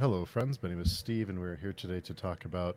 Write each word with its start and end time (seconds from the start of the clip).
Hello, 0.00 0.24
friends. 0.24 0.60
My 0.60 0.68
name 0.70 0.80
is 0.80 0.90
Steve, 0.90 1.28
and 1.28 1.38
we're 1.38 1.54
here 1.54 1.72
today 1.72 2.00
to 2.00 2.12
talk 2.12 2.46
about 2.46 2.76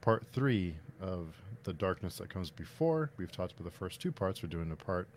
part 0.00 0.24
three 0.32 0.76
of 1.00 1.34
The 1.64 1.72
Darkness 1.72 2.18
That 2.18 2.30
Comes 2.30 2.50
Before. 2.50 3.10
We've 3.16 3.32
talked 3.32 3.54
about 3.54 3.64
the 3.64 3.76
first 3.76 4.00
two 4.00 4.12
parts. 4.12 4.44
We're 4.44 4.48
doing 4.48 4.70
a 4.70 4.76
part 4.76 5.08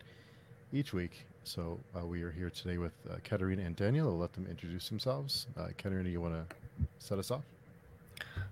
each 0.72 0.92
week. 0.92 1.24
So 1.44 1.78
uh, 1.96 2.04
we 2.04 2.22
are 2.22 2.32
here 2.32 2.50
today 2.50 2.78
with 2.78 2.94
uh, 3.08 3.14
Katerina 3.22 3.62
and 3.62 3.76
Daniel. 3.76 4.08
I'll 4.08 4.18
let 4.18 4.32
them 4.32 4.44
introduce 4.50 4.88
themselves. 4.88 5.46
Uh, 5.56 5.68
Katerina, 5.78 6.08
you 6.08 6.20
want 6.20 6.34
to 6.34 6.56
set 6.98 7.20
us 7.20 7.30
off? 7.30 7.44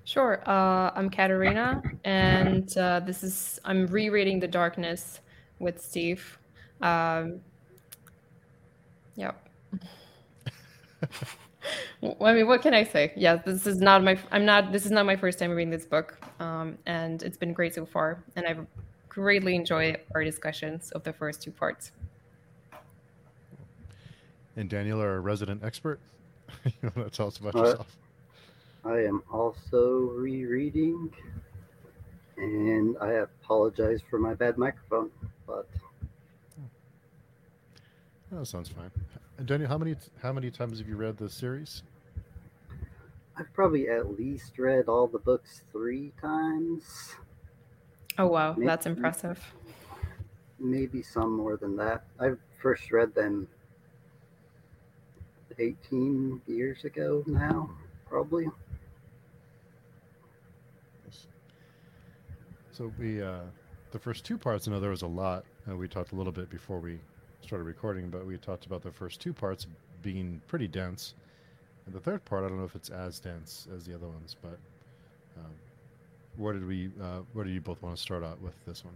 Sure. 0.05 0.41
Uh, 0.49 0.93
I'm 0.95 1.11
Katerina, 1.11 1.83
and 2.05 2.79
uh, 2.79 3.01
this 3.01 3.25
is 3.25 3.59
I'm 3.65 3.89
rereading 3.89 4.39
The 4.39 4.47
Darkness 4.47 5.19
with 5.59 5.83
Steve. 5.83 6.39
Um, 6.81 7.41
yep. 9.17 9.49
I 12.03 12.33
mean, 12.33 12.47
what 12.47 12.63
can 12.63 12.75
I 12.75 12.85
say? 12.85 13.13
Yeah, 13.17 13.37
this 13.37 13.67
is 13.67 13.81
not 13.81 14.05
my. 14.05 14.17
I'm 14.31 14.45
not. 14.45 14.71
This 14.71 14.85
is 14.85 14.93
not 14.93 15.05
my 15.05 15.17
first 15.17 15.39
time 15.39 15.51
reading 15.51 15.71
this 15.71 15.85
book, 15.85 16.17
um, 16.39 16.79
and 16.87 17.23
it's 17.25 17.37
been 17.37 17.53
great 17.53 17.75
so 17.75 17.85
far. 17.85 18.23
And 18.37 18.47
I've 18.47 18.67
greatly 19.09 19.57
enjoyed 19.57 19.99
our 20.15 20.23
discussions 20.23 20.93
of 20.93 21.03
the 21.03 21.13
first 21.13 21.43
two 21.43 21.51
parts. 21.51 21.91
And 24.55 24.69
Daniel, 24.71 25.01
our 25.01 25.21
resident 25.21 25.65
expert, 25.65 25.99
you 26.65 26.91
want 26.95 27.11
to 27.11 27.17
tell 27.17 27.27
us 27.27 27.39
about 27.39 27.57
uh, 27.57 27.59
yourself? 27.59 27.97
I 28.85 28.99
am 29.01 29.25
also 29.33 30.13
rereading, 30.15 31.13
and 32.37 32.97
I 33.01 33.11
apologize 33.13 34.01
for 34.09 34.21
my 34.21 34.35
bad 34.35 34.57
microphone, 34.57 35.11
but. 35.47 35.69
That 38.31 38.47
sounds 38.47 38.69
fine. 38.69 38.91
And 39.39 39.47
Daniel, 39.47 39.69
how 39.69 39.79
many 39.79 39.97
how 40.23 40.33
many 40.33 40.51
times 40.51 40.79
have 40.79 40.89
you 40.89 40.97
read 40.97 41.17
the 41.17 41.31
series? 41.31 41.83
I've 43.39 43.53
probably 43.53 43.89
at 43.89 44.19
least 44.19 44.59
read 44.59 44.89
all 44.89 45.07
the 45.07 45.19
books 45.19 45.63
three 45.71 46.13
times. 46.21 47.15
Oh 48.19 48.27
wow, 48.27 48.55
maybe, 48.55 48.67
that's 48.67 48.87
impressive. 48.87 49.41
Maybe 50.59 51.03
some 51.03 51.37
more 51.37 51.57
than 51.57 51.77
that. 51.77 52.05
I 52.19 52.33
first 52.61 52.91
read 52.91 53.15
them 53.15 53.47
18 55.57 56.43
years 56.49 56.85
ago 56.85 57.23
now, 57.27 57.71
probably. 58.09 58.49
So 62.73 62.93
we, 62.99 63.23
uh, 63.23 63.41
the 63.91 63.99
first 63.99 64.25
two 64.25 64.39
parts, 64.39 64.67
I 64.67 64.73
know 64.73 64.81
there 64.81 64.91
was 64.91 65.03
a 65.03 65.07
lot. 65.07 65.45
Uh, 65.69 65.77
we 65.77 65.89
talked 65.89 66.13
a 66.13 66.17
little 66.17 66.33
bit 66.33 66.49
before 66.51 66.79
we 66.79 66.99
started 67.41 67.65
recording, 67.65 68.09
but 68.09 68.27
we 68.27 68.37
talked 68.37 68.67
about 68.67 68.83
the 68.83 68.93
first 68.93 69.21
two 69.21 69.33
parts 69.33 69.67
being 70.03 70.41
pretty 70.47 70.69
dense. 70.69 71.15
And 71.89 71.97
the 71.97 72.01
third 72.01 72.23
part, 72.27 72.45
I 72.45 72.49
don't 72.49 72.59
know 72.59 72.67
if 72.67 72.77
it's 72.77 72.91
as 72.91 73.19
dense 73.19 73.67
as 73.75 73.87
the 73.87 73.95
other 73.95 74.07
ones, 74.07 74.37
but 74.43 74.59
um, 75.39 75.51
where 76.37 76.53
did 76.53 76.69
we, 76.69 76.91
uh, 77.01 77.21
where 77.33 77.47
do 77.47 77.51
you 77.51 77.63
both 77.63 77.81
want 77.81 77.97
to 77.97 78.03
start 78.03 78.23
out 78.23 78.39
with 78.43 78.53
this 78.67 78.85
one? 78.85 78.95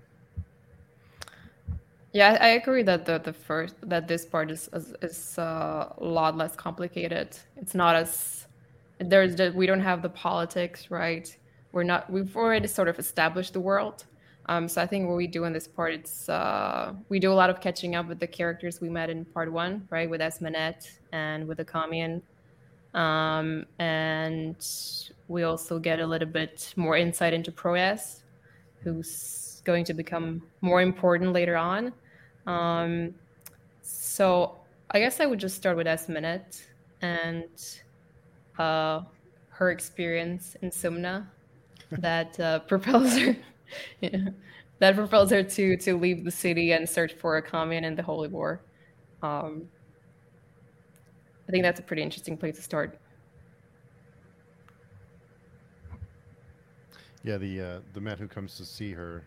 Yeah, 2.12 2.37
I 2.39 2.49
agree 2.49 2.83
that 2.83 3.07
the, 3.07 3.17
the 3.17 3.33
first 3.33 3.77
that 3.89 4.09
this 4.09 4.27
part 4.27 4.51
is 4.51 4.69
is, 4.75 4.93
is 5.01 5.39
uh, 5.39 5.95
a 5.97 6.05
lot 6.05 6.37
less 6.37 6.55
complicated. 6.55 7.29
It's 7.57 7.75
not 7.75 7.97
as 7.97 8.47
there's 8.99 9.37
the, 9.37 9.55
we 9.56 9.65
don't 9.65 9.81
have 9.81 10.03
the 10.03 10.11
politics, 10.11 10.91
right? 10.91 11.34
We're 11.73 11.84
not 11.84 12.11
we've 12.11 12.37
already 12.37 12.69
sort 12.69 12.89
of 12.89 12.99
established 12.99 13.55
the 13.55 13.61
world, 13.61 14.05
um, 14.47 14.69
so 14.69 14.83
I 14.83 14.87
think 14.87 15.09
what 15.09 15.17
we 15.17 15.27
do 15.27 15.45
in 15.45 15.53
this 15.53 15.69
part, 15.69 15.95
it's 15.95 16.29
uh, 16.29 16.95
we 17.09 17.19
do 17.21 17.33
a 17.33 17.34
lot 17.34 17.49
of 17.49 17.61
catching 17.61 17.95
up 17.95 18.09
with 18.09 18.19
the 18.19 18.27
characters 18.27 18.81
we 18.81 18.89
met 18.89 19.09
in 19.09 19.25
part 19.25 19.51
one, 19.51 19.87
right, 19.89 20.11
with 20.11 20.21
Esmenet 20.21 20.91
and 21.12 21.47
with 21.47 21.59
the 21.59 21.65
Kamian, 21.65 22.21
um, 22.95 23.67
and 23.79 24.57
we 25.29 25.43
also 25.45 25.79
get 25.79 26.01
a 26.01 26.07
little 26.07 26.29
bit 26.29 26.73
more 26.77 26.97
insight 26.97 27.33
into 27.33 27.53
Proyas, 27.53 28.23
who's 28.83 29.62
going 29.65 29.84
to 29.87 29.95
become 29.95 30.43
more 30.61 30.83
important 30.83 31.33
later 31.33 31.56
on. 31.56 31.93
Um, 32.47 33.15
so 33.83 34.59
I 34.91 34.99
guess 34.99 35.21
I 35.21 35.27
would 35.27 35.41
just 35.41 35.56
start 35.56 35.77
with 35.77 35.87
Esmenet 35.87 36.62
and 37.00 37.49
uh, 38.59 39.03
her 39.49 39.71
experience 39.71 40.56
in 40.62 40.71
Sumna 40.71 41.27
that 41.93 42.39
uh, 42.41 42.61
propels 42.61 43.16
her 43.19 43.37
yeah. 44.00 44.28
That 44.81 44.97
propels 44.97 45.31
her 45.31 45.43
to 45.45 45.77
to 45.78 45.97
leave 45.97 46.25
the 46.25 46.31
city 46.31 46.72
and 46.72 46.89
search 46.89 47.12
for 47.15 47.41
Achamian 47.41 47.84
in 47.84 47.95
the 47.95 48.03
Holy 48.03 48.28
War. 48.28 48.62
Um, 49.22 49.69
I 51.48 51.50
think 51.50 51.64
that's 51.64 51.80
a 51.80 51.82
pretty 51.82 52.03
interesting 52.03 52.36
place 52.36 52.56
to 52.56 52.62
start. 52.62 52.98
Yeah, 57.25 57.36
the 57.36 57.60
uh, 57.60 57.78
the 57.92 58.00
man 58.00 58.19
who 58.19 58.26
comes 58.26 58.56
to 58.56 58.64
see 58.64 58.92
her 58.92 59.22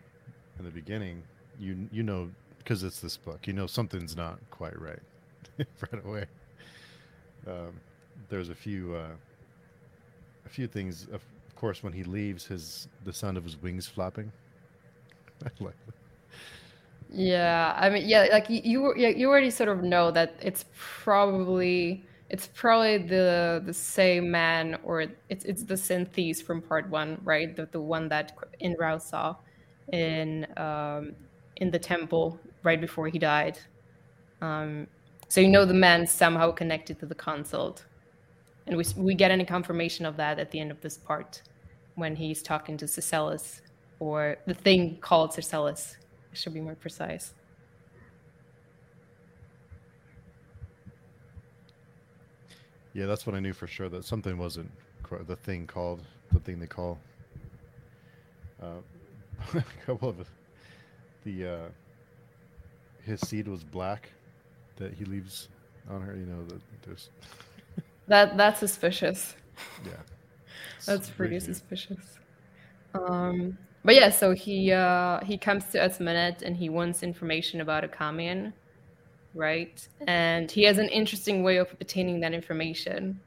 in 0.58 0.64
the 0.64 0.70
beginning, 0.70 1.22
you 1.58 1.88
you 1.90 2.02
know 2.02 2.30
because 2.58 2.82
it's 2.82 3.00
this 3.00 3.16
book, 3.16 3.46
you 3.46 3.52
know 3.52 3.66
something's 3.66 4.16
not 4.16 4.38
quite 4.50 4.78
right 4.80 5.00
right 5.58 6.04
away. 6.04 6.26
Um, 7.46 7.80
there's 8.28 8.50
a 8.50 8.54
few 8.54 8.94
uh, 8.94 9.14
a 10.44 10.48
few 10.48 10.66
things. 10.66 11.06
Of 11.12 11.22
course, 11.54 11.82
when 11.82 11.92
he 11.92 12.04
leaves, 12.04 12.46
his 12.46 12.88
the 13.04 13.12
sound 13.12 13.36
of 13.36 13.44
his 13.44 13.60
wings 13.60 13.86
flapping 13.86 14.30
yeah, 17.10 17.74
I 17.76 17.88
mean, 17.90 18.08
yeah, 18.08 18.26
like 18.32 18.50
you, 18.50 18.94
you, 18.96 19.28
already 19.28 19.50
sort 19.50 19.68
of 19.68 19.82
know 19.82 20.10
that 20.10 20.34
it's 20.42 20.64
probably 20.74 22.04
it's 22.28 22.48
probably 22.48 22.98
the 22.98 23.62
the 23.64 23.72
same 23.72 24.30
man 24.30 24.78
or 24.82 25.02
it's 25.28 25.44
it's 25.44 25.62
the 25.62 25.74
Synthese 25.74 26.42
from 26.42 26.60
part 26.60 26.88
one, 26.90 27.20
right? 27.22 27.54
The 27.54 27.66
the 27.66 27.80
one 27.80 28.08
that 28.08 28.32
Inrau 28.60 29.00
saw 29.00 29.36
in 29.92 30.46
um, 30.56 31.12
in 31.56 31.70
the 31.70 31.78
temple 31.78 32.38
right 32.62 32.80
before 32.80 33.08
he 33.08 33.18
died. 33.18 33.58
Um, 34.42 34.86
so 35.28 35.40
you 35.40 35.48
know 35.48 35.64
the 35.64 35.74
man 35.74 36.06
somehow 36.06 36.50
connected 36.50 36.98
to 37.00 37.06
the 37.06 37.14
consult, 37.14 37.84
and 38.66 38.76
we 38.76 38.84
we 38.96 39.14
get 39.14 39.30
any 39.30 39.44
confirmation 39.44 40.06
of 40.06 40.16
that 40.16 40.38
at 40.38 40.50
the 40.50 40.58
end 40.58 40.70
of 40.70 40.80
this 40.80 40.96
part 40.96 41.42
when 41.94 42.16
he's 42.16 42.42
talking 42.42 42.76
to 42.78 42.84
Sarcellus 42.86 43.60
or 44.00 44.36
the 44.46 44.54
thing 44.54 44.98
called 45.00 45.30
Sarcellus. 45.30 45.96
I 46.36 46.38
should 46.38 46.52
be 46.52 46.60
more 46.60 46.74
precise. 46.74 47.32
Yeah, 52.92 53.06
that's 53.06 53.26
what 53.26 53.34
I 53.34 53.40
knew 53.40 53.54
for 53.54 53.66
sure 53.66 53.88
that 53.88 54.04
something 54.04 54.36
wasn't 54.36 54.70
the 55.26 55.36
thing 55.36 55.66
called 55.66 56.02
the 56.32 56.40
thing 56.40 56.60
they 56.60 56.66
call. 56.66 56.98
Uh, 58.62 58.80
a 59.54 59.64
couple 59.86 60.10
of 60.10 60.28
the 61.24 61.46
uh, 61.46 61.68
his 63.02 63.20
seed 63.20 63.48
was 63.48 63.64
black 63.64 64.12
that 64.76 64.92
he 64.92 65.06
leaves 65.06 65.48
on 65.88 66.02
her. 66.02 66.14
You 66.14 66.26
know 66.26 66.44
that 66.48 66.60
there's 66.82 67.08
that 68.08 68.36
that's 68.36 68.60
suspicious. 68.60 69.36
Yeah, 69.86 69.92
that's 70.84 71.08
pretty 71.08 71.40
suspicious. 71.40 72.18
Um, 72.94 73.56
but 73.86 73.94
yeah, 73.94 74.10
so 74.10 74.32
he 74.32 74.72
uh, 74.72 75.24
he 75.24 75.38
comes 75.38 75.64
to 75.66 75.80
us, 75.80 75.98
Esmenet 75.98 76.42
and 76.42 76.56
he 76.56 76.68
wants 76.68 77.04
information 77.04 77.60
about 77.60 77.84
Achamian, 77.84 78.52
right? 79.32 79.86
And 80.08 80.50
he 80.50 80.64
has 80.64 80.78
an 80.78 80.88
interesting 80.88 81.44
way 81.44 81.58
of 81.58 81.70
obtaining 81.80 82.18
that 82.20 82.34
information. 82.34 83.20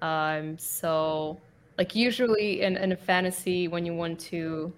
Um, 0.00 0.56
so 0.58 1.40
like 1.76 1.96
usually 1.96 2.62
in, 2.62 2.76
in 2.76 2.92
a 2.92 2.96
fantasy 2.96 3.66
when 3.66 3.84
you 3.84 3.92
want 3.94 4.20
to 4.30 4.72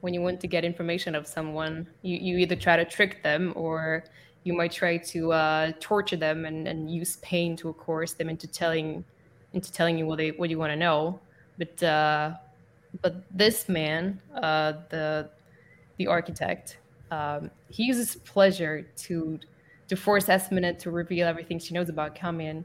when 0.00 0.14
you 0.14 0.20
want 0.22 0.40
to 0.42 0.46
get 0.46 0.64
information 0.64 1.16
of 1.16 1.26
someone, 1.26 1.88
you, 2.02 2.16
you 2.16 2.38
either 2.38 2.54
try 2.54 2.76
to 2.76 2.84
trick 2.84 3.24
them 3.24 3.52
or 3.56 4.04
you 4.44 4.52
might 4.52 4.70
try 4.70 4.96
to 4.96 5.32
uh, 5.32 5.72
torture 5.80 6.16
them 6.16 6.44
and, 6.44 6.68
and 6.68 6.88
use 6.88 7.16
pain 7.16 7.56
to 7.56 7.72
coerce 7.72 8.12
them 8.12 8.28
into 8.28 8.46
telling 8.46 9.04
into 9.54 9.72
telling 9.72 9.98
you 9.98 10.06
what 10.06 10.18
they 10.18 10.30
what 10.30 10.50
you 10.50 10.58
want 10.58 10.70
to 10.70 10.76
know. 10.76 11.18
But 11.58 11.82
uh, 11.82 12.34
but 13.02 13.24
this 13.30 13.68
man, 13.68 14.20
uh, 14.34 14.72
the 14.90 15.30
the 15.98 16.06
architect, 16.06 16.78
um, 17.10 17.50
he 17.68 17.84
uses 17.84 18.16
pleasure 18.16 18.86
to 18.96 19.38
to 19.88 19.96
force 19.96 20.26
Esmenet 20.26 20.78
to 20.80 20.90
reveal 20.90 21.26
everything 21.26 21.58
she 21.58 21.74
knows 21.74 21.88
about 21.88 22.14
Kamian, 22.14 22.64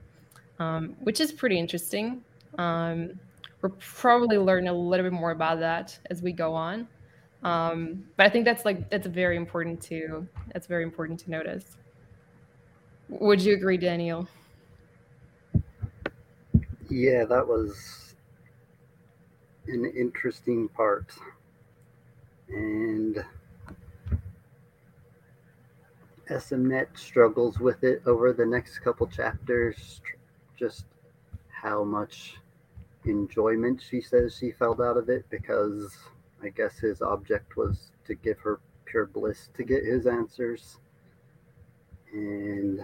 um, 0.60 0.96
which 1.02 1.20
is 1.20 1.32
pretty 1.32 1.58
interesting. 1.58 2.24
Um, 2.58 3.20
we'll 3.62 3.76
probably 3.80 4.38
learn 4.38 4.68
a 4.68 4.74
little 4.74 5.06
bit 5.06 5.14
more 5.14 5.32
about 5.32 5.60
that 5.60 5.98
as 6.10 6.22
we 6.22 6.32
go 6.32 6.54
on. 6.54 6.88
Um, 7.44 8.06
but 8.18 8.26
I 8.26 8.30
think 8.30 8.46
that's 8.46 8.66
like 8.66 8.90
that's 8.90 9.08
very 9.08 9.36
important 9.36 9.82
to 9.84 10.28
that's 10.54 10.68
very 10.68 10.84
important 10.84 11.20
to 11.22 11.32
notice. 11.32 11.78
Would 13.10 13.42
you 13.42 13.56
agree, 13.56 13.78
Daniel? 13.78 14.28
Yeah, 16.90 17.26
that 17.26 17.48
was 17.48 18.11
an 19.68 19.86
interesting 19.86 20.68
part. 20.70 21.14
And 22.50 23.24
Esmenet 26.30 26.98
struggles 26.98 27.60
with 27.60 27.84
it 27.84 28.02
over 28.06 28.34
the 28.34 28.46
next 28.46 28.80
couple 28.80 29.08
chapters, 29.08 30.02
just 30.58 30.86
how 31.50 31.84
much 31.84 32.38
enjoyment 33.06 33.82
she 33.82 34.02
says 34.02 34.38
she 34.38 34.52
felt 34.52 34.80
out 34.80 34.98
of 34.98 35.10
it 35.10 35.26
because 35.30 35.98
I 36.42 36.50
guess 36.50 36.78
his 36.78 37.02
object 37.02 37.58
was 37.58 37.92
to 38.06 38.16
give 38.16 38.40
her 38.40 38.60
pure 38.86 39.06
bliss 39.06 39.50
to 39.56 39.64
get 39.64 39.84
his 39.84 40.08
answers. 40.08 40.78
And 42.14 42.84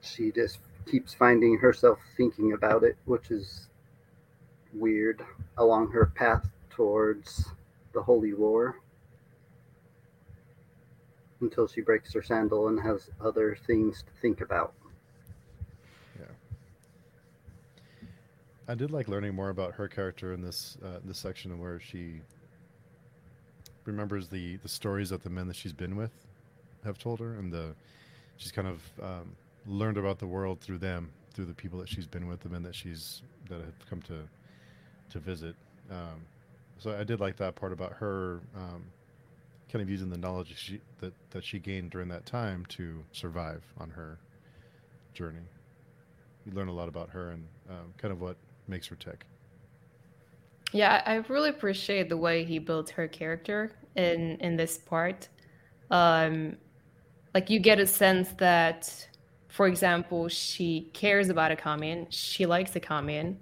she 0.00 0.32
just 0.32 0.58
keeps 0.90 1.14
finding 1.14 1.58
herself 1.58 1.98
thinking 2.16 2.52
about 2.52 2.82
it, 2.84 2.96
which 3.04 3.30
is 3.30 3.68
weird 4.72 5.24
along 5.56 5.90
her 5.90 6.06
path 6.06 6.48
towards 6.70 7.48
the 7.92 8.02
Holy 8.02 8.34
War 8.34 8.80
until 11.40 11.68
she 11.68 11.80
breaks 11.80 12.12
her 12.14 12.22
sandal 12.22 12.68
and 12.68 12.80
has 12.80 13.10
other 13.20 13.56
things 13.66 14.02
to 14.02 14.10
think 14.20 14.40
about. 14.40 14.72
Yeah. 16.18 16.26
I 18.66 18.74
did 18.74 18.90
like 18.90 19.08
learning 19.08 19.34
more 19.34 19.50
about 19.50 19.74
her 19.74 19.88
character 19.88 20.32
in 20.32 20.42
this 20.42 20.76
uh, 20.84 20.98
this 21.04 21.18
section 21.18 21.58
where 21.60 21.80
she 21.80 22.20
remembers 23.84 24.28
the 24.28 24.56
the 24.56 24.68
stories 24.68 25.10
that 25.10 25.22
the 25.22 25.30
men 25.30 25.46
that 25.48 25.56
she's 25.56 25.72
been 25.72 25.96
with 25.96 26.12
have 26.84 26.98
told 26.98 27.20
her, 27.20 27.34
and 27.34 27.52
the 27.52 27.74
she's 28.36 28.52
kind 28.52 28.68
of 28.68 28.80
um, 29.02 29.36
learned 29.68 29.98
about 29.98 30.18
the 30.18 30.26
world 30.26 30.60
through 30.60 30.78
them, 30.78 31.10
through 31.34 31.44
the 31.46 31.54
people 31.54 31.78
that 31.78 31.88
she's 31.88 32.06
been 32.06 32.26
with, 32.26 32.40
them 32.40 32.54
and 32.54 32.64
that 32.64 32.74
she's 32.74 33.22
that 33.48 33.60
have 33.60 33.88
come 33.88 34.02
to 34.02 34.20
to 35.10 35.18
visit. 35.18 35.54
Um, 35.90 36.20
so 36.78 36.96
I 36.98 37.04
did 37.04 37.20
like 37.20 37.36
that 37.36 37.54
part 37.54 37.72
about 37.72 37.92
her 37.94 38.40
um, 38.56 38.84
kind 39.70 39.82
of 39.82 39.90
using 39.90 40.10
the 40.10 40.18
knowledge 40.18 40.54
she, 40.56 40.80
that 41.00 41.12
that 41.30 41.44
she 41.44 41.58
gained 41.58 41.90
during 41.90 42.08
that 42.08 42.26
time 42.26 42.64
to 42.70 43.02
survive 43.12 43.62
on 43.78 43.90
her 43.90 44.18
journey. 45.14 45.46
You 46.46 46.52
learn 46.52 46.68
a 46.68 46.72
lot 46.72 46.88
about 46.88 47.10
her 47.10 47.30
and 47.30 47.44
um, 47.68 47.92
kind 47.98 48.12
of 48.12 48.20
what 48.20 48.36
makes 48.66 48.86
her 48.86 48.96
tick. 48.96 49.26
Yeah, 50.72 51.02
I 51.06 51.16
really 51.28 51.48
appreciate 51.48 52.08
the 52.08 52.16
way 52.16 52.44
he 52.44 52.58
built 52.58 52.90
her 52.90 53.08
character 53.08 53.72
in 53.96 54.36
in 54.40 54.56
this 54.56 54.78
part. 54.78 55.28
Um, 55.90 56.56
like 57.34 57.50
you 57.50 57.58
get 57.58 57.78
a 57.78 57.86
sense 57.86 58.30
that, 58.38 59.08
for 59.58 59.66
example, 59.66 60.28
she 60.28 60.88
cares 60.92 61.30
about 61.30 61.50
Achamian, 61.50 62.06
she 62.10 62.46
likes 62.46 62.70
Achamian, 62.74 63.38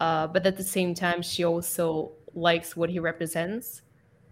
uh, 0.00 0.26
but 0.26 0.46
at 0.46 0.56
the 0.56 0.64
same 0.64 0.94
time, 0.94 1.20
she 1.20 1.44
also 1.44 2.12
likes 2.32 2.74
what 2.74 2.88
he 2.88 2.98
represents. 2.98 3.82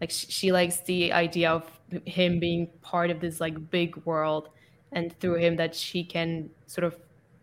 Like 0.00 0.10
she, 0.10 0.26
she 0.28 0.50
likes 0.50 0.80
the 0.80 1.12
idea 1.12 1.50
of 1.50 1.64
him 2.06 2.40
being 2.40 2.70
part 2.80 3.10
of 3.10 3.20
this 3.20 3.38
like 3.38 3.68
big 3.70 3.98
world 4.06 4.48
and 4.92 5.14
through 5.20 5.34
him 5.34 5.56
that 5.56 5.74
she 5.74 6.04
can 6.04 6.48
sort 6.68 6.86
of 6.86 6.96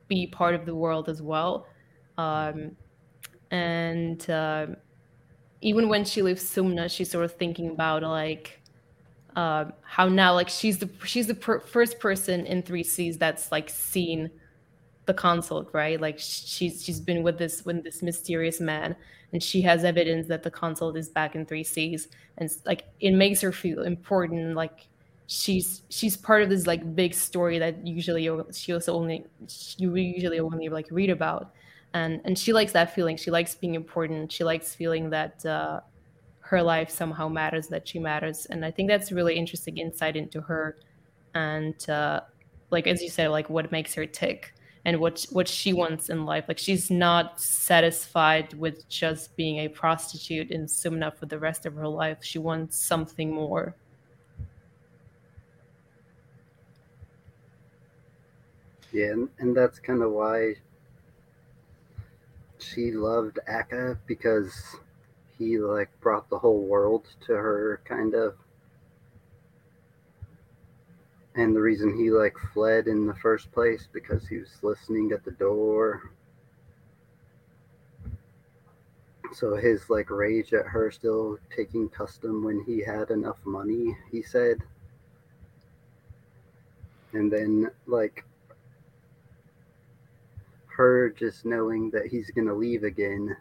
be 0.07 0.25
part 0.25 0.55
of 0.55 0.65
the 0.65 0.73
world 0.73 1.07
as 1.07 1.21
well. 1.21 1.67
Um, 2.17 2.75
and 3.51 4.27
uh, 4.27 4.65
even 5.61 5.87
when 5.87 6.03
she 6.03 6.23
leaves 6.23 6.43
sumna 6.43 6.89
she's 6.89 7.11
sort 7.11 7.25
of 7.25 7.33
thinking 7.35 7.69
about 7.69 8.01
like 8.01 8.59
uh, 9.35 9.65
how 9.83 10.07
now 10.07 10.33
like 10.33 10.49
she's 10.49 10.77
the 10.79 10.89
she's 11.05 11.27
the 11.27 11.35
per- 11.35 11.59
first 11.59 11.99
person 11.99 12.45
in 12.45 12.63
Three 12.63 12.83
Seas 12.83 13.17
that's 13.17 13.51
like 13.51 13.69
seen 13.69 14.31
the 15.05 15.13
consult 15.13 15.69
right? 15.73 15.99
Like 15.99 16.19
she's 16.19 16.83
she's 16.83 16.99
been 16.99 17.23
with 17.23 17.37
this 17.37 17.65
with 17.65 17.83
this 17.83 18.01
mysterious 18.01 18.59
man 18.59 18.95
and 19.33 19.41
she 19.41 19.61
has 19.61 19.83
evidence 19.83 20.27
that 20.27 20.43
the 20.43 20.51
consult 20.51 20.95
is 20.95 21.09
back 21.09 21.35
in 21.35 21.45
Three 21.45 21.63
Seas, 21.63 22.07
and 22.37 22.49
like 22.65 22.85
it 22.99 23.11
makes 23.11 23.41
her 23.41 23.51
feel 23.51 23.81
important 23.83 24.55
like 24.55 24.87
she's 25.27 25.81
she's 25.89 26.15
part 26.15 26.43
of 26.43 26.49
this 26.49 26.67
like 26.67 26.95
big 26.95 27.13
story 27.13 27.57
that 27.59 27.85
usually 27.85 28.29
she 28.53 28.73
also 28.73 28.93
only 28.95 29.25
you 29.77 29.95
usually 29.95 30.39
only 30.39 30.69
like 30.69 30.87
read 30.91 31.09
about. 31.09 31.51
And 31.95 32.21
and 32.25 32.37
she 32.37 32.53
likes 32.53 32.71
that 32.73 32.93
feeling. 32.93 33.17
She 33.17 33.31
likes 33.31 33.55
being 33.55 33.75
important. 33.75 34.31
She 34.31 34.43
likes 34.43 34.73
feeling 34.75 35.09
that 35.11 35.45
uh, 35.45 35.81
her 36.53 36.61
life 36.61 36.89
somehow 36.89 37.27
matters 37.27 37.67
that 37.67 37.87
she 37.87 37.99
matters 37.99 38.45
and 38.51 38.63
i 38.63 38.71
think 38.71 38.87
that's 38.87 39.11
really 39.11 39.35
interesting 39.35 39.77
insight 39.77 40.15
into 40.15 40.39
her 40.39 40.77
and 41.33 41.89
uh, 41.89 42.21
like 42.69 42.85
as 42.85 43.01
you 43.01 43.09
said 43.09 43.29
like 43.29 43.49
what 43.49 43.71
makes 43.71 43.93
her 43.93 44.05
tick 44.05 44.53
and 44.85 44.99
what 44.99 45.25
what 45.31 45.47
she 45.47 45.73
wants 45.73 46.09
in 46.09 46.25
life. 46.25 46.45
Like 46.47 46.57
she's 46.57 46.91
not 46.91 47.39
satisfied 47.39 48.53
with 48.53 48.87
just 48.89 49.35
being 49.35 49.59
a 49.59 49.67
prostitute 49.67 50.51
in 50.51 50.65
Sumna 50.65 51.15
for 51.15 51.25
the 51.25 51.39
rest 51.39 51.65
of 51.65 51.73
her 51.75 51.87
life. 51.87 52.17
She 52.21 52.39
wants 52.39 52.77
something 52.77 53.31
more. 53.31 53.75
Yeah, 58.91 59.07
and, 59.07 59.29
and 59.39 59.57
that's 59.57 59.79
kind 59.79 60.03
of 60.03 60.11
why 60.11 60.55
she 62.59 62.91
loved 62.91 63.39
Akka 63.47 63.97
because 64.05 64.53
he 65.43 65.57
like 65.57 65.89
brought 65.99 66.29
the 66.29 66.39
whole 66.39 66.61
world 66.61 67.07
to 67.25 67.33
her 67.33 67.81
kind 67.85 68.13
of. 68.13 68.35
And 71.35 71.55
the 71.55 71.61
reason 71.61 71.97
he 71.97 72.11
like 72.11 72.37
fled 72.53 72.87
in 72.87 73.07
the 73.07 73.15
first 73.15 73.51
place 73.51 73.87
because 73.91 74.27
he 74.27 74.37
was 74.37 74.51
listening 74.61 75.11
at 75.11 75.25
the 75.25 75.31
door. 75.31 76.11
So 79.33 79.55
his 79.55 79.89
like 79.89 80.09
rage 80.09 80.53
at 80.53 80.67
her 80.67 80.91
still 80.91 81.39
taking 81.55 81.89
custom 81.89 82.43
when 82.43 82.63
he 82.63 82.81
had 82.81 83.09
enough 83.09 83.39
money 83.45 83.97
he 84.11 84.21
said. 84.21 84.59
And 87.13 87.31
then 87.31 87.69
like 87.87 88.23
her 90.67 91.09
just 91.09 91.45
knowing 91.45 91.89
that 91.91 92.07
he's 92.07 92.31
gonna 92.31 92.53
leave 92.53 92.83
again 92.83 93.35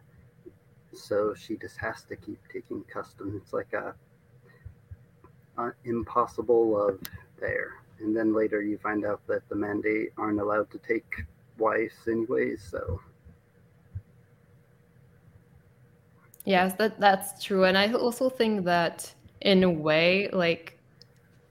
so 0.94 1.34
she 1.34 1.56
just 1.56 1.78
has 1.78 2.02
to 2.04 2.16
keep 2.16 2.38
taking 2.52 2.82
custom. 2.84 3.40
It's 3.42 3.52
like 3.52 3.72
a, 3.72 3.94
a 5.58 5.72
impossible 5.84 6.70
love 6.70 7.00
there. 7.40 7.82
And 8.00 8.16
then 8.16 8.34
later 8.34 8.62
you 8.62 8.78
find 8.78 9.04
out 9.04 9.20
that 9.28 9.48
the 9.48 9.54
mandate 9.54 10.12
aren't 10.18 10.40
allowed 10.40 10.70
to 10.72 10.78
take 10.78 11.24
wives 11.58 11.94
anyways 12.08 12.62
so. 12.62 13.00
Yes 16.44 16.74
that 16.74 16.98
that's 16.98 17.44
true. 17.44 17.64
And 17.64 17.78
i 17.78 17.92
also 17.92 18.28
think 18.28 18.64
that 18.64 19.12
in 19.40 19.62
a 19.62 19.70
way 19.70 20.28
like 20.32 20.78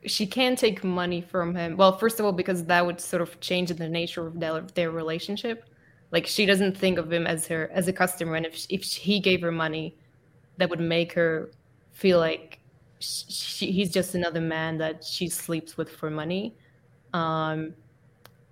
she 0.06 0.26
can 0.26 0.56
take 0.56 0.84
money 0.84 1.22
from 1.22 1.56
him. 1.56 1.78
Well 1.78 1.98
first 1.98 2.20
of 2.20 2.26
all 2.26 2.34
because 2.34 2.66
that 2.66 2.86
would 2.86 3.00
sort 3.00 3.22
of 3.22 3.40
change 3.40 3.70
the 3.70 3.88
nature 3.88 4.28
of 4.28 4.40
their, 4.40 4.62
their 4.74 4.92
relationship 4.92 5.66
like 6.12 6.28
she 6.28 6.46
doesn't 6.46 6.78
think 6.78 6.98
of 6.98 7.12
him 7.12 7.26
as 7.26 7.48
her 7.48 7.70
as 7.74 7.88
a 7.88 7.94
customer 7.94 8.36
and 8.36 8.46
if 8.46 8.66
if 8.70 8.84
he 8.84 9.20
gave 9.20 9.42
her 9.42 9.52
money 9.52 9.96
that 10.58 10.70
would 10.70 10.80
make 10.80 11.14
her 11.14 11.52
feel 11.92 12.20
like 12.20 12.62
she, 13.02 13.72
he's 13.72 13.92
just 13.92 14.16
another 14.16 14.42
man 14.42 14.78
that 14.78 15.04
she 15.04 15.28
sleeps 15.28 15.78
with 15.78 15.90
for 15.90 16.10
money. 16.10 16.56
Um, 17.14 17.74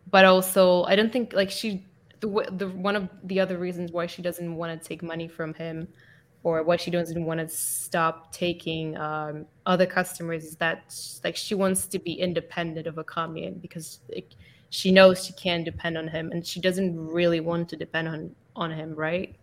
but 0.09 0.25
also, 0.25 0.83
I 0.83 0.95
don't 0.95 1.13
think 1.13 1.33
like 1.33 1.51
she 1.51 1.85
the 2.19 2.27
the 2.57 2.67
one 2.69 2.95
of 2.95 3.09
the 3.23 3.39
other 3.39 3.57
reasons 3.57 3.91
why 3.91 4.07
she 4.07 4.21
doesn't 4.21 4.55
want 4.55 4.81
to 4.81 4.87
take 4.87 5.03
money 5.03 5.27
from 5.27 5.53
him 5.53 5.87
or 6.43 6.63
why 6.63 6.77
she 6.77 6.89
doesn't 6.89 7.25
want 7.25 7.39
to 7.39 7.47
stop 7.47 8.31
taking 8.31 8.97
um, 8.97 9.45
other 9.65 9.85
customers 9.85 10.45
is 10.45 10.55
that 10.55 10.95
like 11.23 11.35
she 11.35 11.53
wants 11.53 11.85
to 11.85 11.99
be 11.99 12.13
independent 12.13 12.87
of 12.87 12.95
Achamian 12.95 13.61
because 13.61 13.99
like, 14.13 14.31
she 14.69 14.91
knows 14.91 15.25
she 15.25 15.33
can't 15.33 15.65
depend 15.65 15.97
on 15.97 16.07
him 16.07 16.31
and 16.31 16.45
she 16.45 16.59
doesn't 16.59 16.95
really 17.07 17.39
want 17.39 17.67
to 17.69 17.75
depend 17.75 18.07
on 18.07 18.35
on 18.55 18.71
him 18.71 18.93
right 18.95 19.35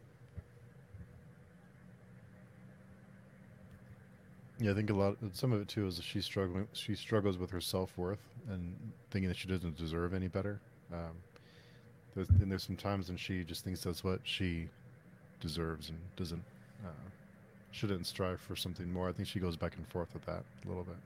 Yeah, 4.58 4.70
I 4.70 4.74
think 4.74 4.88
a 4.88 4.94
lot. 4.94 5.16
Some 5.32 5.52
of 5.52 5.60
it 5.60 5.68
too 5.68 5.86
is 5.86 6.00
she's 6.02 6.24
struggling. 6.24 6.66
She 6.72 6.94
struggles 6.94 7.36
with 7.36 7.50
her 7.50 7.60
self 7.60 7.96
worth 7.98 8.22
and 8.48 8.74
thinking 9.10 9.28
that 9.28 9.36
she 9.36 9.48
doesn't 9.48 9.76
deserve 9.76 10.14
any 10.14 10.28
better. 10.28 10.60
Um, 10.92 11.12
there's, 12.14 12.28
and 12.30 12.50
there's 12.50 12.62
some 12.62 12.76
times 12.76 13.08
when 13.08 13.18
she 13.18 13.44
just 13.44 13.64
thinks 13.64 13.82
that's 13.82 14.02
what 14.02 14.20
she 14.24 14.68
deserves 15.40 15.90
and 15.90 15.98
doesn't 16.16 16.42
uh, 16.84 17.08
shouldn't 17.70 18.06
strive 18.06 18.40
for 18.40 18.56
something 18.56 18.90
more. 18.90 19.08
I 19.08 19.12
think 19.12 19.28
she 19.28 19.40
goes 19.40 19.56
back 19.56 19.76
and 19.76 19.86
forth 19.88 20.08
with 20.14 20.24
that 20.24 20.42
a 20.64 20.68
little 20.68 20.84
bit. 20.84 20.96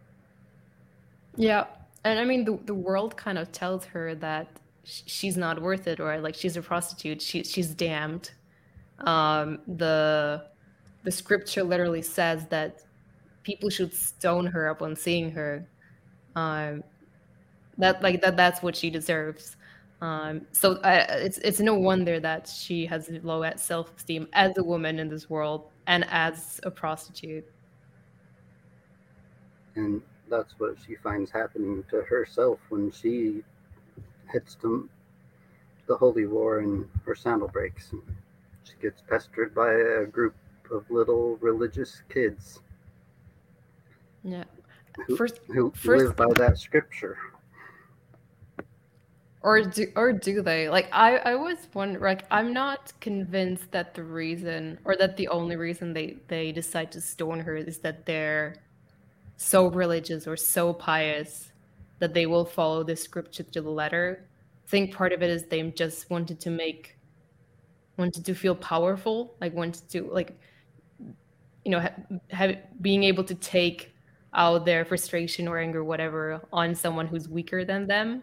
Yeah, 1.36 1.64
and 2.04 2.18
I 2.18 2.24
mean 2.24 2.44
the 2.44 2.58
the 2.64 2.74
world 2.74 3.16
kind 3.16 3.38
of 3.38 3.52
tells 3.52 3.84
her 3.86 4.14
that 4.16 4.48
she's 4.84 5.36
not 5.36 5.60
worth 5.60 5.86
it, 5.86 6.00
or 6.00 6.18
like 6.20 6.34
she's 6.34 6.56
a 6.56 6.62
prostitute. 6.62 7.20
She 7.22 7.44
she's 7.44 7.74
damned. 7.74 8.30
Um, 9.00 9.60
the 9.66 10.46
the 11.04 11.10
scripture 11.10 11.62
literally 11.62 12.02
says 12.02 12.46
that 12.48 12.82
people 13.42 13.70
should 13.70 13.92
stone 13.92 14.46
her 14.46 14.68
upon 14.68 14.96
seeing 14.96 15.30
her. 15.32 15.66
Um, 16.36 16.82
that 17.78 18.02
like 18.02 18.20
that 18.22 18.36
that's 18.36 18.62
what 18.62 18.76
she 18.76 18.90
deserves. 18.90 19.56
Um, 20.00 20.46
so 20.52 20.80
it's 20.84 21.38
it's 21.38 21.60
no 21.60 21.74
wonder 21.74 22.20
that 22.20 22.48
she 22.48 22.86
has 22.86 23.10
low 23.22 23.48
self 23.56 23.94
esteem 23.96 24.28
as 24.32 24.56
a 24.56 24.64
woman 24.64 24.98
in 24.98 25.08
this 25.08 25.28
world 25.28 25.70
and 25.86 26.06
as 26.10 26.60
a 26.62 26.70
prostitute. 26.70 27.44
And 29.76 30.02
that's 30.30 30.54
what 30.58 30.76
she 30.86 30.94
finds 30.94 31.30
happening 31.30 31.84
to 31.90 32.02
herself 32.02 32.58
when 32.68 32.90
she 32.90 33.42
hits 34.32 34.54
to 34.62 34.88
the 35.86 35.96
Holy 35.96 36.26
War 36.26 36.60
and 36.60 36.88
her 37.04 37.14
sandal 37.14 37.48
breaks. 37.48 37.92
She 38.64 38.72
gets 38.80 39.02
pestered 39.02 39.54
by 39.54 39.72
a 39.72 40.06
group 40.06 40.34
of 40.70 40.88
little 40.90 41.36
religious 41.40 42.02
kids. 42.08 42.60
Yeah. 44.22 44.44
Who, 45.06 45.16
First, 45.16 45.40
who 45.48 45.72
first- 45.74 46.04
live 46.04 46.16
by 46.16 46.26
that 46.36 46.58
scripture. 46.58 47.18
or 49.42 49.62
do 49.62 49.86
or 49.96 50.12
do 50.12 50.42
they? 50.42 50.68
Like 50.68 50.88
I 50.92 51.16
I 51.18 51.34
was 51.34 51.56
wondering. 51.72 52.02
Like 52.04 52.24
I'm 52.30 52.52
not 52.52 52.92
convinced 53.00 53.70
that 53.72 53.94
the 53.94 54.04
reason 54.04 54.78
or 54.84 54.96
that 54.96 55.16
the 55.16 55.28
only 55.28 55.56
reason 55.56 55.94
they 55.94 56.18
they 56.28 56.52
decide 56.52 56.92
to 56.92 57.00
stone 57.00 57.40
her 57.40 57.56
is 57.56 57.78
that 57.78 58.04
they're 58.04 58.54
so 59.40 59.68
religious 59.68 60.26
or 60.26 60.36
so 60.36 60.70
pious 60.70 61.50
that 61.98 62.12
they 62.12 62.26
will 62.26 62.44
follow 62.44 62.84
the 62.84 62.94
scripture 62.94 63.42
to 63.42 63.62
the 63.62 63.70
letter. 63.70 64.28
I 64.66 64.68
think 64.68 64.94
part 64.94 65.14
of 65.14 65.22
it 65.22 65.30
is 65.30 65.46
they 65.46 65.62
just 65.70 66.10
wanted 66.10 66.38
to 66.40 66.50
make 66.50 66.98
wanted 67.96 68.24
to 68.26 68.34
feel 68.34 68.54
powerful, 68.54 69.34
like 69.40 69.54
wanted 69.54 69.88
to 69.90 70.02
like 70.12 70.38
you 71.64 71.70
know 71.70 71.80
ha- 71.80 71.94
have 72.30 72.56
being 72.82 73.02
able 73.02 73.24
to 73.24 73.34
take 73.34 73.94
out 74.34 74.66
their 74.66 74.84
frustration 74.84 75.48
or 75.48 75.56
anger, 75.58 75.82
whatever, 75.84 76.42
on 76.52 76.74
someone 76.74 77.06
who's 77.06 77.26
weaker 77.26 77.64
than 77.64 77.86
them. 77.86 78.22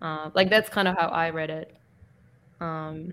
Uh, 0.00 0.30
like 0.34 0.48
that's 0.48 0.68
kind 0.68 0.86
of 0.86 0.96
how 0.96 1.08
I 1.08 1.30
read 1.30 1.50
it. 1.50 1.76
Um, 2.60 3.12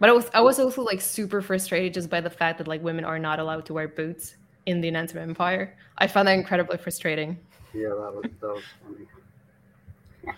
but 0.00 0.08
I 0.08 0.12
was 0.12 0.28
I 0.34 0.40
was 0.40 0.58
also 0.58 0.82
like 0.82 1.00
super 1.00 1.40
frustrated 1.40 1.94
just 1.94 2.10
by 2.10 2.20
the 2.20 2.30
fact 2.30 2.58
that 2.58 2.66
like 2.66 2.82
women 2.82 3.04
are 3.04 3.20
not 3.20 3.38
allowed 3.38 3.66
to 3.66 3.74
wear 3.74 3.86
boots 3.86 4.34
in 4.66 4.80
the 4.80 4.90
Nansur 4.90 5.18
Empire. 5.18 5.76
I 5.98 6.06
found 6.06 6.28
that 6.28 6.34
incredibly 6.34 6.78
frustrating. 6.78 7.38
Yeah, 7.74 7.88
that 7.88 8.14
was 8.14 8.24
that 8.40 8.48
was 8.48 8.62
funny. 8.82 10.36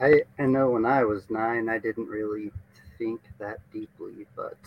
I 0.00 0.22
I 0.42 0.46
know 0.46 0.70
when 0.70 0.84
I 0.84 1.04
was 1.04 1.28
nine, 1.30 1.68
I 1.68 1.78
didn't 1.78 2.08
really 2.08 2.52
think 2.98 3.20
that 3.38 3.58
deeply, 3.72 4.26
but 4.36 4.58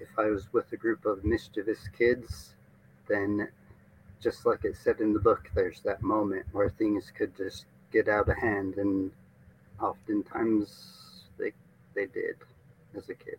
if 0.00 0.08
I 0.18 0.26
was 0.26 0.52
with 0.52 0.72
a 0.72 0.76
group 0.76 1.06
of 1.06 1.24
mischievous 1.24 1.88
kids, 1.96 2.54
then 3.08 3.48
just 4.20 4.46
like 4.46 4.64
it 4.64 4.76
said 4.76 5.00
in 5.00 5.12
the 5.12 5.20
book, 5.20 5.50
there's 5.54 5.80
that 5.80 6.02
moment 6.02 6.46
where 6.52 6.70
things 6.70 7.12
could 7.16 7.36
just 7.36 7.66
get 7.92 8.08
out 8.08 8.28
of 8.28 8.36
hand, 8.36 8.76
and 8.76 9.10
oftentimes 9.80 11.24
they 11.38 11.52
they 11.94 12.06
did 12.06 12.36
as 12.96 13.08
a 13.08 13.14
kid. 13.14 13.38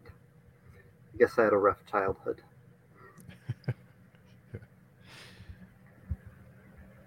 I 1.13 1.18
guess 1.18 1.38
I 1.38 1.44
had 1.44 1.53
a 1.53 1.58
rough 1.58 1.86
childhood. 1.89 2.42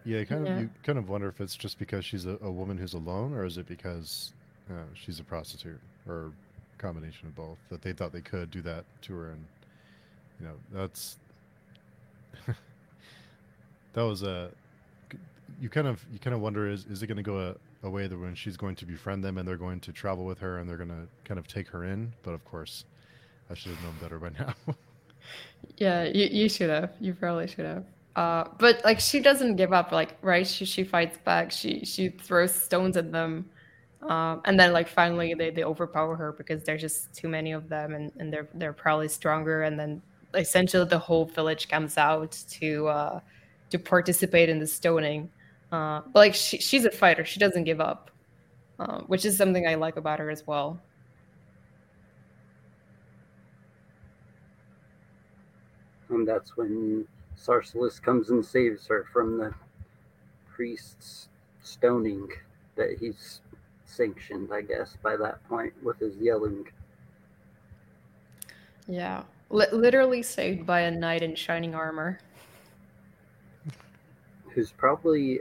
Yeah, 0.06 0.20
you 0.20 0.26
kind 0.26 0.42
Yeah. 0.44 0.52
of 0.54 0.56
you 0.56 0.70
kind 0.84 0.98
of 0.98 1.08
wonder 1.10 1.28
if 1.28 1.40
it's 1.40 1.56
just 1.56 1.78
because 1.78 2.04
she's 2.06 2.26
a, 2.26 2.38
a 2.42 2.52
woman 2.52 2.78
who's 2.78 2.94
alone, 2.94 3.34
or 3.34 3.44
is 3.44 3.58
it 3.58 3.66
because 3.66 4.34
uh, 4.70 4.84
she's 4.94 5.20
a 5.20 5.24
prostitute, 5.24 5.82
or 6.08 6.32
a 6.78 6.82
combination 6.82 7.28
of 7.28 7.36
both? 7.36 7.58
That 7.70 7.82
they 7.82 7.92
thought 7.92 8.12
they 8.12 8.22
could 8.22 8.50
do 8.50 8.62
that 8.62 8.86
to 9.02 9.14
her, 9.14 9.30
and 9.30 9.48
you 10.40 10.46
know 10.46 10.54
that's 10.72 11.18
that 13.92 14.02
was 14.02 14.22
a 14.22 14.52
you 15.60 15.68
kind 15.70 15.86
of 15.86 16.04
you 16.12 16.18
kind 16.18 16.34
of 16.34 16.40
wonder 16.40 16.68
is 16.68 16.86
is 16.86 17.02
it 17.02 17.06
going 17.06 17.16
to 17.16 17.22
go 17.22 17.38
a, 17.82 17.86
a 17.86 17.90
way 17.90 18.06
that 18.06 18.18
when 18.18 18.34
she's 18.34 18.56
going 18.56 18.76
to 18.76 18.86
befriend 18.86 19.24
them 19.24 19.38
and 19.38 19.46
they're 19.48 19.56
going 19.56 19.80
to 19.80 19.92
travel 19.92 20.24
with 20.24 20.38
her 20.40 20.58
and 20.58 20.68
they're 20.68 20.76
going 20.76 20.90
to 20.90 21.08
kind 21.24 21.38
of 21.38 21.46
take 21.48 21.68
her 21.68 21.84
in? 21.84 22.14
But 22.22 22.32
of 22.32 22.44
course, 22.44 22.84
I 23.50 23.54
should 23.54 23.72
have 23.72 23.82
known 23.82 23.98
better 23.98 24.18
by 24.20 24.30
now. 24.38 24.54
Yeah, 25.78 26.04
you, 26.04 26.26
you 26.26 26.48
should 26.48 26.70
have. 26.70 26.92
You 27.00 27.14
probably 27.14 27.46
should 27.48 27.64
have. 27.66 27.84
Uh, 28.16 28.48
but 28.58 28.82
like 28.82 28.98
she 28.98 29.20
doesn't 29.20 29.56
give 29.56 29.74
up. 29.74 29.92
Like 29.92 30.16
right, 30.22 30.46
she 30.46 30.64
she 30.64 30.84
fights 30.84 31.18
back. 31.18 31.52
She 31.52 31.84
she 31.84 32.08
throws 32.08 32.54
stones 32.54 32.96
at 32.96 33.12
them, 33.12 33.50
um, 34.02 34.40
and 34.46 34.58
then 34.58 34.72
like 34.72 34.88
finally 34.88 35.34
they, 35.34 35.50
they 35.50 35.64
overpower 35.64 36.16
her 36.16 36.32
because 36.32 36.64
there's 36.64 36.80
just 36.80 37.14
too 37.14 37.28
many 37.28 37.52
of 37.52 37.68
them, 37.68 37.94
and, 37.94 38.10
and 38.18 38.32
they're 38.32 38.48
they're 38.54 38.72
probably 38.72 39.08
stronger. 39.08 39.64
And 39.64 39.78
then 39.78 40.00
essentially 40.34 40.88
the 40.88 40.98
whole 40.98 41.26
village 41.26 41.68
comes 41.68 41.98
out 41.98 42.32
to 42.52 42.88
uh, 42.88 43.20
to 43.70 43.78
participate 43.78 44.48
in 44.48 44.58
the 44.60 44.66
stoning. 44.66 45.30
Uh, 45.70 46.00
but 46.12 46.20
like 46.20 46.34
she, 46.34 46.56
she's 46.58 46.86
a 46.86 46.90
fighter. 46.90 47.24
She 47.24 47.38
doesn't 47.38 47.64
give 47.64 47.82
up, 47.82 48.10
uh, 48.78 49.00
which 49.02 49.26
is 49.26 49.36
something 49.36 49.66
I 49.66 49.74
like 49.74 49.96
about 49.96 50.20
her 50.20 50.30
as 50.30 50.46
well. 50.46 50.80
And 56.08 56.26
that's 56.26 56.56
when 56.56 57.06
Sarcellus 57.36 58.00
comes 58.02 58.30
and 58.30 58.44
saves 58.44 58.86
her 58.86 59.04
from 59.04 59.38
the 59.38 59.54
priest's 60.48 61.28
stoning 61.62 62.28
that 62.76 62.98
he's 62.98 63.40
sanctioned, 63.84 64.52
I 64.52 64.62
guess, 64.62 64.96
by 65.02 65.16
that 65.16 65.46
point 65.48 65.74
with 65.82 65.98
his 65.98 66.16
yelling. 66.16 66.68
Yeah, 68.88 69.24
Li- 69.50 69.66
literally 69.72 70.22
saved 70.22 70.66
by 70.66 70.80
a 70.80 70.90
knight 70.90 71.22
in 71.22 71.34
shining 71.36 71.74
armor. 71.74 72.18
Who's 74.50 74.72
probably, 74.72 75.40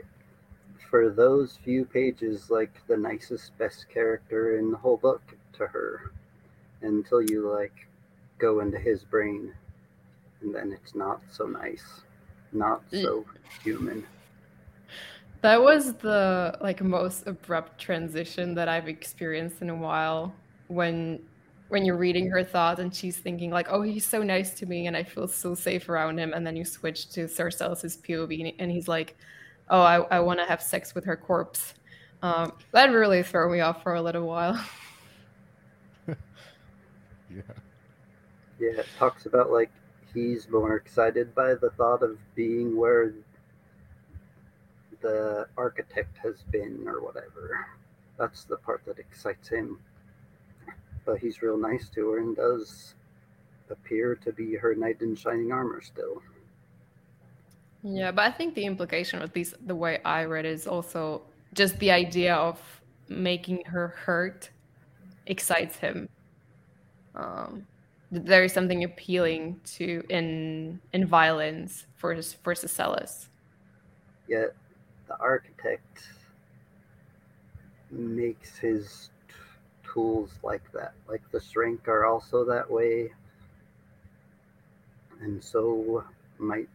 for 0.89 1.09
those 1.09 1.57
few 1.57 1.85
pages, 1.85 2.49
like 2.51 2.85
the 2.87 2.97
nicest, 2.97 3.57
best 3.57 3.89
character 3.89 4.57
in 4.59 4.71
the 4.71 4.77
whole 4.77 4.97
book 4.97 5.21
to 5.53 5.67
her 5.67 6.11
until 6.81 7.21
you, 7.21 7.49
like, 7.49 7.87
go 8.37 8.59
into 8.59 8.77
his 8.77 9.03
brain. 9.03 9.55
And 10.41 10.53
then 10.53 10.71
it's 10.71 10.95
not 10.95 11.21
so 11.31 11.45
nice, 11.45 12.01
not 12.51 12.83
so 12.91 13.25
human. 13.63 14.05
That 15.41 15.61
was 15.61 15.93
the 15.93 16.57
like 16.61 16.81
most 16.81 17.27
abrupt 17.27 17.79
transition 17.79 18.55
that 18.55 18.67
I've 18.67 18.87
experienced 18.87 19.61
in 19.61 19.69
a 19.69 19.75
while 19.75 20.33
when 20.67 21.19
when 21.69 21.83
you're 21.83 21.97
reading 21.97 22.29
her 22.29 22.43
thoughts 22.43 22.79
and 22.79 22.93
she's 22.93 23.17
thinking 23.17 23.51
like, 23.51 23.67
"Oh, 23.69 23.81
he's 23.81 24.05
so 24.05 24.23
nice 24.23 24.53
to 24.55 24.65
me 24.65 24.87
and 24.87 24.95
I 24.95 25.03
feel 25.03 25.27
so 25.27 25.55
safe 25.55 25.89
around 25.89 26.17
him," 26.19 26.33
and 26.33 26.45
then 26.45 26.55
you 26.55 26.65
switch 26.65 27.09
to 27.11 27.27
Sarcellus's 27.27 27.97
POV 27.97 28.55
and 28.59 28.71
he's 28.71 28.87
like, 28.87 29.15
"Oh, 29.69 29.81
I, 29.81 29.97
I 30.15 30.19
want 30.19 30.39
to 30.39 30.45
have 30.45 30.61
sex 30.61 30.95
with 30.95 31.05
her 31.05 31.15
corpse." 31.15 31.73
Um, 32.21 32.53
that 32.71 32.87
really 32.87 33.23
threw 33.23 33.51
me 33.51 33.59
off 33.61 33.83
for 33.83 33.95
a 33.95 34.01
little 34.01 34.25
while. 34.25 34.59
yeah. 36.07 36.15
Yeah, 38.59 38.79
it 38.79 38.87
talks 38.97 39.25
about 39.25 39.51
like 39.51 39.69
he's 40.15 40.49
more 40.49 40.75
excited 40.77 41.35
by 41.35 41.53
the 41.53 41.69
thought 41.71 42.01
of 42.01 42.17
being 42.33 42.75
where 42.75 43.13
the 45.01 45.47
architect 45.57 46.17
has 46.17 46.41
been 46.51 46.85
or 46.87 47.03
whatever. 47.03 47.67
That's 48.17 48.45
the 48.45 48.57
part 48.57 48.83
that 48.85 48.97
excites 48.97 49.49
him. 49.49 49.79
But 51.05 51.19
he's 51.19 51.41
real 51.41 51.57
nice 51.57 51.89
to 51.89 52.11
her 52.11 52.19
and 52.19 52.35
does 52.35 52.95
appear 53.69 54.15
to 54.15 54.31
be 54.31 54.55
her 54.55 54.73
knight 54.73 55.01
in 55.01 55.15
shining 55.15 55.51
armor 55.51 55.81
still. 55.81 56.23
Yeah, 57.83 58.11
but 58.11 58.25
I 58.25 58.31
think 58.31 58.55
the 58.55 58.65
implication, 58.65 59.21
at 59.21 59.35
least 59.35 59.55
the 59.67 59.75
way 59.75 59.99
I 60.03 60.23
read 60.23 60.45
it, 60.45 60.53
is 60.53 60.65
also 60.65 61.21
just 61.53 61.77
the 61.77 61.91
idea 61.91 62.33
of 62.33 62.59
making 63.09 63.63
her 63.65 63.89
hurt 63.89 64.49
excites 65.27 65.75
him. 65.77 66.09
Um, 67.13 67.67
there 68.11 68.43
is 68.43 68.53
something 68.53 68.83
appealing 68.83 69.59
to 69.65 70.03
in 70.09 70.79
in 70.93 71.05
violence 71.07 71.85
for 71.95 72.15
for 72.21 72.53
Sarcellus. 72.53 73.27
Yet 74.27 74.55
the 75.07 75.17
architect 75.19 76.09
makes 77.91 78.57
his 78.57 79.09
t- 79.27 79.35
tools 79.83 80.31
like 80.43 80.71
that. 80.73 80.93
Like 81.07 81.21
the 81.31 81.39
shrink 81.39 81.87
are 81.87 82.05
also 82.05 82.43
that 82.45 82.69
way. 82.69 83.11
And 85.21 85.43
so 85.43 86.03
might 86.37 86.69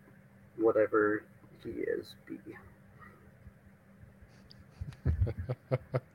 whatever 0.56 1.22
he 1.62 1.70
is 1.70 2.14
be. 2.26 2.38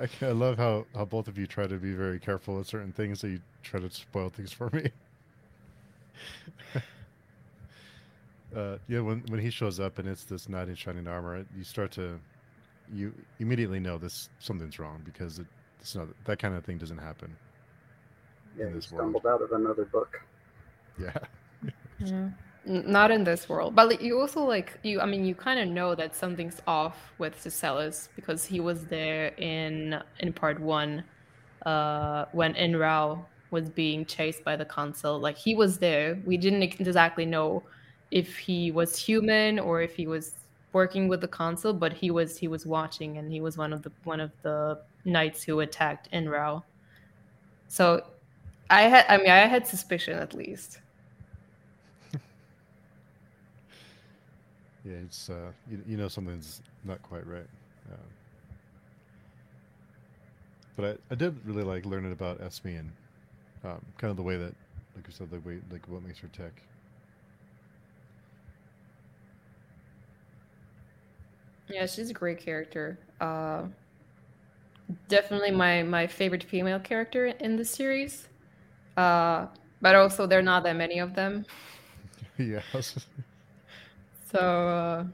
I, 0.00 0.08
I 0.26 0.30
love 0.32 0.56
how, 0.58 0.86
how 0.94 1.04
both 1.04 1.28
of 1.28 1.38
you 1.38 1.46
try 1.46 1.66
to 1.66 1.76
be 1.76 1.92
very 1.92 2.18
careful 2.18 2.56
with 2.56 2.66
certain 2.66 2.92
things, 2.92 3.20
that 3.20 3.28
you 3.28 3.40
try 3.62 3.80
to 3.80 3.90
spoil 3.90 4.28
things 4.28 4.52
for 4.52 4.68
me. 4.70 4.90
uh, 8.56 8.76
yeah, 8.88 9.00
when 9.00 9.20
when 9.28 9.40
he 9.40 9.50
shows 9.50 9.80
up 9.80 9.98
and 9.98 10.08
it's 10.08 10.24
this 10.24 10.48
knight 10.48 10.68
in 10.68 10.74
shining 10.74 11.06
armor, 11.06 11.44
you 11.56 11.64
start 11.64 11.90
to 11.92 12.18
you 12.92 13.12
immediately 13.40 13.80
know 13.80 13.96
this 13.98 14.28
something's 14.38 14.78
wrong 14.78 15.00
because 15.04 15.38
it, 15.38 15.46
it's 15.80 15.94
not 15.94 16.08
that 16.24 16.38
kind 16.38 16.54
of 16.54 16.64
thing 16.64 16.78
doesn't 16.78 16.98
happen. 16.98 17.34
Yeah, 18.56 18.66
In 18.66 18.68
he 18.70 18.74
this 18.76 18.90
world. 18.92 19.02
stumbled 19.14 19.26
out 19.26 19.42
of 19.42 19.52
another 19.52 19.84
book. 19.86 20.20
Yeah, 21.00 21.16
Yeah. 21.98 22.28
Not 22.66 23.10
in 23.10 23.24
this 23.24 23.48
world, 23.48 23.74
but 23.74 24.00
you 24.00 24.18
also 24.18 24.42
like 24.42 24.78
you. 24.82 25.00
I 25.00 25.06
mean, 25.06 25.24
you 25.26 25.34
kind 25.34 25.60
of 25.60 25.68
know 25.68 25.94
that 25.94 26.16
something's 26.16 26.62
off 26.66 27.12
with 27.18 27.36
Sarcellus 27.36 28.08
because 28.16 28.44
he 28.46 28.58
was 28.60 28.86
there 28.86 29.28
in 29.36 30.00
in 30.20 30.32
part 30.32 30.58
one, 30.60 31.04
uh, 31.66 32.24
when 32.32 32.54
Inrau 32.54 33.24
was 33.50 33.68
being 33.70 34.06
chased 34.06 34.44
by 34.44 34.56
the 34.56 34.64
consul. 34.64 35.18
Like 35.20 35.36
he 35.36 35.54
was 35.54 35.78
there. 35.78 36.18
We 36.24 36.36
didn't 36.38 36.62
exactly 36.62 37.26
know 37.26 37.64
if 38.10 38.36
he 38.38 38.70
was 38.70 38.96
human 38.98 39.58
or 39.58 39.82
if 39.82 39.94
he 39.94 40.06
was 40.06 40.34
working 40.72 41.06
with 41.08 41.20
the 41.20 41.28
consul, 41.28 41.74
but 41.74 41.92
he 41.92 42.10
was 42.10 42.38
he 42.38 42.48
was 42.48 42.66
watching 42.66 43.18
and 43.18 43.30
he 43.30 43.40
was 43.42 43.58
one 43.58 43.72
of 43.74 43.82
the 43.82 43.92
one 44.04 44.20
of 44.20 44.32
the 44.42 44.80
knights 45.04 45.42
who 45.42 45.60
attacked 45.60 46.10
Inrau. 46.12 46.62
So 47.68 48.06
I 48.70 48.82
had 48.82 49.06
I 49.08 49.18
mean 49.18 49.30
I 49.30 49.46
had 49.46 49.66
suspicion 49.66 50.18
at 50.18 50.34
least. 50.34 50.80
Yeah, 54.84 54.96
it's 55.04 55.30
uh, 55.30 55.50
you, 55.70 55.82
you 55.86 55.96
know 55.96 56.08
something's 56.08 56.60
not 56.84 57.02
quite 57.02 57.26
right. 57.26 57.46
Um, 57.90 57.98
but 60.76 60.84
I, 60.84 61.12
I 61.12 61.14
did 61.14 61.36
really 61.46 61.62
like 61.62 61.86
learning 61.86 62.12
about 62.12 62.40
Esme 62.40 62.68
and 62.68 62.92
um, 63.64 63.80
kind 63.98 64.10
of 64.10 64.16
the 64.16 64.22
way 64.22 64.36
that, 64.36 64.54
like 64.94 65.06
you 65.06 65.12
said, 65.12 65.30
the 65.30 65.40
way 65.40 65.58
like 65.70 65.88
what 65.88 66.02
makes 66.02 66.18
her 66.18 66.28
tick. 66.28 66.62
Yeah, 71.68 71.86
she's 71.86 72.10
a 72.10 72.14
great 72.14 72.38
character. 72.38 72.98
Uh, 73.20 73.62
definitely 75.08 75.50
my 75.50 75.82
my 75.82 76.06
favorite 76.06 76.44
female 76.44 76.78
character 76.78 77.26
in 77.26 77.56
the 77.56 77.64
series. 77.64 78.28
Uh, 78.96 79.46
but 79.80 79.94
also 79.94 80.26
there 80.26 80.38
are 80.38 80.42
not 80.42 80.62
that 80.64 80.76
many 80.76 80.98
of 80.98 81.14
them. 81.14 81.46
yes. 82.38 83.06
So 84.34 84.40
uh, 84.40 85.04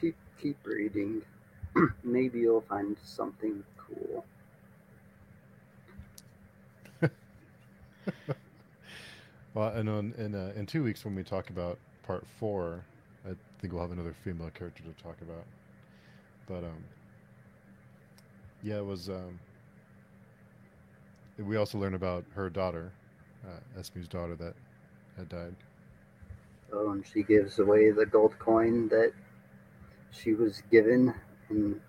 keep 0.00 0.16
keep 0.40 0.56
reading. 0.64 1.22
Maybe 2.04 2.40
you'll 2.40 2.62
find 2.62 2.96
something 3.04 3.62
cool. 3.76 4.24
well, 9.54 9.68
and 9.68 9.88
on, 9.88 10.14
in 10.18 10.34
uh, 10.34 10.52
in 10.56 10.66
two 10.66 10.82
weeks 10.82 11.04
when 11.04 11.14
we 11.14 11.22
talk 11.22 11.50
about 11.50 11.78
part 12.06 12.26
four, 12.38 12.84
I 13.24 13.30
think 13.60 13.72
we'll 13.72 13.82
have 13.82 13.92
another 13.92 14.14
female 14.24 14.50
character 14.50 14.82
to 14.82 15.02
talk 15.02 15.16
about. 15.22 15.44
But 16.46 16.64
um, 16.64 16.84
yeah, 18.62 18.78
it 18.78 18.86
was. 18.86 19.08
Um, 19.08 19.38
we 21.38 21.56
also 21.56 21.78
learned 21.78 21.94
about 21.94 22.24
her 22.34 22.50
daughter, 22.50 22.92
uh, 23.46 23.80
Esme's 23.80 24.08
daughter, 24.08 24.34
that 24.36 24.54
had 25.16 25.28
died. 25.28 25.54
Oh, 26.72 26.90
and 26.90 27.06
she 27.06 27.22
gives 27.22 27.58
away 27.58 27.90
the 27.90 28.06
gold 28.06 28.38
coin 28.38 28.88
that 28.88 29.12
she 30.10 30.34
was 30.34 30.62
given 30.70 31.14
and 31.48 31.80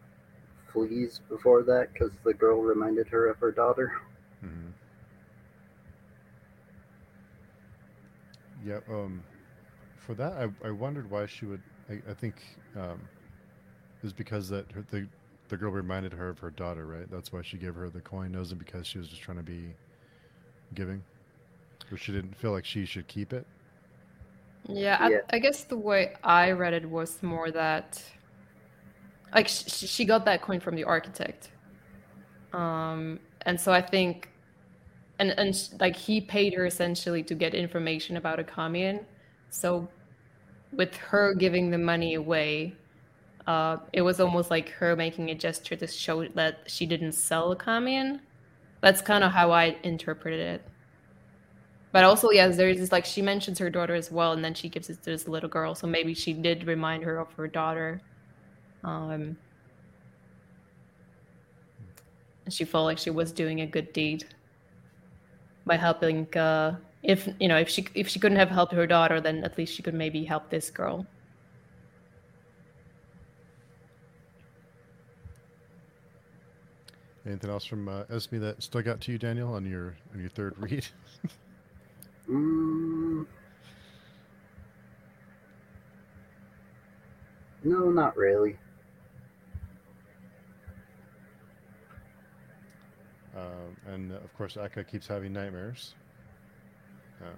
flees 0.71 1.21
before 1.29 1.63
that 1.63 1.91
because 1.93 2.11
the 2.23 2.33
girl 2.33 2.61
reminded 2.61 3.07
her 3.07 3.27
of 3.27 3.37
her 3.37 3.51
daughter. 3.51 3.93
Mm-hmm. 4.43 4.69
Yeah. 8.65 8.79
Um, 8.89 9.23
for 9.97 10.13
that, 10.15 10.33
I, 10.33 10.67
I 10.67 10.71
wondered 10.71 11.09
why 11.09 11.25
she 11.25 11.45
would. 11.45 11.61
I, 11.89 12.01
I 12.09 12.13
think 12.13 12.35
um, 12.75 13.01
it 13.97 14.03
was 14.03 14.13
because 14.13 14.49
that 14.49 14.71
her, 14.71 14.85
the 14.91 15.07
the 15.49 15.57
girl 15.57 15.71
reminded 15.71 16.13
her 16.13 16.29
of 16.29 16.39
her 16.39 16.51
daughter, 16.51 16.85
right? 16.85 17.09
That's 17.09 17.33
why 17.33 17.41
she 17.41 17.57
gave 17.57 17.75
her 17.75 17.89
the 17.89 18.01
coin. 18.01 18.35
It 18.35 18.37
wasn't 18.37 18.59
because 18.59 18.87
she 18.87 18.97
was 18.97 19.07
just 19.07 19.21
trying 19.21 19.37
to 19.37 19.43
be 19.43 19.73
giving, 20.73 21.03
or 21.91 21.97
she 21.97 22.11
didn't 22.11 22.35
feel 22.35 22.51
like 22.51 22.65
she 22.65 22.85
should 22.85 23.07
keep 23.07 23.33
it. 23.33 23.45
Yeah, 24.67 25.07
yeah. 25.07 25.17
I, 25.31 25.37
I, 25.37 25.39
guess 25.39 25.63
the 25.63 25.77
way 25.77 26.13
I 26.23 26.51
read 26.51 26.73
it 26.73 26.87
was 26.87 27.23
more 27.23 27.49
that, 27.51 28.03
like, 29.33 29.47
she, 29.47 29.87
she 29.87 30.05
got 30.05 30.25
that 30.25 30.41
coin 30.41 30.59
from 30.59 30.75
the 30.75 30.83
architect, 30.83 31.49
um, 32.53 33.19
and 33.43 33.59
so 33.59 33.71
I 33.71 33.81
think, 33.81 34.29
and 35.17 35.31
and 35.31 35.69
like 35.79 35.95
he 35.95 36.21
paid 36.21 36.53
her 36.53 36.65
essentially 36.65 37.23
to 37.23 37.35
get 37.35 37.55
information 37.55 38.17
about 38.17 38.39
Achamian, 38.39 39.05
so 39.49 39.87
with 40.71 40.95
her 40.95 41.33
giving 41.33 41.71
the 41.71 41.77
money 41.77 42.13
away, 42.13 42.75
uh, 43.47 43.77
it 43.93 44.01
was 44.01 44.19
almost 44.19 44.51
like 44.51 44.69
her 44.69 44.95
making 44.95 45.29
a 45.29 45.35
gesture 45.35 45.75
to 45.75 45.87
show 45.87 46.27
that 46.27 46.59
she 46.67 46.85
didn't 46.85 47.13
sell 47.13 47.55
Achamian. 47.55 48.19
That's 48.81 49.01
kind 49.01 49.23
of 49.23 49.31
how 49.31 49.51
I 49.51 49.77
interpreted 49.83 50.39
it. 50.39 50.68
But 51.91 52.03
also, 52.03 52.29
yes, 52.29 52.55
there's 52.55 52.77
this 52.77 52.91
like 52.91 53.05
she 53.05 53.21
mentions 53.21 53.57
her 53.57 53.69
daughter 53.69 53.95
as 53.95 54.11
well, 54.11 54.33
and 54.33 54.43
then 54.43 54.53
she 54.53 54.69
gives 54.69 54.89
it 54.89 55.01
to 55.03 55.09
this 55.09 55.27
little 55.27 55.49
girl. 55.49 55.73
So 55.73 55.87
maybe 55.87 56.13
she 56.13 56.33
did 56.33 56.67
remind 56.67 57.03
her 57.03 57.17
of 57.17 57.31
her 57.33 57.47
daughter. 57.47 58.01
Um, 58.83 59.35
and 62.45 62.53
she 62.53 62.63
felt 62.63 62.85
like 62.85 62.99
she 62.99 63.09
was 63.09 63.31
doing 63.31 63.61
a 63.61 63.65
good 63.65 63.91
deed 63.91 64.25
by 65.65 65.77
helping. 65.77 66.31
Uh, 66.35 66.77
if 67.01 67.27
you 67.39 67.47
know, 67.47 67.57
if 67.57 67.69
she 67.69 67.87
if 67.95 68.07
she 68.07 68.19
couldn't 68.19 68.37
have 68.37 68.49
helped 68.49 68.73
her 68.73 68.85
daughter, 68.85 69.19
then 69.19 69.43
at 69.43 69.57
least 69.57 69.73
she 69.73 69.81
could 69.81 69.95
maybe 69.95 70.23
help 70.23 70.49
this 70.49 70.69
girl. 70.69 71.07
Anything 77.25 77.49
else 77.49 77.65
from 77.65 77.87
uh, 77.87 78.03
Esme 78.09 78.37
that 78.39 78.61
stuck 78.61 78.87
out 78.87 79.01
to 79.01 79.11
you, 79.11 79.17
Daniel, 79.17 79.53
on 79.53 79.65
your 79.65 79.95
on 80.13 80.19
your 80.19 80.29
third 80.29 80.53
read? 80.57 80.87
mm, 82.29 83.25
no, 87.63 87.91
not 87.91 88.15
really. 88.15 88.57
Um, 93.35 93.77
and 93.87 94.11
of 94.11 94.33
course, 94.35 94.57
Akka 94.57 94.83
keeps 94.83 95.07
having 95.07 95.33
nightmares. 95.33 95.95
Um, 97.21 97.35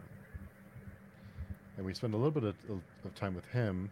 and 1.78 1.86
we 1.86 1.94
spend 1.94 2.14
a 2.14 2.18
little 2.18 2.32
bit 2.32 2.44
of, 2.44 2.56
of, 2.70 3.16
time 3.16 3.36
with 3.36 3.46
him. 3.46 3.90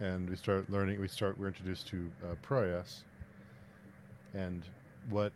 And 0.00 0.28
we 0.28 0.36
start 0.36 0.68
learning. 0.70 1.00
We 1.00 1.08
start. 1.08 1.38
We're 1.38 1.48
introduced 1.48 1.86
to 1.88 2.10
uh, 2.22 2.34
Proyas 2.46 3.02
and 4.34 4.64
what 5.08 5.32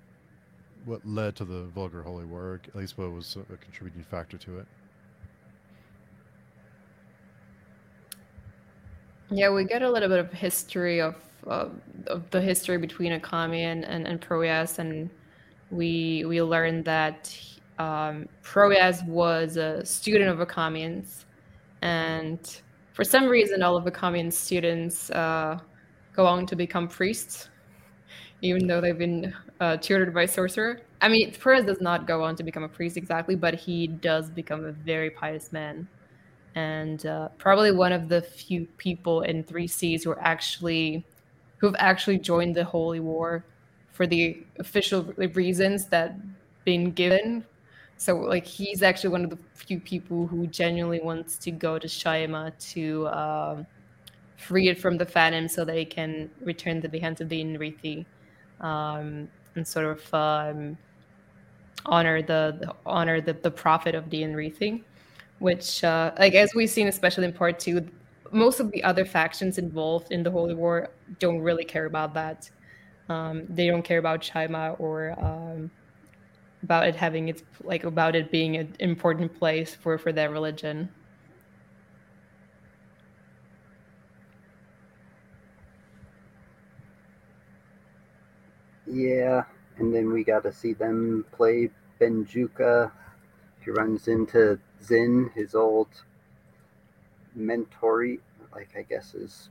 what 0.88 1.06
led 1.06 1.36
to 1.36 1.44
the 1.44 1.64
Vulgar 1.64 2.02
Holy 2.02 2.24
War, 2.24 2.60
at 2.66 2.74
least 2.74 2.96
what 2.96 3.12
was 3.12 3.36
a 3.36 3.56
contributing 3.58 4.02
factor 4.02 4.38
to 4.38 4.58
it. 4.58 4.66
Yeah, 9.30 9.50
we 9.50 9.64
get 9.64 9.82
a 9.82 9.90
little 9.90 10.08
bit 10.08 10.18
of 10.18 10.32
history 10.32 11.00
of 11.00 11.14
uh, 11.46 11.68
of 12.06 12.28
the 12.30 12.40
history 12.40 12.78
between 12.78 13.12
Akami 13.18 13.60
and, 13.60 13.84
and, 13.84 14.06
and 14.06 14.20
Proyas, 14.20 14.78
and 14.78 15.10
we 15.70 16.24
we 16.24 16.40
learned 16.42 16.86
that 16.86 17.38
um, 17.78 18.26
Proyas 18.42 19.06
was 19.06 19.58
a 19.58 19.84
student 19.84 20.30
of 20.30 20.46
Achamian's, 20.46 21.26
and 21.82 22.60
for 22.94 23.04
some 23.04 23.26
reason, 23.26 23.62
all 23.62 23.76
of 23.76 23.84
Achamian 23.84 24.32
students 24.32 25.10
uh, 25.10 25.58
go 26.14 26.26
on 26.26 26.46
to 26.46 26.56
become 26.56 26.88
priests 26.88 27.50
even 28.42 28.66
though 28.66 28.80
they've 28.80 28.98
been 28.98 29.34
uh, 29.60 29.76
tutored 29.76 30.14
by 30.14 30.26
sorcerer. 30.26 30.80
I 31.00 31.08
mean, 31.08 31.32
Perez 31.32 31.64
does 31.64 31.80
not 31.80 32.06
go 32.06 32.22
on 32.22 32.36
to 32.36 32.42
become 32.42 32.62
a 32.62 32.68
priest 32.68 32.96
exactly, 32.96 33.34
but 33.34 33.54
he 33.54 33.86
does 33.86 34.30
become 34.30 34.64
a 34.64 34.72
very 34.72 35.10
pious 35.10 35.52
man, 35.52 35.88
and 36.54 37.04
uh, 37.06 37.28
probably 37.38 37.72
one 37.72 37.92
of 37.92 38.08
the 38.08 38.22
few 38.22 38.66
people 38.78 39.22
in 39.22 39.44
Three 39.44 39.66
Seas 39.66 40.04
who 40.04 40.10
are 40.10 40.22
actually 40.22 41.04
who've 41.58 41.76
actually 41.78 42.18
joined 42.18 42.54
the 42.54 42.64
Holy 42.64 43.00
War 43.00 43.44
for 43.92 44.06
the 44.06 44.44
official 44.58 45.02
reasons 45.34 45.86
that 45.88 46.14
been 46.64 46.92
given. 46.92 47.44
So, 47.96 48.16
like, 48.16 48.46
he's 48.46 48.82
actually 48.82 49.10
one 49.10 49.24
of 49.24 49.30
the 49.30 49.38
few 49.54 49.80
people 49.80 50.26
who 50.28 50.46
genuinely 50.46 51.00
wants 51.00 51.36
to 51.38 51.50
go 51.50 51.78
to 51.80 51.88
Shimeh 51.88 52.52
to 52.74 53.06
uh, 53.08 53.64
free 54.36 54.68
it 54.68 54.78
from 54.78 54.98
the 54.98 55.06
Fanim 55.06 55.50
so 55.50 55.64
that 55.64 55.72
they 55.72 55.84
can 55.84 56.30
return 56.40 56.80
to 56.82 56.88
the 56.88 57.00
hands 57.00 57.20
of 57.20 57.28
the 57.28 57.42
Inrithi 57.42 58.06
um, 58.60 59.28
and 59.54 59.66
sort 59.66 59.86
of 59.86 60.14
um, 60.14 60.76
honor 61.86 62.22
the, 62.22 62.56
the, 62.60 62.74
honor 62.86 63.20
the, 63.20 63.32
the 63.32 63.50
prophet 63.50 63.94
of 63.94 64.08
the 64.10 64.22
Enrithing, 64.22 64.84
which 65.38 65.84
uh, 65.84 66.12
like 66.18 66.34
as 66.34 66.54
we've 66.54 66.70
seen, 66.70 66.88
especially 66.88 67.24
in 67.24 67.32
part 67.32 67.58
two, 67.58 67.86
most 68.30 68.60
of 68.60 68.70
the 68.72 68.82
other 68.84 69.04
factions 69.04 69.58
involved 69.58 70.12
in 70.12 70.22
the 70.22 70.30
Holy 70.30 70.54
War 70.54 70.90
don't 71.18 71.40
really 71.40 71.64
care 71.64 71.86
about 71.86 72.14
that. 72.14 72.50
Um, 73.08 73.44
they 73.48 73.68
don't 73.68 73.82
care 73.82 73.98
about 73.98 74.20
Shimeh 74.20 74.78
or 74.78 75.14
um, 75.18 75.70
about 76.62 76.86
it 76.86 76.94
having 76.94 77.28
its 77.28 77.42
like 77.64 77.84
about 77.84 78.14
it 78.14 78.30
being 78.30 78.56
an 78.56 78.74
important 78.80 79.36
place 79.38 79.74
for 79.74 79.96
for 79.96 80.12
their 80.12 80.30
religion. 80.30 80.88
Yeah, 88.90 89.44
and 89.78 89.94
then 89.94 90.12
we 90.12 90.24
got 90.24 90.42
to 90.44 90.52
see 90.52 90.72
them 90.72 91.24
play 91.32 91.70
Benjuka. 92.00 92.90
He 93.64 93.70
runs 93.70 94.08
into 94.08 94.58
Zin, 94.82 95.30
his 95.34 95.54
old 95.54 95.88
mentor, 97.34 98.16
like 98.54 98.70
I 98.76 98.82
guess 98.82 99.12
his 99.12 99.50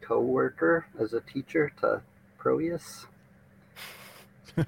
co-worker 0.00 0.86
as 0.98 1.12
a 1.12 1.20
teacher 1.20 1.72
to 1.80 2.02
Proyas. 2.38 3.06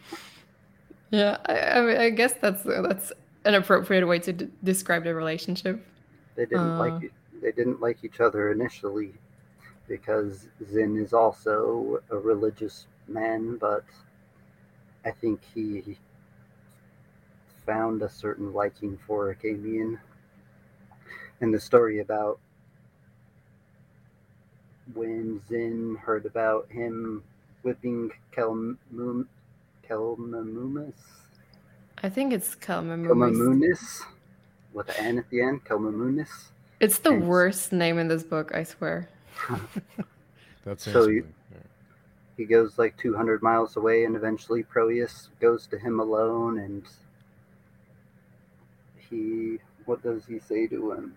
yeah, 1.10 1.38
I, 1.46 1.58
I, 1.58 1.80
mean, 1.82 1.96
I, 1.96 2.10
guess 2.10 2.34
that's 2.40 2.62
that's 2.62 3.12
an 3.44 3.54
appropriate 3.54 4.06
way 4.06 4.18
to 4.20 4.32
d- 4.32 4.48
describe 4.62 5.04
the 5.04 5.14
relationship. 5.14 5.84
They 6.36 6.46
didn't 6.46 6.70
uh, 6.70 6.78
like 6.78 7.12
they 7.42 7.52
didn't 7.52 7.80
like 7.80 7.98
each 8.02 8.20
other 8.20 8.52
initially, 8.52 9.12
because 9.88 10.48
Zin 10.70 10.96
is 10.96 11.12
also 11.12 12.00
a 12.10 12.16
religious 12.16 12.86
man, 13.08 13.56
but 13.56 13.84
I 15.04 15.10
think 15.10 15.40
he 15.54 15.96
found 17.66 18.02
a 18.02 18.08
certain 18.08 18.52
liking 18.52 18.98
for 19.06 19.34
Achamian. 19.34 19.98
And 21.40 21.52
the 21.52 21.60
story 21.60 21.98
about 22.00 22.38
when 24.94 25.40
Zin 25.48 25.96
heard 26.00 26.26
about 26.26 26.70
him 26.70 27.22
whipping 27.62 28.10
Kelmum, 28.36 29.26
Kelmamumus. 29.88 30.92
I 32.02 32.08
think 32.08 32.32
it's 32.32 32.54
Kelmamunis. 32.54 33.06
Kelmamunis 33.08 34.00
with 34.72 34.88
an 34.98 35.04
N 35.06 35.18
at 35.18 35.30
the 35.30 35.40
end. 35.42 35.64
Kelmamunis. 35.64 36.28
It's 36.80 36.98
the 36.98 37.12
And- 37.12 37.28
worst 37.28 37.72
name 37.72 37.98
in 37.98 38.08
this 38.08 38.22
book, 38.22 38.52
I 38.54 38.64
swear. 38.64 39.08
That's 40.64 40.84
So 40.84 41.08
you- 41.08 41.26
He 42.36 42.44
goes 42.44 42.78
like 42.78 42.96
200 42.96 43.42
miles 43.42 43.76
away, 43.76 44.04
and 44.04 44.16
eventually 44.16 44.64
Proyas 44.64 45.28
goes 45.40 45.66
to 45.68 45.78
him 45.78 46.00
alone, 46.00 46.58
and 46.58 46.82
he, 49.08 49.58
what 49.84 50.02
does 50.02 50.26
he 50.26 50.38
say 50.40 50.66
to 50.66 50.92
him? 50.92 51.16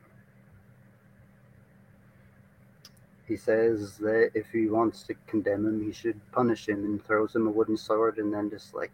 He 3.28 3.36
says 3.36 3.98
that 3.98 4.32
if 4.36 4.52
he 4.52 4.68
wants 4.68 5.04
to 5.04 5.16
condemn 5.26 5.66
him, 5.66 5.84
he 5.84 5.92
should 5.92 6.20
punish 6.32 6.70
him, 6.70 6.86
and 6.86 7.04
throws 7.04 7.36
him 7.36 7.48
a 7.48 7.52
wooden 7.52 7.78
sword, 7.78 8.20
and 8.20 8.34
then 8.34 8.50
just 8.50 8.74
like 8.74 8.92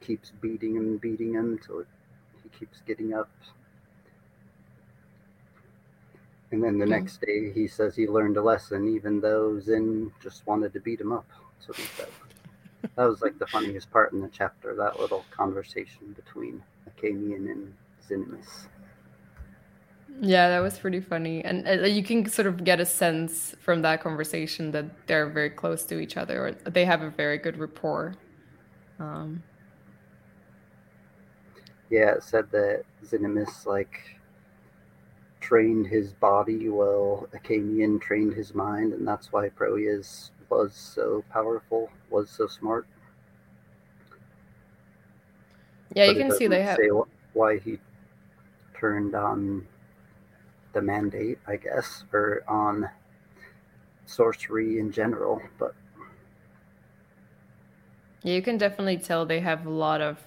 keeps 0.00 0.30
beating 0.40 0.76
him 0.76 0.82
and 0.82 1.00
beating 1.00 1.34
him 1.34 1.52
until 1.52 1.84
he 2.42 2.48
keeps 2.58 2.80
getting 2.82 3.14
up. 3.14 3.30
And 6.52 6.62
then 6.62 6.78
the 6.78 6.86
Hmm. 6.86 6.86
next 6.86 7.20
day, 7.20 7.52
he 7.52 7.68
says 7.68 7.94
he 7.96 8.06
learned 8.08 8.36
a 8.36 8.42
lesson, 8.42 8.88
even 8.88 9.20
though 9.20 9.58
Zin 9.60 10.12
just 10.22 10.46
wanted 10.46 10.72
to 10.74 10.80
beat 10.80 11.00
him 11.00 11.12
up. 11.12 11.26
So 11.60 11.74
he 11.74 11.88
said. 11.88 12.08
that 12.96 13.06
was 13.06 13.22
like 13.22 13.38
the 13.38 13.46
funniest 13.46 13.90
part 13.90 14.12
in 14.12 14.20
the 14.22 14.28
chapter, 14.28 14.74
that 14.76 15.00
little 15.00 15.26
conversation 15.30 16.12
between 16.14 16.62
Achamian 16.90 17.50
and 17.50 17.74
Xinemus. 18.06 18.68
Yeah, 20.20 20.48
that 20.48 20.60
was 20.60 20.78
pretty 20.78 21.00
funny. 21.00 21.44
And 21.44 21.66
uh, 21.68 21.86
you 21.86 22.02
can 22.02 22.26
sort 22.28 22.46
of 22.46 22.64
get 22.64 22.80
a 22.80 22.86
sense 22.86 23.54
from 23.60 23.82
that 23.82 24.00
conversation 24.02 24.70
that 24.70 25.06
they're 25.06 25.26
very 25.28 25.50
close 25.50 25.84
to 25.86 25.98
each 25.98 26.16
other, 26.16 26.46
or 26.46 26.52
they 26.70 26.84
have 26.84 27.02
a 27.02 27.10
very 27.10 27.38
good 27.38 27.58
rapport. 27.58 28.14
Um, 29.00 29.42
Yeah, 31.90 32.12
it 32.14 32.22
said 32.22 32.50
that 32.52 32.84
Xinemus 33.04 33.66
like 33.66 34.00
trained 35.40 35.86
his 35.86 36.12
body 36.12 36.68
while 36.68 37.28
Achamian 37.32 38.00
trained 38.00 38.34
his 38.34 38.54
mind, 38.54 38.92
and 38.92 39.06
that's 39.06 39.32
why 39.32 39.48
Proyas 39.48 40.30
was 40.50 40.74
so 40.74 41.24
powerful, 41.30 41.90
was 42.10 42.30
so 42.30 42.46
smart. 42.46 42.86
yeah, 45.94 46.04
you 46.06 46.14
But 46.14 46.16
it 46.16 46.26
can 46.26 46.30
see 46.30 46.46
they 46.46 46.62
have. 46.62 46.78
say 46.78 46.88
why 47.32 47.58
he 47.58 47.78
turned 48.74 49.14
on 49.14 49.66
the 50.72 50.82
mandate, 50.82 51.38
I 51.46 51.56
guess, 51.56 52.04
or 52.12 52.42
on 52.48 52.90
sorcery 54.06 54.78
in 54.78 54.90
general. 54.92 55.42
But 55.58 55.74
Yeah, 58.22 58.34
you 58.34 58.42
can 58.42 58.58
definitely 58.58 58.98
tell 58.98 59.24
they 59.26 59.40
have 59.40 59.66
a 59.66 59.70
lot 59.70 60.00
of 60.00 60.20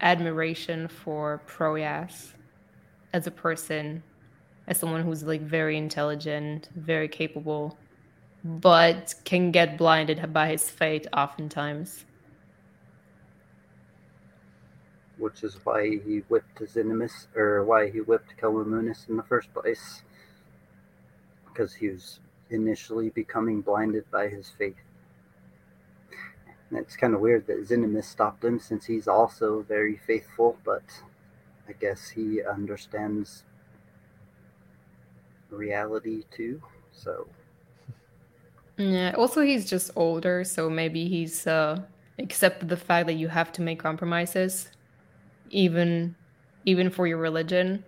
admiration 0.00 0.88
for 0.88 1.42
Proyas 1.46 2.34
as 3.12 3.26
a 3.26 3.30
person, 3.30 4.04
as 4.66 4.78
someone 4.78 5.02
who's 5.02 5.22
like 5.22 5.42
very 5.42 5.76
intelligent, 5.76 6.68
very 6.74 7.08
capable, 7.08 7.78
but 8.44 9.14
can 9.24 9.50
get 9.50 9.78
blinded 9.78 10.32
by 10.32 10.48
his 10.48 10.68
fate 10.70 11.06
oftentimes. 11.12 12.04
which 15.18 15.42
is 15.42 15.58
why 15.64 15.98
he 16.04 16.18
whipped 16.28 16.60
Xinemus, 16.66 17.28
or 17.36 17.64
why 17.64 17.90
he 17.90 17.98
whipped 17.98 18.36
Kelmamunis 18.36 19.08
in 19.08 19.16
the 19.16 19.22
first 19.22 19.52
place, 19.54 20.02
because 21.46 21.74
he 21.74 21.88
was 21.88 22.20
initially 22.50 23.10
becoming 23.10 23.60
blinded 23.60 24.10
by 24.10 24.28
his 24.28 24.50
faith. 24.50 24.76
It's 26.70 26.96
kind 26.96 27.14
of 27.14 27.20
weird 27.20 27.46
that 27.46 27.64
Xinemus 27.66 28.08
stopped 28.08 28.44
him 28.44 28.58
since 28.58 28.86
he's 28.86 29.06
also 29.06 29.62
very 29.62 29.96
faithful, 29.96 30.58
but 30.64 31.02
I 31.68 31.72
guess 31.72 32.10
he 32.10 32.42
understands 32.42 33.44
reality 35.54 36.24
too. 36.30 36.62
So 36.92 37.28
Yeah. 38.76 39.14
Also, 39.16 39.42
he's 39.42 39.68
just 39.68 39.90
older, 39.96 40.44
so 40.44 40.68
maybe 40.68 41.08
he's 41.08 41.46
uh, 41.46 41.82
accepted 42.18 42.68
the 42.68 42.76
fact 42.76 43.06
that 43.06 43.14
you 43.14 43.28
have 43.28 43.52
to 43.52 43.62
make 43.62 43.78
compromises, 43.80 44.70
even 45.50 46.16
even 46.64 46.90
for 46.90 47.06
your 47.06 47.18
religion, 47.18 47.84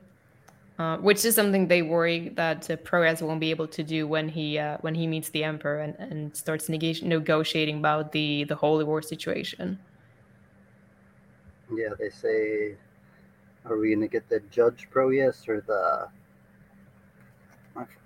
uh, 0.79 0.99
which 0.99 1.25
is 1.25 1.35
something 1.35 1.69
they 1.69 1.83
worry 1.83 2.31
that 2.31 2.71
uh, 2.71 2.77
Proyas 2.79 3.23
won't 3.23 3.41
be 3.41 3.51
able 3.51 3.69
to 3.69 3.83
do 3.85 4.07
when 4.09 4.29
he 4.29 4.59
uh, 4.59 4.79
when 4.83 4.95
he 4.95 5.07
meets 5.07 5.31
the 5.31 5.45
emperor 5.45 5.81
and, 5.81 5.97
and 5.99 6.37
starts 6.37 6.69
neg- 6.69 7.03
negotiating 7.03 7.79
about 7.79 8.13
the 8.13 8.45
the 8.45 8.57
holy 8.57 8.85
war 8.85 9.03
situation. 9.03 9.81
yeah, 11.75 11.91
they 11.99 12.11
say, 12.11 12.77
are 13.65 13.77
we 13.79 13.95
gonna 13.95 14.09
get 14.09 14.29
the 14.29 14.41
Judge 14.51 14.89
Proyas 14.93 15.49
or 15.49 15.61
the 15.61 16.09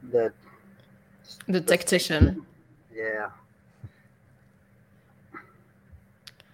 the 0.02 0.32
The 1.46 1.60
tactician. 1.60 2.46
Yeah. 2.94 3.30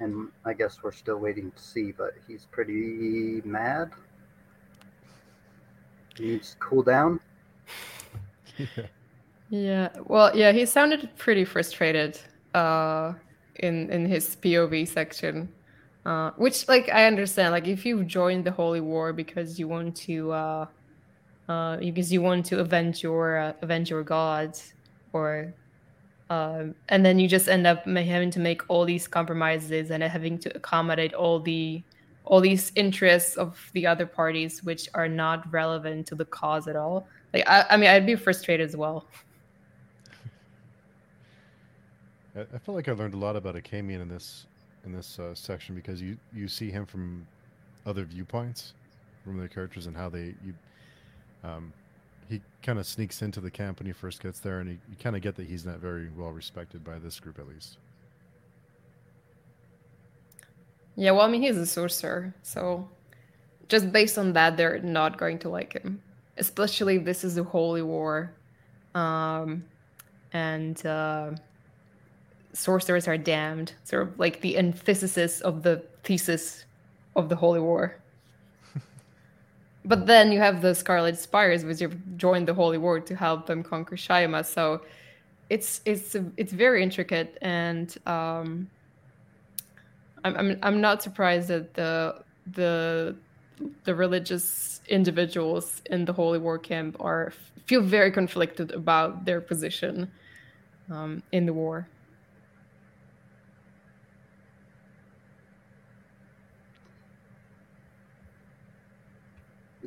And 0.00 0.30
I 0.44 0.52
guess 0.52 0.82
we're 0.82 0.92
still 0.92 1.18
waiting 1.18 1.50
to 1.52 1.62
see, 1.62 1.92
but 1.92 2.14
he's 2.28 2.46
pretty 2.46 3.40
mad. 3.44 3.92
He 6.16 6.24
needs 6.26 6.50
to 6.52 6.56
cool 6.58 6.82
down. 6.82 7.20
yeah. 8.58 8.66
Yeah. 9.48 9.90
Well, 10.04 10.36
yeah, 10.36 10.52
he 10.52 10.66
sounded 10.66 11.08
pretty 11.16 11.44
frustrated 11.44 12.18
uh 12.54 13.14
in 13.56 13.90
in 13.90 14.06
his 14.06 14.36
POV 14.36 14.88
section. 14.88 15.52
Uh 16.04 16.30
which 16.36 16.68
like 16.68 16.88
I 16.88 17.06
understand 17.06 17.52
like 17.52 17.68
if 17.68 17.86
you 17.86 18.04
join 18.04 18.42
the 18.42 18.50
holy 18.52 18.80
war 18.80 19.12
because 19.12 19.58
you 19.58 19.68
want 19.68 19.96
to 20.08 20.32
uh 20.32 20.66
uh 21.48 21.76
because 21.76 22.12
you 22.12 22.22
want 22.22 22.44
to 22.46 22.60
avenge 22.60 23.02
your 23.02 23.38
uh, 23.38 23.52
avenge 23.62 23.90
your 23.90 24.02
gods 24.02 24.74
or 25.12 25.52
um 26.30 26.74
and 26.88 27.04
then 27.04 27.18
you 27.18 27.28
just 27.28 27.48
end 27.48 27.66
up 27.66 27.84
having 27.86 28.30
to 28.30 28.40
make 28.40 28.62
all 28.68 28.84
these 28.84 29.06
compromises 29.06 29.90
and 29.90 30.02
having 30.02 30.38
to 30.38 30.54
accommodate 30.56 31.14
all 31.14 31.38
the 31.40 31.82
all 32.26 32.40
these 32.40 32.72
interests 32.74 33.36
of 33.36 33.70
the 33.72 33.86
other 33.86 34.04
parties 34.04 34.62
which 34.64 34.88
are 34.94 35.08
not 35.08 35.50
relevant 35.52 36.06
to 36.08 36.14
the 36.16 36.24
cause 36.24 36.66
at 36.66 36.74
all. 36.74 37.06
Like 37.32 37.48
I, 37.48 37.64
I 37.70 37.76
mean 37.76 37.88
I'd 37.88 38.04
be 38.04 38.16
frustrated 38.16 38.66
as 38.66 38.76
well. 38.76 39.06
I, 42.36 42.58
feel 42.58 42.74
like 42.74 42.88
I 42.88 42.92
learned 42.92 43.14
a 43.14 43.16
lot 43.16 43.34
about 43.34 43.54
Akamian 43.54 44.02
in 44.02 44.08
this 44.08 44.46
in 44.84 44.92
this 44.92 45.18
uh, 45.18 45.34
section 45.34 45.74
because 45.74 46.02
you 46.02 46.18
you 46.34 46.48
see 46.48 46.70
him 46.70 46.84
from 46.84 47.26
other 47.86 48.04
viewpoints 48.04 48.74
from 49.24 49.38
the 49.38 49.48
characters 49.48 49.86
and 49.86 49.96
how 49.96 50.08
they 50.08 50.34
you 50.44 50.52
um 51.44 51.72
he 52.28 52.40
kind 52.62 52.78
of 52.78 52.86
sneaks 52.86 53.22
into 53.22 53.40
the 53.40 53.50
camp 53.50 53.78
when 53.78 53.86
he 53.86 53.92
first 53.92 54.20
gets 54.20 54.40
there 54.40 54.58
and 54.58 54.68
he, 54.68 54.78
you 54.90 54.96
kind 55.00 55.14
of 55.14 55.22
get 55.22 55.36
that 55.36 55.46
he's 55.46 55.64
not 55.64 55.78
very 55.78 56.08
well 56.16 56.30
respected 56.30 56.84
by 56.84 56.98
this 56.98 57.20
group 57.20 57.38
at 57.38 57.46
least 57.46 57.78
Yeah, 60.96 61.10
well, 61.10 61.26
I 61.26 61.28
mean, 61.28 61.42
he's 61.42 61.58
a 61.58 61.66
sorcerer, 61.66 62.34
so 62.42 62.88
just 63.68 63.92
based 63.92 64.16
on 64.16 64.32
that, 64.32 64.56
they're 64.56 64.78
not 64.78 65.18
going 65.18 65.38
to 65.40 65.50
like 65.50 65.74
him. 65.74 66.00
Especially 66.38 66.96
if 66.96 67.04
this 67.04 67.22
is 67.22 67.36
a 67.36 67.44
holy 67.44 67.82
war, 67.82 68.32
um, 68.94 69.62
and 70.32 70.84
uh, 70.86 71.32
sorcerers 72.54 73.06
are 73.06 73.18
damned. 73.18 73.74
Sort 73.84 74.02
of 74.08 74.18
like 74.18 74.40
the 74.40 74.56
antithesis 74.58 75.40
of 75.42 75.62
the 75.62 75.82
thesis 76.02 76.64
of 77.14 77.28
the 77.28 77.36
holy 77.36 77.60
war. 77.60 77.96
But 79.86 80.06
then 80.06 80.32
you 80.32 80.40
have 80.40 80.60
the 80.62 80.74
Scarlet 80.74 81.16
Spires, 81.16 81.64
which 81.64 81.80
have 81.80 81.96
joined 82.16 82.48
the 82.48 82.54
holy 82.54 82.78
war 82.78 83.00
to 83.00 83.14
help 83.14 83.46
them 83.46 83.62
conquer 83.62 83.96
Shimeh. 83.96 84.44
So 84.44 84.82
it's 85.48 85.80
it's 85.84 86.16
it's 86.36 86.52
very 86.52 86.82
intricate 86.82 87.38
and. 87.40 87.96
Um, 88.06 88.68
I'm, 90.26 90.36
I'm 90.36 90.58
I'm 90.62 90.80
not 90.80 91.02
surprised 91.02 91.48
that 91.48 91.74
the 91.74 92.16
the 92.52 93.14
the 93.84 93.94
religious 93.94 94.80
individuals 94.88 95.82
in 95.86 96.04
the 96.04 96.12
holy 96.12 96.38
war 96.38 96.58
camp 96.58 96.96
are 97.00 97.32
feel 97.66 97.80
very 97.80 98.10
conflicted 98.10 98.72
about 98.72 99.24
their 99.24 99.40
position 99.40 100.10
um, 100.90 101.22
in 101.32 101.46
the 101.46 101.52
war. 101.52 101.86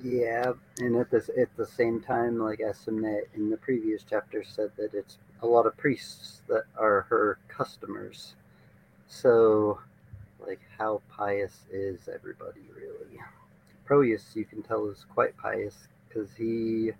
Yeah, 0.02 0.54
and 0.80 0.96
at 0.96 1.12
this 1.12 1.30
at 1.38 1.56
the 1.58 1.66
same 1.66 2.00
time, 2.02 2.40
like 2.40 2.60
Esmenet 2.60 3.24
in 3.36 3.50
the 3.50 3.58
previous 3.58 4.06
chapter 4.10 4.44
said 4.44 4.72
that 4.78 4.94
it's 4.94 5.18
a 5.42 5.48
lot 5.48 5.66
of 5.66 5.76
priests 5.76 6.42
that 6.48 6.64
are 6.78 7.02
her 7.10 7.38
customers. 7.50 8.36
So, 9.08 9.80
like, 10.40 10.62
how 10.78 11.02
pious 11.10 11.66
is 11.72 12.08
everybody 12.08 12.62
really? 12.74 13.20
Proyas, 13.88 14.36
you 14.36 14.46
can 14.46 14.62
tell, 14.62 14.88
is 14.88 15.06
quite 15.14 15.36
pious 15.36 15.76
because 16.08 16.30
he 16.36 16.92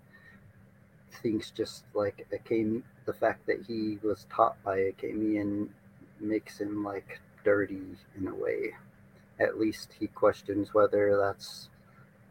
thinks 1.22 1.50
just 1.50 1.84
like 1.94 2.26
Acame, 2.32 2.82
the 3.06 3.12
fact 3.14 3.46
that 3.46 3.64
he 3.66 3.98
was 4.02 4.26
taught 4.30 4.62
by 4.62 4.78
Achamian 4.78 5.68
makes 6.20 6.60
him 6.60 6.84
like 6.84 7.20
dirty 7.44 7.96
in 8.18 8.28
a 8.28 8.34
way. 8.34 8.74
At 9.38 9.58
least 9.58 9.94
he 9.98 10.06
questions 10.08 10.74
whether 10.74 11.16
that's 11.16 11.69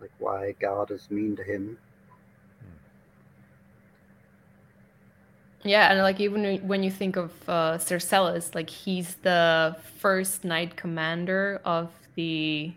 like 0.02 0.12
why 0.20 0.56
God 0.60 0.92
is 0.92 1.10
mean 1.10 1.36
to 1.36 1.44
him. 1.44 1.78
Yeah, 5.64 5.92
and 5.92 6.00
like 6.00 6.20
even 6.20 6.58
when 6.68 6.84
you 6.84 6.92
think 6.92 7.18
of 7.18 7.32
uh, 7.50 7.78
Sarcellus, 7.78 8.56
like 8.56 8.70
he's 8.70 9.16
the 9.16 9.76
first 9.98 10.46
knight 10.46 10.78
commander 10.78 11.62
of 11.66 11.92
the 12.16 12.74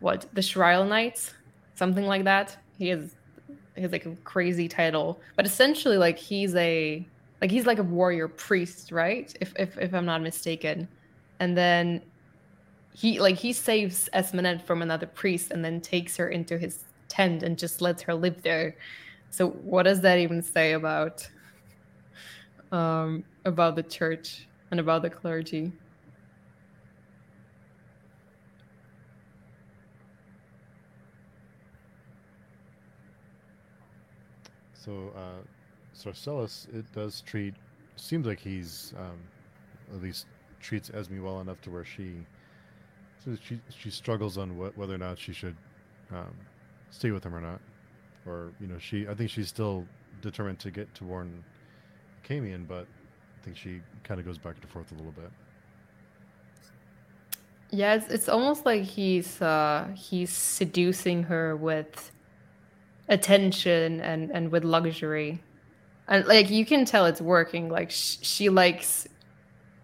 what 0.00 0.26
the 0.32 0.40
Shrial 0.40 0.86
Knights, 0.88 1.34
something 1.74 2.06
like 2.06 2.24
that. 2.24 2.56
He 2.76 2.88
has 2.88 3.14
he 3.76 3.82
has 3.82 3.92
like 3.92 4.06
a 4.06 4.16
crazy 4.24 4.68
title, 4.68 5.20
but 5.36 5.46
essentially 5.46 5.96
like 5.96 6.18
he's 6.18 6.54
a 6.56 7.06
like 7.40 7.50
he's 7.50 7.66
like 7.66 7.78
a 7.78 7.84
warrior 7.84 8.26
priest, 8.26 8.90
right? 8.90 9.34
If 9.40 9.52
if 9.56 9.78
if 9.78 9.94
I'm 9.94 10.06
not 10.06 10.22
mistaken, 10.22 10.88
and 11.38 11.56
then 11.56 12.02
he 12.94 13.20
like 13.20 13.36
he 13.36 13.52
saves 13.52 14.08
Esmenet 14.14 14.62
from 14.62 14.82
another 14.82 15.06
priest 15.06 15.50
and 15.50 15.64
then 15.64 15.80
takes 15.80 16.16
her 16.16 16.28
into 16.28 16.58
his 16.58 16.84
tent 17.08 17.42
and 17.42 17.58
just 17.58 17.80
lets 17.80 18.02
her 18.02 18.14
live 18.14 18.42
there. 18.42 18.76
So 19.30 19.48
what 19.48 19.84
does 19.84 20.00
that 20.02 20.18
even 20.18 20.42
say 20.42 20.72
about? 20.72 21.28
um, 22.72 23.22
about 23.44 23.76
the 23.76 23.82
church 23.82 24.48
and 24.70 24.80
about 24.80 25.02
the 25.02 25.10
clergy. 25.10 25.70
So, 34.72 35.12
uh, 35.14 35.42
Sarcellus, 35.94 36.66
it 36.74 36.90
does 36.92 37.20
treat. 37.20 37.54
Seems 37.94 38.26
like 38.26 38.40
he's 38.40 38.94
um, 38.98 39.18
at 39.94 40.02
least 40.02 40.26
treats 40.60 40.90
Esme 40.90 41.22
well 41.22 41.40
enough 41.40 41.60
to 41.60 41.70
where 41.70 41.84
she, 41.84 42.16
so 43.24 43.36
she 43.42 43.60
she 43.68 43.90
struggles 43.90 44.38
on 44.38 44.56
what, 44.56 44.76
whether 44.76 44.94
or 44.94 44.98
not 44.98 45.18
she 45.18 45.32
should 45.32 45.56
um, 46.10 46.34
stay 46.90 47.10
with 47.10 47.24
him 47.24 47.34
or 47.34 47.40
not, 47.40 47.60
or 48.26 48.52
you 48.60 48.66
know 48.66 48.78
she. 48.78 49.06
I 49.08 49.14
think 49.14 49.30
she's 49.30 49.48
still 49.48 49.86
determined 50.20 50.58
to 50.60 50.70
get 50.70 50.92
to 50.96 51.04
warn 51.04 51.44
Camion, 52.28 52.66
but 52.66 52.86
I 53.40 53.44
think 53.44 53.56
she 53.56 53.80
kind 54.04 54.18
of 54.20 54.26
goes 54.26 54.38
back 54.38 54.56
and 54.60 54.70
forth 54.70 54.90
a 54.92 54.94
little 54.94 55.12
bit. 55.12 55.30
Yeah, 57.70 57.94
it's, 57.94 58.08
it's 58.08 58.28
almost 58.28 58.66
like 58.66 58.82
he's 58.82 59.40
uh, 59.40 59.88
he's 59.94 60.30
seducing 60.30 61.24
her 61.24 61.56
with 61.56 62.12
attention 63.08 64.00
and 64.00 64.30
and 64.30 64.50
with 64.50 64.64
luxury, 64.64 65.40
and 66.08 66.26
like 66.26 66.50
you 66.50 66.66
can 66.66 66.84
tell 66.84 67.06
it's 67.06 67.20
working. 67.20 67.68
Like 67.68 67.90
sh- 67.90 68.18
she 68.22 68.48
likes 68.48 69.06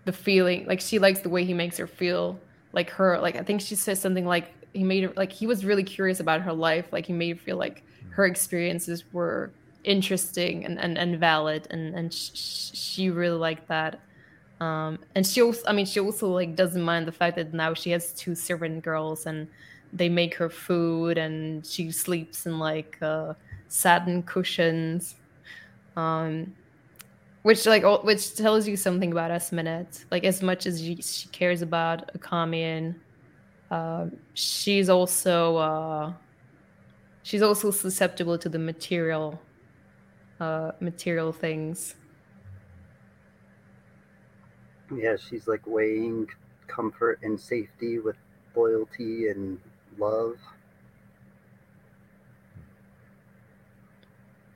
the 0.04 0.12
feeling, 0.12 0.66
like 0.66 0.80
she 0.80 0.98
likes 0.98 1.20
the 1.20 1.28
way 1.28 1.44
he 1.44 1.54
makes 1.54 1.76
her 1.78 1.86
feel. 1.86 2.40
Like 2.72 2.90
her, 2.90 3.18
like 3.18 3.36
I 3.36 3.42
think 3.42 3.60
she 3.60 3.74
says 3.74 4.00
something 4.00 4.26
like 4.26 4.52
he 4.72 4.84
made 4.84 5.04
her 5.04 5.12
like 5.16 5.32
he 5.32 5.46
was 5.46 5.64
really 5.64 5.84
curious 5.84 6.20
about 6.20 6.42
her 6.42 6.52
life. 6.52 6.86
Like 6.92 7.06
he 7.06 7.12
made 7.12 7.36
her 7.36 7.42
feel 7.42 7.56
like 7.56 7.82
her 8.10 8.26
experiences 8.26 9.04
were 9.12 9.50
interesting 9.84 10.64
and, 10.64 10.78
and, 10.78 10.98
and 10.98 11.18
valid 11.18 11.66
and 11.70 11.94
and 11.94 12.12
sh- 12.12 12.30
she 12.74 13.10
really 13.10 13.38
liked 13.38 13.66
that 13.68 14.00
um 14.60 14.98
and 15.14 15.26
she 15.26 15.40
also 15.40 15.62
i 15.66 15.72
mean 15.72 15.86
she 15.86 16.00
also 16.00 16.28
like 16.28 16.56
doesn't 16.56 16.82
mind 16.82 17.06
the 17.06 17.12
fact 17.12 17.36
that 17.36 17.54
now 17.54 17.72
she 17.72 17.90
has 17.90 18.12
two 18.12 18.34
servant 18.34 18.82
girls 18.82 19.26
and 19.26 19.46
they 19.92 20.08
make 20.08 20.34
her 20.34 20.50
food 20.50 21.16
and 21.16 21.64
she 21.64 21.90
sleeps 21.90 22.44
in 22.44 22.58
like 22.58 22.98
uh 23.02 23.32
satin 23.68 24.22
cushions 24.22 25.14
um 25.96 26.52
which 27.42 27.66
like 27.66 27.84
which 28.04 28.34
tells 28.36 28.66
you 28.66 28.76
something 28.76 29.12
about 29.12 29.30
Esmenet. 29.30 30.04
Like 30.10 30.24
as 30.24 30.42
much 30.42 30.66
as 30.66 30.80
she, 30.80 31.28
cares 31.32 31.62
about 31.62 32.12
Achamian, 32.18 32.96
uh, 33.70 34.06
she's 34.34 34.88
also 34.88 35.56
uh, 35.56 36.12
she's 37.22 37.42
also 37.42 37.70
susceptible 37.70 38.38
to 38.38 38.48
the 38.48 38.58
material 38.58 39.40
uh, 40.40 40.72
material 40.80 41.32
things. 41.32 41.94
Yeah, 44.94 45.16
she's 45.16 45.46
like 45.46 45.66
weighing 45.66 46.26
comfort 46.66 47.20
and 47.22 47.38
safety 47.38 47.98
with 47.98 48.16
loyalty 48.54 49.28
and 49.28 49.60
love. 49.98 50.36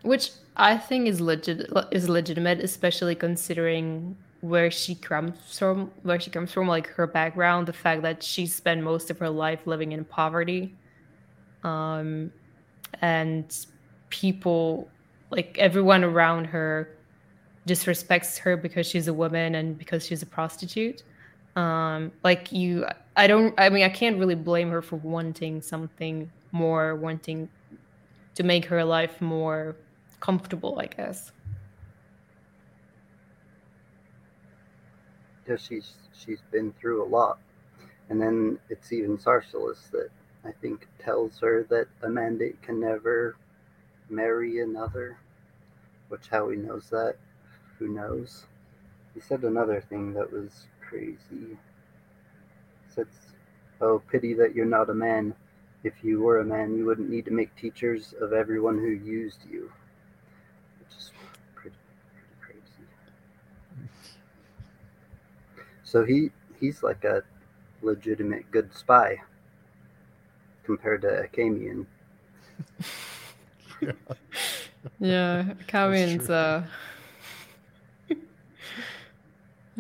Which 0.02 0.30
I 0.56 0.76
think 0.76 1.08
is 1.08 1.20
legit 1.20 1.70
is 1.90 2.08
legitimate, 2.08 2.60
especially 2.60 3.14
considering 3.14 4.16
where 4.40 4.70
she 4.70 4.94
comes 4.94 5.56
from, 5.56 5.90
where 6.02 6.18
she 6.18 6.30
comes 6.30 6.52
from, 6.52 6.66
like 6.66 6.88
her 6.88 7.06
background, 7.06 7.68
the 7.68 7.72
fact 7.72 8.02
that 8.02 8.22
she 8.22 8.46
spent 8.46 8.82
most 8.82 9.10
of 9.10 9.18
her 9.18 9.30
life 9.30 9.60
living 9.66 9.92
in 9.92 10.04
poverty, 10.04 10.74
um, 11.62 12.32
and 13.00 13.66
people 14.10 14.88
like 15.30 15.56
everyone 15.58 16.04
around 16.04 16.46
her 16.46 16.96
disrespects 17.66 18.38
her 18.38 18.56
because 18.56 18.86
she's 18.86 19.08
a 19.08 19.14
woman 19.14 19.54
and 19.54 19.78
because 19.78 20.04
she's 20.04 20.22
a 20.22 20.26
prostitute. 20.26 21.02
Um 21.54 22.12
like 22.24 22.50
you 22.50 22.86
i 23.14 23.26
don't 23.26 23.54
i 23.58 23.68
mean 23.68 23.84
i 23.84 23.88
can't 23.90 24.18
really 24.18 24.34
blame 24.34 24.70
her 24.70 24.80
for 24.80 24.96
wanting 24.96 25.60
something 25.60 26.30
more 26.50 26.96
wanting 26.96 27.46
to 28.34 28.42
make 28.42 28.64
her 28.64 28.82
life 28.82 29.20
more 29.20 29.76
comfortable 30.22 30.78
i 30.78 30.86
guess 30.86 31.32
yeah 35.48 35.56
she's 35.56 35.94
she's 36.14 36.40
been 36.50 36.72
through 36.80 37.04
a 37.04 37.08
lot 37.08 37.38
and 38.08 38.20
then 38.20 38.58
it's 38.70 38.92
even 38.92 39.18
Sarcellus 39.18 39.90
that 39.90 40.08
i 40.44 40.52
think 40.62 40.86
tells 40.98 41.38
her 41.40 41.66
that 41.68 41.88
a 42.02 42.08
mandate 42.08 42.62
can 42.62 42.80
never 42.80 43.36
marry 44.08 44.60
another 44.60 45.18
which 46.12 46.28
how 46.28 46.50
he 46.50 46.58
knows 46.58 46.90
that, 46.90 47.16
who 47.78 47.88
knows? 47.88 48.44
He 49.14 49.20
said 49.20 49.44
another 49.44 49.80
thing 49.80 50.12
that 50.12 50.30
was 50.30 50.66
crazy. 50.86 51.16
He 51.30 51.56
said, 52.94 53.06
Oh, 53.80 54.02
pity 54.10 54.34
that 54.34 54.54
you're 54.54 54.66
not 54.66 54.90
a 54.90 54.94
man. 54.94 55.34
If 55.84 55.94
you 56.04 56.20
were 56.20 56.40
a 56.40 56.44
man, 56.44 56.76
you 56.76 56.84
wouldn't 56.84 57.08
need 57.08 57.24
to 57.24 57.30
make 57.30 57.56
teachers 57.56 58.12
of 58.20 58.34
everyone 58.34 58.76
who 58.76 58.90
used 58.90 59.38
you. 59.50 59.72
Which 60.80 60.98
is 60.98 61.12
pretty, 61.54 61.76
pretty 62.42 62.60
crazy. 62.60 62.86
So 65.92 66.06
he 66.06 66.30
he's 66.58 66.82
like 66.82 67.04
a 67.04 67.22
legitimate 67.82 68.50
good 68.50 68.74
spy 68.74 69.20
compared 70.64 71.02
to 71.02 71.28
Achamian. 71.28 71.84
yeah 73.82 73.92
yeah, 75.00 75.52
Kavin's 75.66 76.30
uh 76.30 76.62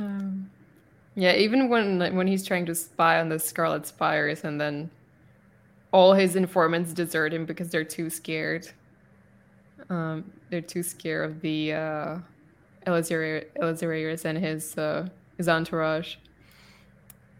um, 0.02 0.50
yeah, 1.14 1.34
even 1.34 1.70
when 1.70 1.98
like, 1.98 2.12
when 2.12 2.26
he's 2.26 2.46
trying 2.46 2.66
to 2.66 2.74
spy 2.74 3.18
on 3.18 3.30
the 3.30 3.38
Scarlet 3.38 3.86
Spires 3.86 4.44
and 4.44 4.60
then 4.60 4.90
all 5.92 6.12
his 6.12 6.36
informants 6.36 6.92
desert 6.92 7.32
him 7.32 7.46
because 7.46 7.70
they're 7.70 7.84
too 7.84 8.10
scared. 8.10 8.68
Um, 9.88 10.30
they're 10.50 10.60
too 10.60 10.82
scared 10.82 11.30
of 11.30 11.40
the 11.40 11.72
uh, 11.72 12.18
Eleazaras 12.86 14.26
and 14.26 14.36
his 14.36 14.76
uh, 14.76 15.08
his 15.36 15.48
entourage. 15.48 16.16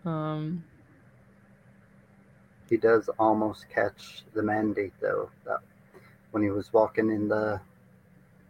Um, 0.05 0.65
he 2.69 2.77
does 2.77 3.09
almost 3.19 3.69
catch 3.69 4.25
the 4.35 4.43
mandate 4.43 4.95
though. 5.01 5.31
That 5.45 5.61
when 6.31 6.43
he 6.43 6.51
was 6.51 6.73
walking 6.73 7.11
in 7.11 7.29
the 7.29 7.61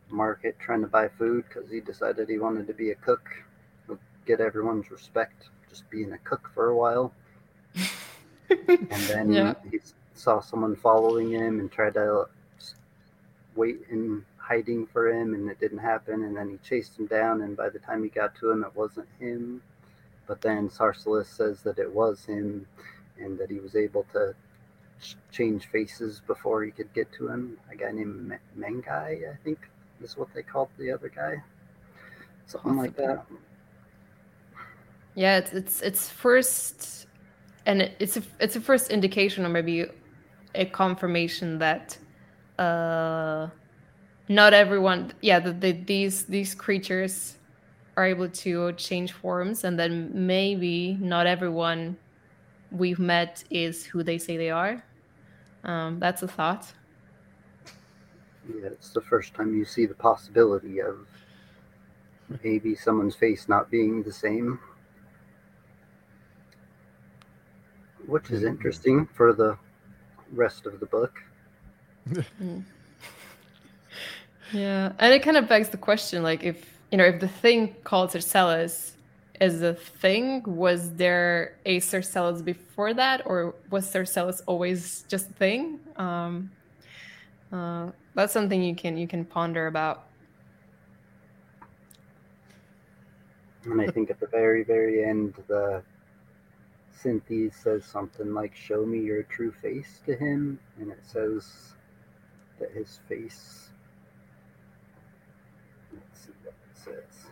market 0.08 0.56
trying 0.58 0.82
to 0.82 0.86
buy 0.86 1.08
food 1.08 1.44
because 1.48 1.70
he 1.70 1.80
decided 1.80 2.28
he 2.28 2.38
wanted 2.38 2.66
to 2.66 2.74
be 2.74 2.90
a 2.90 2.94
cook, 2.96 3.28
get 4.26 4.40
everyone's 4.40 4.90
respect, 4.90 5.48
just 5.68 5.88
being 5.90 6.12
a 6.12 6.18
cook 6.18 6.50
for 6.54 6.68
a 6.68 6.76
while. 6.76 7.12
and 8.68 8.88
then 9.08 9.32
yeah. 9.32 9.54
he 9.70 9.80
saw 10.14 10.40
someone 10.40 10.76
following 10.76 11.30
him 11.30 11.60
and 11.60 11.72
tried 11.72 11.94
to 11.94 12.26
wait 13.56 13.80
in 13.90 14.24
hiding 14.42 14.86
for 14.86 15.08
him, 15.08 15.34
and 15.34 15.48
it 15.48 15.60
didn't 15.60 15.78
happen. 15.78 16.24
And 16.24 16.36
then 16.36 16.50
he 16.50 16.58
chased 16.68 16.98
him 16.98 17.06
down, 17.06 17.42
and 17.42 17.56
by 17.56 17.68
the 17.68 17.78
time 17.78 18.02
he 18.02 18.08
got 18.08 18.34
to 18.36 18.50
him, 18.50 18.64
it 18.64 18.74
wasn't 18.74 19.08
him. 19.18 19.62
But 20.26 20.40
then 20.40 20.68
Sarcellus 20.68 21.26
says 21.26 21.62
that 21.62 21.78
it 21.78 21.92
was 21.92 22.24
him, 22.24 22.66
and 23.18 23.38
that 23.38 23.50
he 23.50 23.58
was 23.58 23.76
able 23.76 24.06
to 24.12 24.34
change 25.30 25.66
faces 25.66 26.20
before 26.26 26.62
he 26.62 26.70
could 26.70 26.92
get 26.92 27.12
to 27.12 27.28
him. 27.28 27.58
A 27.70 27.76
guy 27.76 27.92
named 27.92 28.38
Mengai, 28.58 29.30
I 29.30 29.36
think, 29.44 29.58
is 30.02 30.16
what 30.16 30.28
they 30.34 30.42
called 30.42 30.68
the 30.78 30.90
other 30.90 31.08
guy. 31.08 31.42
Something 32.46 32.76
like 32.76 32.96
that. 32.96 33.24
Yeah, 35.14 35.38
it's 35.38 35.52
it's 35.52 35.82
it's 35.82 36.08
first, 36.08 37.06
and 37.66 37.82
it's 37.98 38.16
a 38.16 38.22
it's 38.40 38.56
a 38.56 38.60
first 38.60 38.90
indication 38.90 39.44
or 39.44 39.48
maybe 39.48 39.86
a 40.54 40.64
confirmation 40.66 41.58
that 41.58 41.96
uh, 42.58 43.48
not 44.34 44.54
everyone, 44.54 45.12
yeah, 45.20 45.38
the, 45.38 45.52
the, 45.52 45.72
these 45.72 46.24
these 46.24 46.54
creatures 46.54 47.36
are 47.96 48.06
able 48.06 48.28
to 48.28 48.72
change 48.72 49.12
forms, 49.12 49.64
and 49.64 49.78
then 49.78 50.10
maybe 50.14 50.96
not 51.00 51.26
everyone 51.26 51.96
we've 52.70 52.98
met 52.98 53.44
is 53.50 53.84
who 53.84 54.02
they 54.02 54.18
say 54.18 54.36
they 54.36 54.50
are. 54.50 54.82
Um, 55.64 55.98
that's 56.00 56.22
a 56.22 56.28
thought. 56.28 56.72
Yeah, 58.48 58.66
it's 58.66 58.90
the 58.90 59.00
first 59.00 59.34
time 59.34 59.56
you 59.56 59.64
see 59.64 59.86
the 59.86 59.94
possibility 59.94 60.80
of 60.80 61.06
maybe 62.42 62.74
someone's 62.74 63.14
face 63.14 63.48
not 63.48 63.70
being 63.70 64.02
the 64.02 64.12
same. 64.12 64.58
Which 68.06 68.30
is 68.30 68.42
interesting 68.42 69.06
for 69.14 69.32
the 69.32 69.56
rest 70.32 70.66
of 70.66 70.80
the 70.80 70.86
book. 70.86 71.22
Mm. 72.42 72.64
Yeah, 74.52 74.92
and 74.98 75.14
it 75.14 75.22
kind 75.22 75.36
of 75.36 75.48
begs 75.48 75.70
the 75.70 75.78
question, 75.78 76.22
like 76.22 76.44
if 76.44 76.78
you 76.90 76.98
know, 76.98 77.04
if 77.04 77.20
the 77.20 77.28
thing 77.28 77.74
called 77.84 78.10
Sarcellus 78.10 78.92
is 79.40 79.62
a 79.62 79.72
thing, 79.72 80.42
was 80.46 80.92
there 80.94 81.56
a 81.64 81.80
Sarcellus 81.80 82.44
before 82.44 82.92
that, 82.94 83.22
or 83.24 83.54
was 83.70 83.90
Sarcellus 83.90 84.42
always 84.46 85.04
just 85.08 85.30
a 85.30 85.32
thing? 85.32 85.80
Um, 85.96 86.50
uh, 87.50 87.90
that's 88.14 88.32
something 88.32 88.62
you 88.62 88.74
can 88.74 88.98
you 88.98 89.08
can 89.08 89.24
ponder 89.24 89.68
about. 89.68 90.08
And 93.64 93.80
I 93.80 93.86
think 93.86 94.10
at 94.10 94.20
the 94.20 94.26
very, 94.26 94.64
very 94.64 95.04
end, 95.04 95.34
the 95.46 95.82
Synthese 97.02 97.54
says 97.54 97.84
something 97.86 98.34
like, 98.34 98.54
Show 98.54 98.84
me 98.84 98.98
your 98.98 99.22
true 99.22 99.52
face 99.52 100.00
to 100.04 100.14
him. 100.16 100.58
And 100.78 100.90
it 100.90 100.98
says 101.06 101.74
that 102.58 102.72
his 102.72 102.98
face 103.08 103.62
says. 106.84 107.26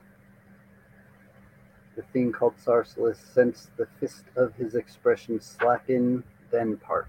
The 1.96 2.02
thing 2.02 2.32
called 2.32 2.54
Sarcellus 2.64 3.16
sensed 3.34 3.76
the 3.76 3.86
fist 3.98 4.24
of 4.36 4.54
his 4.54 4.74
expression 4.74 5.40
slacken, 5.40 6.22
then 6.50 6.76
part. 6.76 7.08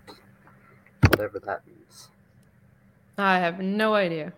Whatever 1.09 1.39
that 1.39 1.61
means. 1.67 2.09
I 3.17 3.37
have 3.39 3.59
no 3.59 3.93
idea. 3.93 4.33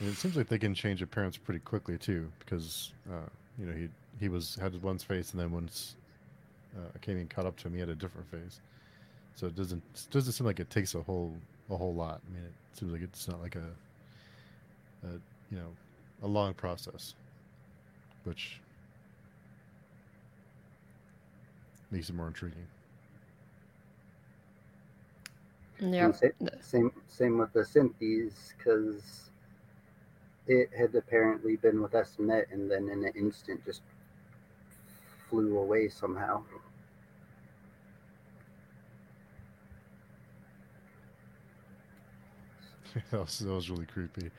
it 0.00 0.16
seems 0.16 0.36
like 0.36 0.48
they 0.48 0.58
can 0.58 0.74
change 0.74 1.02
appearance 1.02 1.36
pretty 1.36 1.60
quickly 1.60 1.98
too, 1.98 2.30
because 2.38 2.92
uh, 3.10 3.28
you 3.58 3.66
know 3.66 3.72
he 3.72 3.88
he 4.18 4.28
was 4.28 4.56
had 4.60 4.80
one's 4.82 5.04
face, 5.04 5.32
and 5.32 5.40
then 5.40 5.52
once 5.52 5.96
uh, 6.76 6.98
came 7.00 7.18
and 7.18 7.28
caught 7.28 7.46
up 7.46 7.56
to 7.58 7.68
him, 7.68 7.74
he 7.74 7.80
had 7.80 7.88
a 7.88 7.94
different 7.94 8.30
face. 8.30 8.60
So 9.34 9.46
it 9.46 9.56
doesn't 9.56 9.82
it 9.94 10.06
doesn't 10.10 10.32
seem 10.32 10.46
like 10.46 10.60
it 10.60 10.70
takes 10.70 10.94
a 10.94 11.02
whole 11.02 11.34
a 11.70 11.76
whole 11.76 11.94
lot. 11.94 12.20
I 12.28 12.34
mean, 12.34 12.44
it 12.44 12.78
seems 12.78 12.92
like 12.92 13.02
it's 13.02 13.28
not 13.28 13.40
like 13.42 13.56
a 13.56 13.66
a 15.06 15.12
you 15.50 15.58
know 15.58 15.68
a 16.22 16.26
long 16.26 16.54
process, 16.54 17.14
which 18.24 18.60
makes 21.90 22.08
it 22.08 22.14
more 22.14 22.28
intriguing. 22.28 22.66
Yeah. 25.80 26.12
Same 26.60 26.92
same 27.08 27.38
with 27.38 27.52
the 27.54 27.60
Synthese 27.64 28.52
because 28.56 29.30
it 30.46 30.68
had 30.76 30.94
apparently 30.94 31.56
been 31.56 31.80
with 31.80 31.94
Esmet 31.94 32.48
and 32.50 32.70
then 32.70 32.88
in 32.90 33.04
an 33.04 33.12
instant 33.16 33.64
just 33.64 33.80
flew 35.28 35.58
away 35.58 35.88
somehow. 35.88 36.42
that, 43.10 43.20
was, 43.20 43.38
that 43.38 43.50
was 43.50 43.70
really 43.70 43.86
creepy 43.86 44.30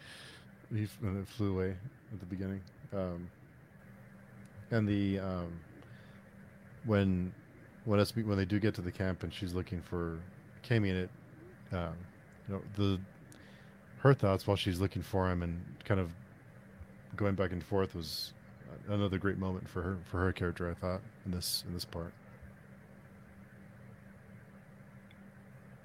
he 0.74 0.84
it 0.84 1.28
flew 1.28 1.54
away 1.54 1.76
at 2.14 2.20
the 2.20 2.26
beginning. 2.26 2.62
Um, 2.94 3.30
and 4.72 4.88
the 4.88 5.20
um, 5.20 5.60
when 6.86 7.34
when 7.86 8.00
us 8.00 8.16
when 8.16 8.38
they 8.38 8.46
do 8.46 8.60
get 8.60 8.74
to 8.76 8.82
the 8.82 8.92
camp 8.92 9.24
and 9.24 9.34
she's 9.34 9.54
looking 9.54 9.82
for 9.82 10.20
Camie 10.64 10.90
in 10.90 10.96
it, 10.98 11.10
um, 11.72 11.94
you 12.48 12.56
know 12.56 12.62
the 12.76 13.00
her 14.00 14.14
thoughts 14.14 14.48
while 14.48 14.58
she's 14.58 14.80
looking 14.80 15.02
for 15.02 15.30
him 15.30 15.44
and 15.44 15.64
kind 15.86 16.00
of 16.00 16.12
going 17.16 17.36
back 17.36 17.52
and 17.52 17.64
forth 17.64 17.94
was 17.94 18.34
another 18.88 19.18
great 19.18 19.38
moment 19.38 19.70
for 19.70 19.82
her 19.82 19.98
for 20.06 20.20
her 20.20 20.32
character. 20.32 20.70
I 20.70 20.74
thought 20.74 21.02
in 21.26 21.32
this 21.32 21.64
in 21.68 21.74
this 21.74 21.86
part. 21.86 22.14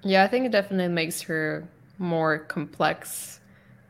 Yeah, 0.03 0.23
I 0.23 0.27
think 0.27 0.45
it 0.45 0.51
definitely 0.51 0.93
makes 0.93 1.21
her 1.23 1.67
more 1.97 2.39
complex 2.39 3.41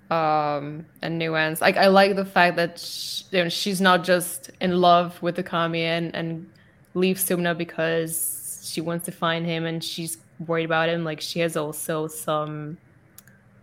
um 0.10 0.86
and 1.02 1.20
nuance. 1.20 1.62
Like 1.62 1.78
i 1.78 1.88
like 1.88 2.16
the 2.16 2.26
fact 2.26 2.56
that 2.56 2.80
she, 2.80 3.26
you 3.32 3.44
know, 3.44 3.50
she's 3.50 3.82
not 3.82 4.04
just 4.04 4.52
in 4.62 4.80
love 4.80 5.22
with 5.22 5.36
the 5.36 5.44
kami 5.44 5.84
and, 5.84 6.16
and 6.16 6.50
leaves 6.94 7.28
sumna 7.28 7.58
because 7.58 8.62
she 8.64 8.82
wants 8.82 9.06
to 9.06 9.12
find 9.12 9.46
him 9.46 9.66
and 9.66 9.84
she's 9.84 10.18
worried 10.46 10.66
about 10.66 10.90
him. 10.90 11.04
Like 11.04 11.22
she 11.22 11.40
has 11.42 11.58
also 11.58 12.08
some 12.08 12.78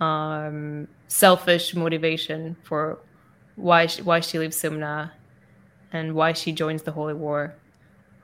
um 0.01 0.89
selfish 1.09 1.75
motivation 1.75 2.57
for 2.63 2.99
why 3.57 3.87
she, 3.87 4.03
why 4.03 4.21
she 4.21 4.39
leaves 4.39 4.57
sumna 4.61 5.11
and 5.93 6.15
why 6.15 6.33
she 6.33 6.53
joins 6.53 6.83
the 6.83 6.93
holy 6.93 7.15
war. 7.15 7.55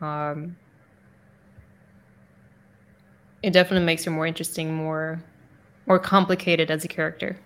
Um 0.00 0.56
it 3.42 3.52
definitely 3.52 3.86
makes 3.86 4.04
her 4.04 4.10
more 4.10 4.26
interesting 4.26 4.74
more 4.74 5.22
more 5.86 5.98
complicated 5.98 6.70
as 6.70 6.84
a 6.84 6.88
character 6.88 7.38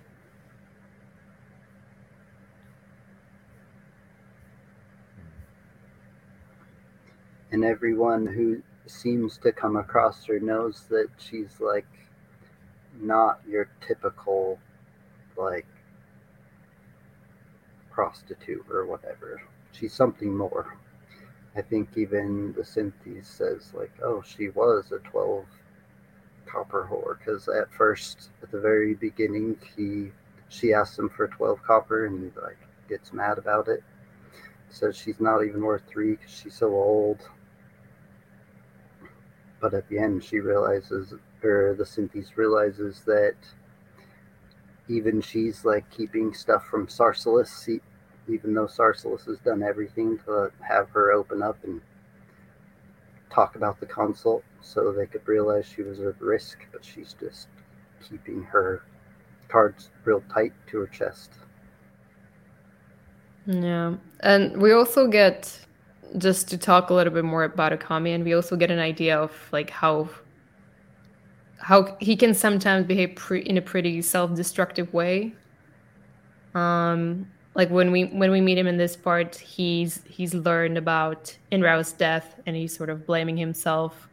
and 7.55 7.65
everyone 7.65 8.27
who 8.27 8.61
seems 8.87 9.39
to 9.39 9.53
come 9.53 9.77
across 9.77 10.25
her 10.25 10.41
knows 10.41 10.87
that 10.91 11.07
she's 11.19 11.61
like 11.61 11.87
not 13.01 13.39
your 13.49 13.71
typical 13.81 14.59
like 15.37 15.67
prostitute 17.93 18.67
or 18.69 18.87
whatever. 18.87 19.41
She's 19.71 19.93
something 19.93 20.37
more. 20.37 20.77
I 21.55 21.63
think 21.63 21.91
even 21.97 22.53
the 22.55 22.63
Synthese 22.63 23.27
says 23.27 23.71
like, 23.73 23.93
oh, 24.03 24.21
she 24.27 24.49
was 24.49 24.91
a 24.91 24.99
twelve 25.09 25.47
copper 26.47 26.89
whore 26.91 27.17
because 27.21 27.49
at 27.49 27.73
first, 27.73 28.31
at 28.43 28.51
the 28.51 28.59
very 28.59 28.95
beginning, 28.95 29.57
he 29.77 30.11
she 30.49 30.75
asks 30.75 30.99
him 30.99 31.09
for 31.09 31.29
twelve 31.29 31.63
copper 31.63 32.07
and 32.07 32.19
he 32.21 32.41
like 32.41 32.59
gets 32.89 33.13
mad 33.13 33.39
about 33.39 33.69
it. 33.69 33.85
Says 34.71 34.97
she's 34.97 35.21
not 35.21 35.45
even 35.45 35.61
worth 35.61 35.83
three 35.87 36.17
because 36.17 36.33
she's 36.33 36.57
so 36.57 36.73
old 36.75 37.29
but 39.65 39.73
at 39.73 39.89
the 39.89 39.99
end 39.99 40.23
she 40.23 40.41
realizes 40.41 41.15
or 41.43 41.75
the 41.79 41.85
Synthese 41.85 42.37
realizes 42.37 43.01
that 43.07 43.35
even 44.91 45.23
she's 45.23 45.65
like 45.65 45.91
keeping 45.91 46.35
stuff 46.35 46.67
from 46.67 46.87
Sarcellus, 46.87 47.81
even 48.29 48.53
though 48.53 48.67
Sarcellus 48.67 49.25
has 49.25 49.39
done 49.39 49.63
everything 49.63 50.19
to 50.27 50.53
have 50.61 50.91
her 50.91 51.13
open 51.13 51.43
up 51.43 51.57
and 51.65 51.81
talk 53.31 53.57
about 53.57 53.81
the 53.81 53.87
consult 53.87 54.45
so 54.61 54.93
they 54.93 55.07
could 55.07 55.27
realize 55.27 55.65
she 55.67 55.81
was 55.81 55.99
at 55.99 56.21
risk, 56.21 56.59
but 56.71 56.85
she's 56.85 57.15
just 57.19 57.49
keeping 58.07 58.43
her 58.43 58.83
cards 59.49 59.89
real 60.05 60.23
tight 60.31 60.53
to 60.67 60.81
her 60.81 60.87
chest. 60.89 61.31
Yeah. 63.47 63.95
And 64.21 64.61
we 64.61 64.73
also 64.73 65.07
get 65.07 65.59
just 66.19 66.49
to 66.49 66.59
talk 66.59 66.91
a 66.91 66.95
little 66.95 67.13
bit 67.13 67.25
more 67.25 67.45
about 67.45 67.73
Akami, 67.73 68.15
and 68.15 68.25
we 68.25 68.35
also 68.35 68.57
get 68.57 68.71
an 68.71 68.79
idea 68.79 69.19
of 69.19 69.33
like 69.53 69.71
how 69.71 70.09
how 71.59 71.97
he 71.99 72.15
can 72.17 72.35
sometimes 72.35 72.87
behave 72.87 73.17
pre- 73.17 73.41
in 73.43 73.57
a 73.57 73.63
pretty 73.63 74.03
self-destructive 74.03 74.93
way. 74.93 75.33
Um, 76.55 77.27
like 77.55 77.71
when 77.71 77.91
we 77.91 78.05
when 78.05 78.31
we 78.31 78.41
meet 78.41 78.59
him 78.59 78.67
in 78.67 78.77
this 78.77 78.97
part, 78.97 79.37
he's 79.37 80.03
he's 80.09 80.35
learned 80.35 80.77
about 80.77 81.37
Inrau's 81.51 81.93
death, 81.93 82.41
and 82.47 82.55
he's 82.57 82.77
sort 82.77 82.91
of 82.91 83.07
blaming 83.07 83.37
himself, 83.37 84.09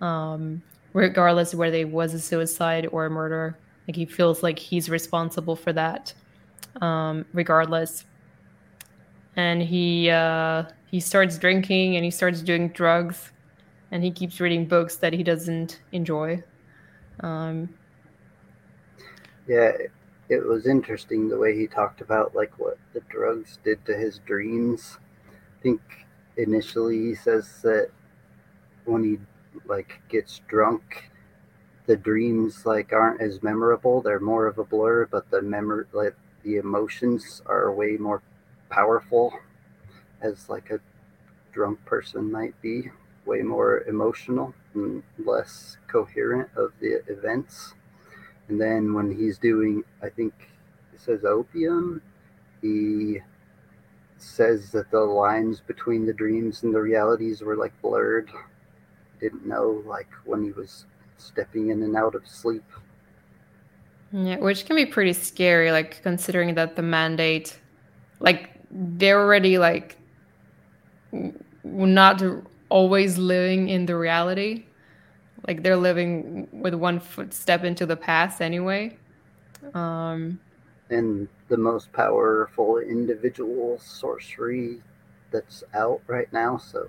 um, 0.00 0.62
regardless 0.92 1.52
of 1.52 1.58
whether 1.58 1.76
it 1.76 1.90
was 1.90 2.14
a 2.14 2.20
suicide 2.20 2.88
or 2.90 3.06
a 3.06 3.10
murder. 3.10 3.58
Like 3.86 3.96
he 3.96 4.06
feels 4.06 4.42
like 4.42 4.58
he's 4.58 4.90
responsible 4.90 5.56
for 5.56 5.72
that, 5.72 6.12
um, 6.80 7.24
regardless. 7.32 8.04
And 9.36 9.62
he 9.62 10.10
uh, 10.10 10.64
he 10.90 11.00
starts 11.00 11.38
drinking 11.38 11.96
and 11.96 12.04
he 12.04 12.10
starts 12.10 12.40
doing 12.42 12.68
drugs 12.68 13.32
and 13.90 14.02
he 14.02 14.10
keeps 14.10 14.40
reading 14.40 14.66
books 14.66 14.96
that 14.96 15.12
he 15.12 15.22
doesn't 15.22 15.80
enjoy. 15.92 16.42
Um, 17.20 17.74
yeah, 19.46 19.72
it 20.28 20.46
was 20.46 20.66
interesting 20.66 21.28
the 21.28 21.38
way 21.38 21.56
he 21.56 21.66
talked 21.66 22.00
about 22.00 22.34
like 22.34 22.58
what 22.58 22.78
the 22.92 23.00
drugs 23.08 23.58
did 23.64 23.84
to 23.86 23.96
his 23.96 24.20
dreams. 24.20 24.98
I 25.28 25.62
think 25.62 25.80
initially 26.36 26.98
he 26.98 27.14
says 27.14 27.60
that 27.62 27.90
when 28.84 29.04
he 29.04 29.18
like 29.66 30.00
gets 30.08 30.40
drunk, 30.48 31.10
the 31.86 31.96
dreams 31.96 32.64
like 32.64 32.92
aren't 32.92 33.20
as 33.20 33.42
memorable. 33.42 34.00
They're 34.00 34.20
more 34.20 34.46
of 34.46 34.58
a 34.58 34.64
blur, 34.64 35.06
but 35.06 35.30
the 35.30 35.42
memory 35.42 35.86
like 35.92 36.14
the 36.44 36.56
emotions 36.56 37.42
are 37.46 37.72
way 37.72 37.96
more 37.96 38.22
powerful 38.70 39.32
as 40.20 40.48
like 40.48 40.70
a 40.70 40.80
drunk 41.52 41.84
person 41.84 42.30
might 42.30 42.60
be 42.60 42.90
way 43.26 43.42
more 43.42 43.82
emotional 43.84 44.54
and 44.74 45.02
less 45.18 45.76
coherent 45.86 46.48
of 46.56 46.72
the 46.80 47.02
events. 47.08 47.74
And 48.48 48.60
then 48.60 48.94
when 48.94 49.14
he's 49.14 49.38
doing 49.38 49.84
i 50.02 50.08
think 50.08 50.32
it 50.94 51.00
says 51.00 51.24
opium 51.24 52.00
he 52.62 53.20
says 54.18 54.70
that 54.72 54.90
the 54.90 55.00
lines 55.00 55.60
between 55.60 56.06
the 56.06 56.12
dreams 56.12 56.62
and 56.62 56.74
the 56.74 56.80
realities 56.80 57.40
were 57.40 57.56
like 57.56 57.72
blurred. 57.80 58.30
Didn't 59.20 59.46
know 59.46 59.82
like 59.86 60.08
when 60.24 60.42
he 60.42 60.52
was 60.52 60.86
stepping 61.16 61.70
in 61.70 61.82
and 61.82 61.96
out 61.96 62.14
of 62.14 62.26
sleep. 62.26 62.64
Yeah 64.12 64.38
which 64.38 64.64
can 64.64 64.76
be 64.76 64.86
pretty 64.86 65.12
scary 65.12 65.70
like 65.70 66.02
considering 66.02 66.54
that 66.54 66.76
the 66.76 66.82
mandate 66.82 67.58
like 68.20 68.50
they're 68.70 69.20
already 69.20 69.58
like 69.58 69.96
not 71.64 72.22
always 72.68 73.18
living 73.18 73.68
in 73.68 73.86
the 73.86 73.96
reality 73.96 74.64
like 75.46 75.62
they're 75.62 75.76
living 75.76 76.48
with 76.52 76.74
one 76.74 77.00
footstep 77.00 77.64
into 77.64 77.86
the 77.86 77.96
past 77.96 78.40
anyway 78.42 78.96
um 79.74 80.38
and 80.90 81.28
the 81.48 81.56
most 81.56 81.92
powerful 81.92 82.78
individual 82.78 83.78
sorcery 83.78 84.80
that's 85.30 85.62
out 85.74 86.00
right 86.06 86.32
now 86.32 86.56
so 86.56 86.88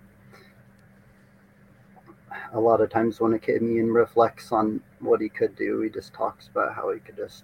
a 2.53 2.59
lot 2.59 2.81
of 2.81 2.89
times 2.89 3.19
when 3.19 3.37
Achamian 3.37 3.93
reflects 3.93 4.51
on 4.51 4.81
what 4.99 5.21
he 5.21 5.29
could 5.29 5.55
do, 5.55 5.81
he 5.81 5.89
just 5.89 6.13
talks 6.13 6.47
about 6.47 6.73
how 6.73 6.91
he 6.91 6.99
could 6.99 7.17
just 7.17 7.43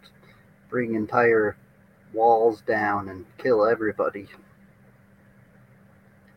bring 0.70 0.96
entire 0.96 1.58
walls 2.14 2.62
down 2.62 3.10
and 3.10 3.26
kill 3.38 3.66
everybody. 3.66 4.28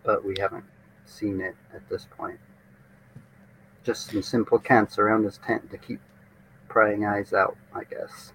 But 0.03 0.25
we 0.25 0.35
haven't 0.39 0.65
seen 1.07 1.41
it 1.41 1.57
at 1.75 1.89
this 1.89 2.07
point. 2.17 2.39
Just 3.85 4.11
some 4.11 4.23
simple 4.23 4.59
cants 4.59 4.99
around 4.99 5.25
his 5.25 5.39
tent 5.39 5.71
to 5.71 5.79
keep 5.79 6.01
prying 6.69 7.05
eyes 7.05 7.33
out, 7.33 7.57
I 7.75 7.85
guess. 7.85 8.33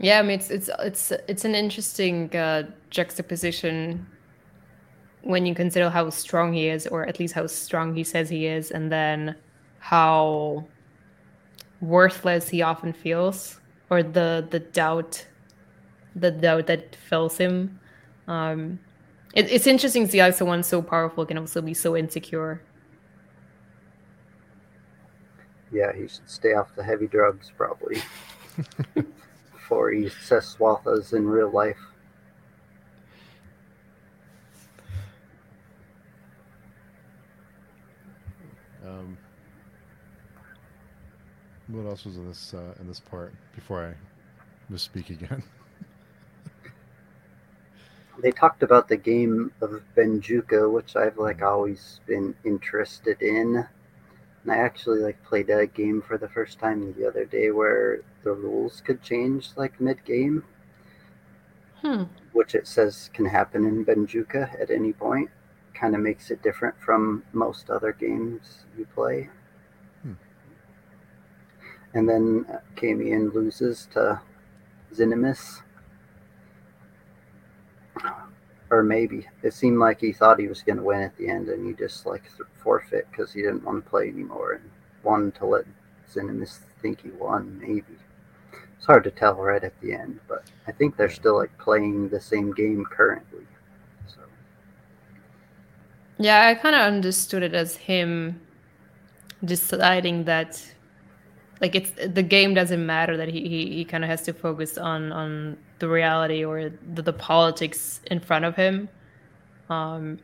Yeah, 0.00 0.18
I 0.18 0.22
mean 0.22 0.40
it's 0.40 0.50
it's 0.50 0.70
it's 0.80 1.12
it's 1.28 1.44
an 1.44 1.54
interesting 1.54 2.34
uh, 2.34 2.64
juxtaposition 2.90 4.06
when 5.22 5.46
you 5.46 5.54
consider 5.54 5.88
how 5.88 6.10
strong 6.10 6.52
he 6.52 6.68
is, 6.68 6.86
or 6.86 7.06
at 7.06 7.18
least 7.20 7.34
how 7.34 7.46
strong 7.46 7.94
he 7.94 8.04
says 8.04 8.28
he 8.28 8.46
is, 8.46 8.70
and 8.70 8.90
then 8.90 9.36
how 9.78 10.64
worthless 11.80 12.48
he 12.48 12.62
often 12.62 12.92
feels, 12.92 13.60
or 13.88 14.02
the 14.02 14.46
the 14.50 14.60
doubt, 14.60 15.26
the 16.16 16.30
doubt 16.30 16.66
that 16.66 16.96
fills 16.96 17.38
him. 17.38 17.78
Um, 18.26 18.78
it, 19.34 19.50
it's 19.50 19.66
interesting 19.66 20.06
to 20.06 20.10
see 20.10 20.18
how 20.18 20.30
someone 20.30 20.62
so 20.62 20.80
powerful 20.82 21.26
can 21.26 21.38
also 21.38 21.60
be 21.60 21.74
so 21.74 21.96
insecure. 21.96 22.62
Yeah, 25.72 25.92
he 25.92 26.06
should 26.06 26.30
stay 26.30 26.54
off 26.54 26.74
the 26.76 26.84
heavy 26.84 27.08
drugs 27.08 27.50
probably 27.56 28.00
before 29.52 29.90
he 29.90 30.08
says 30.08 30.56
swathas 30.56 31.12
in 31.12 31.26
real 31.26 31.50
life. 31.50 31.80
Um, 38.86 39.18
what 41.68 41.86
else 41.86 42.04
was 42.04 42.18
in 42.18 42.28
this 42.28 42.54
uh, 42.54 42.74
in 42.78 42.86
this 42.86 43.00
part 43.00 43.32
before 43.54 43.84
I 43.84 44.72
misspeak 44.72 45.10
again? 45.10 45.42
They 48.18 48.30
talked 48.30 48.62
about 48.62 48.88
the 48.88 48.96
game 48.96 49.52
of 49.60 49.82
Benjuka, 49.96 50.70
which 50.70 50.96
I've 50.96 51.18
like 51.18 51.42
always 51.42 52.00
been 52.06 52.34
interested 52.44 53.20
in. 53.20 53.66
And 54.42 54.52
I 54.52 54.56
actually 54.56 55.00
like 55.00 55.22
played 55.24 55.50
a 55.50 55.66
game 55.66 56.02
for 56.02 56.18
the 56.18 56.28
first 56.28 56.58
time 56.58 56.92
the 56.92 57.08
other 57.08 57.24
day 57.24 57.50
where 57.50 58.00
the 58.22 58.32
rules 58.32 58.80
could 58.80 59.02
change 59.02 59.50
like 59.56 59.80
mid 59.80 60.04
game. 60.04 60.44
Hmm. 61.82 62.04
Which 62.32 62.54
it 62.54 62.66
says 62.66 63.10
can 63.12 63.26
happen 63.26 63.64
in 63.64 63.84
Benjuka 63.84 64.60
at 64.60 64.70
any 64.70 64.92
point. 64.92 65.30
Kind 65.74 65.94
of 65.94 66.00
makes 66.00 66.30
it 66.30 66.42
different 66.42 66.76
from 66.80 67.24
most 67.32 67.68
other 67.68 67.92
games 67.92 68.64
you 68.78 68.86
play. 68.94 69.28
Hmm. 70.02 70.12
And 71.92 72.08
then 72.08 72.46
Camion 72.76 73.34
loses 73.34 73.88
to 73.92 74.20
Xinemus 74.94 75.62
or 78.74 78.82
maybe 78.82 79.26
it 79.42 79.54
seemed 79.54 79.78
like 79.78 80.00
he 80.00 80.12
thought 80.12 80.40
he 80.40 80.48
was 80.48 80.62
going 80.62 80.78
to 80.78 80.82
win 80.82 81.00
at 81.02 81.16
the 81.16 81.28
end, 81.28 81.48
and 81.48 81.64
he 81.64 81.72
just 81.74 82.06
like 82.06 82.24
forfeit 82.62 83.06
because 83.10 83.32
he 83.32 83.42
didn't 83.42 83.62
want 83.62 83.84
to 83.84 83.88
play 83.88 84.08
anymore 84.08 84.52
and 84.54 84.70
wanted 85.04 85.34
to 85.36 85.46
let 85.46 85.64
Xinemus 86.12 86.60
think 86.82 87.02
he 87.02 87.10
won. 87.10 87.58
Maybe 87.60 87.96
it's 88.76 88.86
hard 88.86 89.04
to 89.04 89.12
tell 89.12 89.34
right 89.34 89.62
at 89.62 89.80
the 89.80 89.92
end, 89.92 90.18
but 90.26 90.50
I 90.66 90.72
think 90.72 90.96
they're 90.96 91.08
still 91.08 91.36
like 91.36 91.56
playing 91.56 92.08
the 92.08 92.20
same 92.20 92.52
game 92.52 92.84
currently. 92.84 93.46
So 94.08 94.20
yeah, 96.18 96.48
I 96.48 96.54
kind 96.54 96.74
of 96.74 96.82
understood 96.82 97.44
it 97.44 97.54
as 97.54 97.76
him 97.76 98.40
deciding 99.44 100.24
that 100.24 100.73
like 101.60 101.74
it's 101.74 101.92
the 102.06 102.22
game 102.22 102.54
doesn't 102.54 102.84
matter 102.84 103.16
that 103.16 103.28
he 103.28 103.48
he, 103.48 103.70
he 103.76 103.84
kind 103.84 104.04
of 104.04 104.10
has 104.10 104.22
to 104.22 104.32
focus 104.32 104.76
on 104.78 105.12
on 105.12 105.56
the 105.78 105.88
reality 105.88 106.44
or 106.44 106.70
the, 106.94 107.02
the 107.02 107.12
politics 107.12 108.00
in 108.10 108.20
front 108.20 108.44
of 108.44 108.56
him. 108.56 108.88
Um 109.70 110.18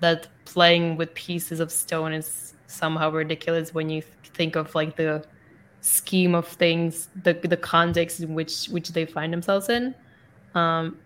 that 0.00 0.28
playing 0.44 0.96
with 0.96 1.14
pieces 1.14 1.60
of 1.60 1.70
stone 1.72 2.12
is 2.12 2.54
somehow 2.66 3.10
ridiculous 3.10 3.72
when 3.72 3.88
you 3.88 4.02
think 4.34 4.56
of 4.56 4.74
like 4.74 4.96
the 4.96 5.24
scheme 5.80 6.34
of 6.34 6.46
things 6.46 7.08
the 7.22 7.34
the 7.34 7.56
context 7.56 8.20
in 8.20 8.34
which 8.34 8.66
which 8.66 8.90
they 8.90 9.06
find 9.06 9.32
themselves 9.32 9.68
in. 9.68 9.94
Um 10.54 10.98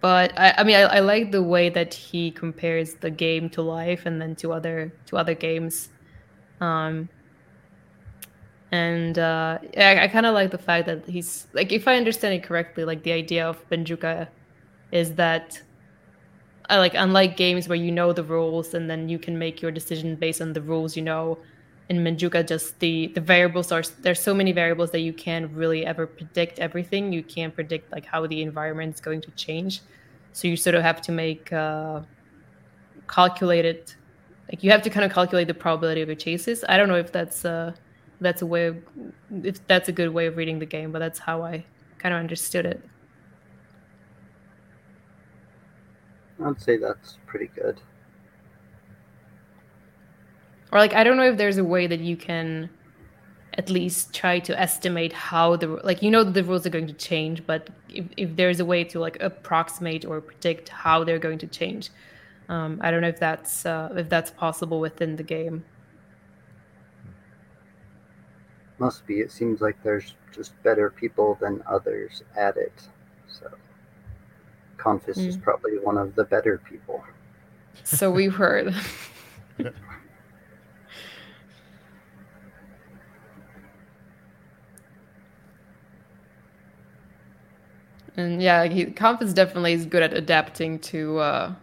but 0.00 0.38
I, 0.38 0.54
I 0.58 0.64
mean 0.64 0.76
I, 0.76 0.82
I 0.82 1.00
like 1.00 1.32
the 1.32 1.42
way 1.42 1.70
that 1.70 1.94
he 1.94 2.30
compares 2.30 2.94
the 2.94 3.10
game 3.10 3.48
to 3.50 3.62
life 3.62 4.04
and 4.06 4.20
then 4.20 4.36
to 4.36 4.52
other 4.52 4.92
to 5.06 5.16
other 5.16 5.34
games. 5.34 5.88
Um 6.60 7.08
and 8.74 9.18
uh, 9.20 9.58
I, 9.76 10.04
I 10.04 10.08
kind 10.08 10.26
of 10.26 10.34
like 10.34 10.50
the 10.50 10.58
fact 10.58 10.86
that 10.86 11.06
he's 11.06 11.46
like, 11.52 11.70
if 11.70 11.86
I 11.86 11.96
understand 11.96 12.34
it 12.34 12.42
correctly, 12.42 12.84
like 12.84 13.04
the 13.04 13.12
idea 13.12 13.46
of 13.46 13.56
Benjuka 13.70 14.26
is 14.90 15.14
that 15.14 15.62
I 16.68 16.78
like 16.78 16.94
unlike 16.94 17.36
games 17.36 17.68
where 17.68 17.76
you 17.86 17.92
know 17.92 18.12
the 18.12 18.24
rules 18.24 18.74
and 18.74 18.90
then 18.90 19.08
you 19.08 19.18
can 19.18 19.38
make 19.38 19.62
your 19.62 19.70
decision 19.70 20.16
based 20.16 20.42
on 20.42 20.52
the 20.54 20.62
rules 20.62 20.96
you 20.96 21.02
know. 21.02 21.38
In 21.90 21.98
Benjuka, 21.98 22.48
just 22.48 22.80
the 22.80 23.08
the 23.08 23.20
variables 23.20 23.70
are 23.70 23.82
there's 24.00 24.22
so 24.28 24.34
many 24.34 24.52
variables 24.52 24.90
that 24.92 25.00
you 25.00 25.12
can't 25.12 25.50
really 25.52 25.84
ever 25.84 26.06
predict 26.06 26.58
everything. 26.58 27.12
You 27.12 27.22
can't 27.22 27.54
predict 27.54 27.92
like 27.92 28.06
how 28.06 28.26
the 28.26 28.40
environment 28.40 28.94
is 28.94 29.00
going 29.02 29.20
to 29.20 29.30
change, 29.32 29.82
so 30.32 30.48
you 30.48 30.56
sort 30.56 30.76
of 30.76 30.82
have 30.82 31.02
to 31.02 31.12
make 31.12 31.52
uh, 31.52 32.00
calculated, 33.06 33.92
like 34.50 34.64
you 34.64 34.70
have 34.70 34.82
to 34.82 34.90
kind 34.90 35.04
of 35.04 35.12
calculate 35.12 35.46
the 35.46 35.58
probability 35.64 36.00
of 36.00 36.08
your 36.08 36.16
chases. 36.16 36.64
I 36.66 36.78
don't 36.78 36.88
know 36.88 37.02
if 37.06 37.12
that's 37.12 37.44
uh, 37.44 37.72
that's 38.24 38.42
a 38.42 38.46
way 38.46 38.66
of, 38.66 38.76
if 39.42 39.64
that's 39.66 39.88
a 39.88 39.92
good 39.92 40.08
way 40.08 40.26
of 40.26 40.36
reading 40.36 40.58
the 40.58 40.66
game, 40.66 40.90
but 40.90 40.98
that's 40.98 41.18
how 41.18 41.42
I 41.42 41.64
kind 41.98 42.14
of 42.14 42.18
understood 42.18 42.66
it. 42.66 42.82
I'd 46.44 46.60
say 46.60 46.76
that's 46.76 47.18
pretty 47.26 47.50
good. 47.54 47.80
Or 50.72 50.78
like 50.80 50.94
I 50.94 51.04
don't 51.04 51.16
know 51.16 51.30
if 51.30 51.38
there's 51.38 51.58
a 51.58 51.64
way 51.64 51.86
that 51.86 52.00
you 52.00 52.16
can 52.16 52.68
at 53.56 53.70
least 53.70 54.12
try 54.12 54.40
to 54.40 54.60
estimate 54.60 55.12
how 55.12 55.54
the 55.54 55.68
like 55.68 56.02
you 56.02 56.10
know 56.10 56.24
the 56.24 56.42
rules 56.42 56.66
are 56.66 56.70
going 56.70 56.88
to 56.88 56.92
change, 56.94 57.46
but 57.46 57.70
if, 57.88 58.06
if 58.16 58.36
there's 58.36 58.58
a 58.58 58.64
way 58.64 58.82
to 58.84 58.98
like 58.98 59.16
approximate 59.20 60.04
or 60.04 60.20
predict 60.20 60.68
how 60.68 61.04
they're 61.04 61.20
going 61.20 61.38
to 61.38 61.46
change, 61.46 61.90
um, 62.48 62.80
I 62.82 62.90
don't 62.90 63.00
know 63.00 63.08
if 63.08 63.20
that's 63.20 63.64
uh, 63.64 63.90
if 63.96 64.08
that's 64.08 64.32
possible 64.32 64.80
within 64.80 65.16
the 65.16 65.22
game. 65.22 65.64
Must 68.84 69.06
be. 69.06 69.20
It 69.20 69.32
seems 69.32 69.62
like 69.62 69.82
there's 69.82 70.14
just 70.30 70.52
better 70.62 70.90
people 70.90 71.38
than 71.40 71.62
others 71.66 72.22
at 72.36 72.58
it. 72.58 72.82
So 73.28 73.50
Conphas 74.76 75.16
mm. 75.16 75.26
is 75.26 75.38
probably 75.38 75.78
one 75.78 75.96
of 75.96 76.14
the 76.14 76.24
better 76.24 76.58
people. 76.58 77.02
So 77.82 78.10
we've 78.10 78.34
heard. 78.34 78.74
And 88.16 88.40
yeah, 88.40 88.66
he, 88.66 88.84
Conphas 88.86 89.34
definitely 89.34 89.72
is 89.72 89.86
good 89.86 90.02
at 90.02 90.14
adapting 90.14 90.78
to 90.80 91.18
uh, 91.18 91.54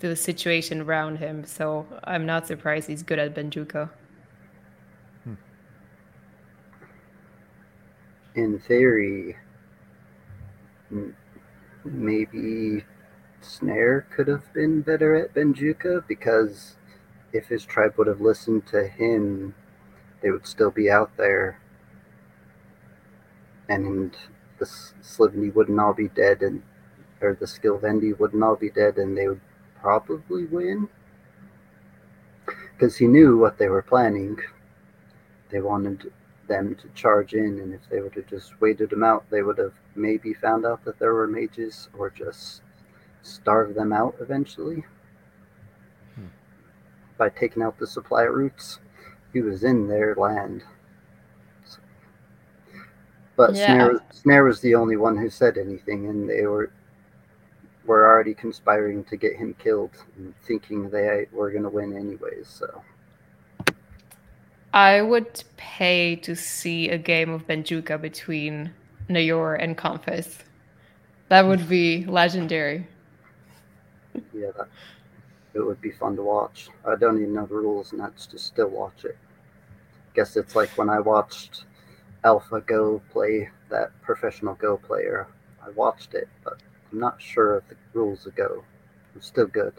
to 0.00 0.08
the 0.08 0.16
situation 0.16 0.82
around 0.82 1.16
him. 1.16 1.46
So 1.46 1.86
I'm 2.04 2.26
not 2.26 2.46
surprised 2.46 2.88
he's 2.88 3.02
good 3.02 3.18
at 3.18 3.34
Benjuka. 3.34 3.88
In 8.36 8.58
theory, 8.58 9.34
maybe 11.82 12.84
Snare 13.40 14.06
could 14.14 14.28
have 14.28 14.52
been 14.52 14.82
better 14.82 15.14
at 15.14 15.32
Benjuka 15.32 16.06
because 16.06 16.76
if 17.32 17.46
his 17.46 17.64
tribe 17.64 17.94
would 17.96 18.08
have 18.08 18.20
listened 18.20 18.66
to 18.66 18.86
him, 18.86 19.54
they 20.20 20.30
would 20.30 20.46
still 20.46 20.70
be 20.70 20.90
out 20.90 21.16
there. 21.16 21.58
And 23.70 24.14
the 24.58 24.66
Slivni 24.66 25.54
wouldn't 25.54 25.80
all 25.80 25.94
be 25.94 26.08
dead, 26.08 26.42
and 26.42 26.62
or 27.22 27.32
the 27.32 27.46
Scylvendi 27.46 28.18
wouldn't 28.18 28.42
all 28.42 28.56
be 28.56 28.68
dead, 28.68 28.98
and 28.98 29.16
they 29.16 29.28
would 29.28 29.40
probably 29.80 30.44
win. 30.44 30.90
Because 32.44 32.98
he 32.98 33.06
knew 33.06 33.38
what 33.38 33.56
they 33.56 33.68
were 33.68 33.80
planning. 33.80 34.38
They 35.48 35.62
wanted 35.62 36.12
them 36.48 36.74
to 36.76 36.88
charge 36.94 37.34
in, 37.34 37.58
and 37.60 37.74
if 37.74 37.80
they 37.90 38.00
would 38.00 38.14
have 38.14 38.26
just 38.26 38.60
waited 38.60 38.90
them 38.90 39.02
out, 39.02 39.24
they 39.30 39.42
would 39.42 39.58
have 39.58 39.74
maybe 39.94 40.34
found 40.34 40.64
out 40.64 40.84
that 40.84 40.98
there 40.98 41.14
were 41.14 41.26
mages 41.26 41.88
or 41.96 42.10
just 42.10 42.62
starve 43.22 43.74
them 43.74 43.92
out 43.92 44.14
eventually 44.20 44.84
hmm. 46.14 46.26
by 47.18 47.28
taking 47.28 47.62
out 47.62 47.78
the 47.78 47.86
supply 47.86 48.22
routes. 48.22 48.78
He 49.32 49.40
was 49.40 49.64
in 49.64 49.88
their 49.88 50.14
land. 50.14 50.62
But 53.36 53.54
yeah. 53.54 53.66
Snare, 53.66 54.00
Snare 54.12 54.44
was 54.44 54.60
the 54.60 54.74
only 54.74 54.96
one 54.96 55.16
who 55.16 55.28
said 55.28 55.58
anything, 55.58 56.06
and 56.06 56.28
they 56.28 56.46
were 56.46 56.70
were 57.84 58.06
already 58.06 58.34
conspiring 58.34 59.04
to 59.04 59.16
get 59.16 59.36
him 59.36 59.54
killed, 59.58 59.92
and 60.16 60.34
thinking 60.42 60.90
they 60.90 61.26
were 61.30 61.50
going 61.50 61.62
to 61.62 61.68
win 61.68 61.96
anyways. 61.96 62.48
So, 62.48 62.82
I 64.76 65.00
would 65.00 65.42
pay 65.56 66.16
to 66.16 66.36
see 66.36 66.90
a 66.90 66.98
game 66.98 67.30
of 67.30 67.46
Benjuka 67.46 67.98
between 67.98 68.74
Cnaiür 69.08 69.56
and 69.58 69.74
Conphas. 69.74 70.40
That 71.30 71.46
would 71.46 71.66
be 71.66 72.04
legendary. 72.04 72.86
Yeah, 74.34 74.50
that, 74.58 74.68
it 75.54 75.60
would 75.60 75.80
be 75.80 75.92
fun 75.92 76.14
to 76.16 76.22
watch. 76.22 76.68
I 76.86 76.94
don't 76.94 77.16
even 77.16 77.32
know 77.32 77.46
the 77.46 77.54
rules, 77.54 77.92
and 77.92 78.02
that's 78.02 78.26
just 78.26 78.48
still 78.48 78.68
watch 78.68 79.06
it. 79.06 79.16
Guess 80.12 80.36
it's 80.36 80.54
like 80.54 80.68
when 80.76 80.90
I 80.90 81.00
watched 81.00 81.64
Alpha 82.22 82.60
Go 82.60 83.00
play 83.10 83.48
that 83.70 83.98
professional 84.02 84.56
Go 84.56 84.76
player. 84.76 85.26
I 85.66 85.70
watched 85.70 86.12
it, 86.12 86.28
but 86.44 86.58
I'm 86.92 87.00
not 87.00 87.22
sure 87.22 87.56
of 87.56 87.68
the 87.70 87.76
rules 87.94 88.26
of 88.26 88.36
Go. 88.36 88.62
It's 89.14 89.26
still 89.26 89.46
good. 89.46 89.72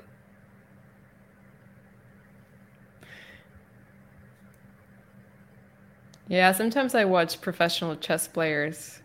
Yeah, 6.30 6.52
sometimes 6.52 6.94
I 6.94 7.06
watch 7.06 7.40
professional 7.40 7.96
chess 7.96 8.28
players 8.28 9.00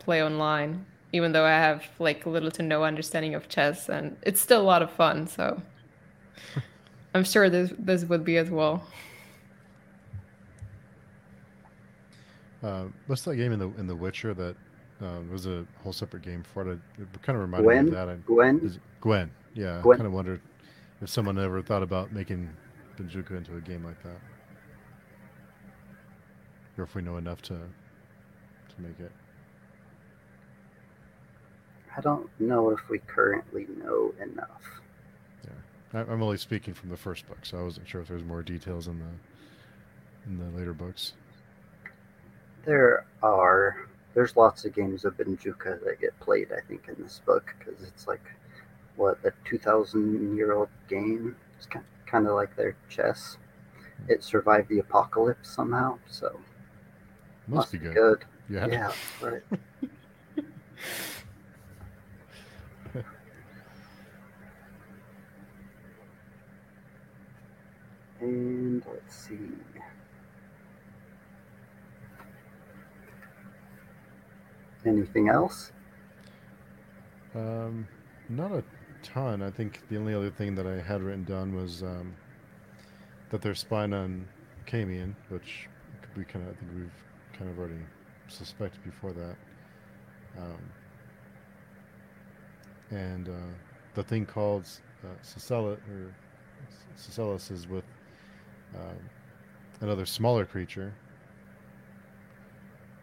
play 0.00 0.22
online, 0.22 0.84
even 1.12 1.32
though 1.32 1.44
I 1.44 1.50
have 1.50 1.84
like 1.98 2.26
little 2.26 2.50
to 2.52 2.62
no 2.62 2.84
understanding 2.84 3.34
of 3.34 3.48
chess, 3.48 3.88
and 3.88 4.16
it's 4.22 4.40
still 4.40 4.60
a 4.60 4.64
lot 4.64 4.82
of 4.82 4.90
fun. 4.90 5.26
So 5.26 5.62
I'm 7.14 7.24
sure 7.24 7.48
this 7.48 7.72
this 7.78 8.04
would 8.04 8.24
be 8.24 8.36
as 8.38 8.50
well. 8.50 8.86
Uh, 12.62 12.86
what's 13.06 13.22
that 13.22 13.36
game 13.36 13.52
in 13.52 13.58
the 13.58 13.68
in 13.78 13.86
The 13.86 13.94
Witcher 13.94 14.34
that 14.34 14.56
uh, 15.00 15.20
was 15.30 15.46
a 15.46 15.66
whole 15.82 15.92
separate 15.92 16.22
game 16.22 16.42
for 16.42 16.68
it? 16.72 16.78
It 16.98 17.22
kind 17.22 17.36
of 17.36 17.42
reminded 17.42 17.66
Gwen? 17.66 17.84
me 17.84 17.90
of 17.90 17.94
that. 17.94 18.08
I, 18.08 18.14
Gwen. 18.26 18.80
Gwen. 19.00 19.30
Yeah. 19.54 19.80
Gwen. 19.82 19.94
I 19.94 19.98
kind 19.98 20.06
of 20.06 20.12
wondered 20.12 20.40
if 21.00 21.08
someone 21.08 21.38
ever 21.38 21.62
thought 21.62 21.82
about 21.82 22.12
making 22.12 22.48
Benjuka 22.96 23.32
into 23.36 23.56
a 23.56 23.60
game 23.60 23.84
like 23.84 24.02
that, 24.02 24.16
or 26.76 26.84
if 26.84 26.94
we 26.94 27.02
know 27.02 27.16
enough 27.16 27.42
to 27.42 27.54
to 27.54 28.82
make 28.82 28.98
it. 29.00 29.12
I 31.96 32.00
don't 32.00 32.28
know 32.40 32.70
if 32.70 32.88
we 32.88 32.98
currently 32.98 33.66
know 33.82 34.12
enough. 34.20 34.62
Yeah, 35.44 36.00
I, 36.08 36.12
am 36.12 36.22
only 36.22 36.38
speaking 36.38 36.74
from 36.74 36.90
the 36.90 36.96
first 36.96 37.28
book, 37.28 37.38
so 37.42 37.58
I 37.58 37.62
wasn't 37.62 37.88
sure 37.88 38.00
if 38.00 38.08
there's 38.08 38.24
more 38.24 38.42
details 38.42 38.88
in 38.88 38.98
the 38.98 40.30
in 40.30 40.38
the 40.38 40.58
later 40.58 40.72
books. 40.72 41.12
There 42.64 43.06
are. 43.22 43.88
There's 44.14 44.36
lots 44.36 44.64
of 44.64 44.72
games 44.74 45.04
of 45.04 45.16
Benjuka 45.16 45.82
that 45.84 46.00
get 46.00 46.18
played. 46.20 46.48
I 46.52 46.60
think 46.68 46.88
in 46.88 47.02
this 47.02 47.20
book 47.26 47.54
because 47.58 47.82
it's 47.82 48.06
like 48.06 48.22
what 48.96 49.18
a 49.24 49.32
2,000 49.44 50.36
year 50.36 50.52
old 50.52 50.68
game. 50.88 51.36
It's 51.56 51.66
kind 51.66 51.84
kind 52.06 52.26
of 52.26 52.34
like 52.34 52.56
their 52.56 52.76
chess. 52.88 53.38
Hmm. 54.04 54.12
It 54.12 54.24
survived 54.24 54.68
the 54.68 54.78
apocalypse 54.78 55.50
somehow, 55.50 55.98
so 56.08 56.40
must, 57.46 57.56
must 57.56 57.72
be 57.72 57.78
good. 57.78 57.94
good. 57.94 58.24
Yeah. 58.48 58.66
Yeah. 58.66 58.92
Right. 59.20 59.42
And 68.24 68.82
let's 68.86 69.14
see. 69.14 69.38
Anything 74.86 75.28
else? 75.28 75.72
Um, 77.34 77.86
not 78.30 78.52
a 78.52 78.64
ton. 79.02 79.42
I 79.42 79.50
think 79.50 79.80
the 79.90 79.98
only 79.98 80.14
other 80.14 80.30
thing 80.30 80.54
that 80.54 80.66
I 80.66 80.80
had 80.80 81.02
written 81.02 81.24
down 81.24 81.54
was 81.54 81.82
um, 81.82 82.14
that 83.30 83.42
they're 83.42 83.54
spying 83.54 83.92
on 83.92 84.26
Camion, 84.66 85.14
which 85.28 85.68
we 86.16 86.24
kind 86.24 86.48
of 86.48 86.54
I 86.54 86.58
think 86.58 86.70
we've 86.74 87.04
kind 87.38 87.50
of 87.50 87.58
already 87.58 87.80
suspected 88.28 88.82
before 88.84 89.12
that. 89.12 89.36
Um, 90.38 90.60
and 92.90 93.28
uh, 93.28 93.52
the 93.94 94.02
thing 94.02 94.26
called 94.26 94.68
uh, 95.04 95.08
or 95.08 96.14
Sarcellus 96.96 97.50
is 97.50 97.68
with 97.68 97.84
um, 98.74 98.98
another 99.80 100.06
smaller 100.06 100.44
creature 100.44 100.92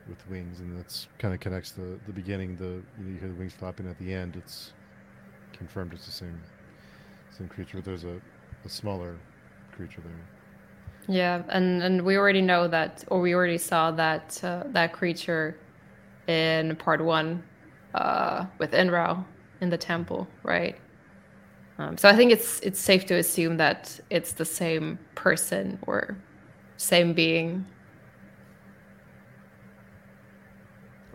with 0.07 0.27
wings, 0.29 0.59
and 0.59 0.77
that's 0.77 1.07
kind 1.19 1.33
of 1.33 1.39
connects 1.39 1.71
the 1.71 1.99
the 2.07 2.13
beginning. 2.13 2.55
The 2.57 2.65
you, 2.65 2.83
know, 2.99 3.09
you 3.13 3.19
hear 3.19 3.29
the 3.29 3.35
wings 3.35 3.53
flapping 3.53 3.87
at 3.87 3.97
the 3.99 4.13
end. 4.13 4.35
It's 4.35 4.73
confirmed 5.53 5.93
it's 5.93 6.05
the 6.05 6.11
same 6.11 6.39
same 7.37 7.47
creature. 7.47 7.81
There's 7.81 8.03
a, 8.03 8.19
a 8.65 8.69
smaller 8.69 9.17
creature 9.75 10.01
there. 10.01 10.40
Yeah, 11.07 11.43
and 11.49 11.81
and 11.83 12.03
we 12.03 12.17
already 12.17 12.41
know 12.41 12.67
that, 12.67 13.03
or 13.07 13.19
we 13.21 13.33
already 13.33 13.57
saw 13.57 13.91
that 13.91 14.39
uh, 14.43 14.63
that 14.67 14.93
creature 14.93 15.57
in 16.27 16.75
part 16.75 17.01
one 17.03 17.43
uh, 17.95 18.45
with 18.59 18.71
Inrau 18.71 19.25
in 19.61 19.69
the 19.69 19.77
temple, 19.77 20.27
right? 20.43 20.77
Um, 21.77 21.97
so 21.97 22.07
I 22.07 22.15
think 22.15 22.31
it's 22.31 22.59
it's 22.61 22.79
safe 22.79 23.05
to 23.07 23.15
assume 23.15 23.57
that 23.57 23.99
it's 24.09 24.33
the 24.33 24.45
same 24.45 24.99
person 25.15 25.79
or 25.87 26.15
same 26.77 27.13
being. 27.13 27.65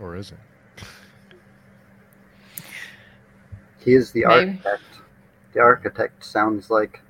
Or 0.01 0.17
is 0.17 0.33
it? 0.33 0.39
he 3.87 3.95
is 3.95 4.11
the 4.11 4.27
Maybe. 4.27 4.51
architect. 4.51 4.83
The 5.53 5.61
architect 5.61 6.25
sounds 6.25 6.71
like 6.71 7.01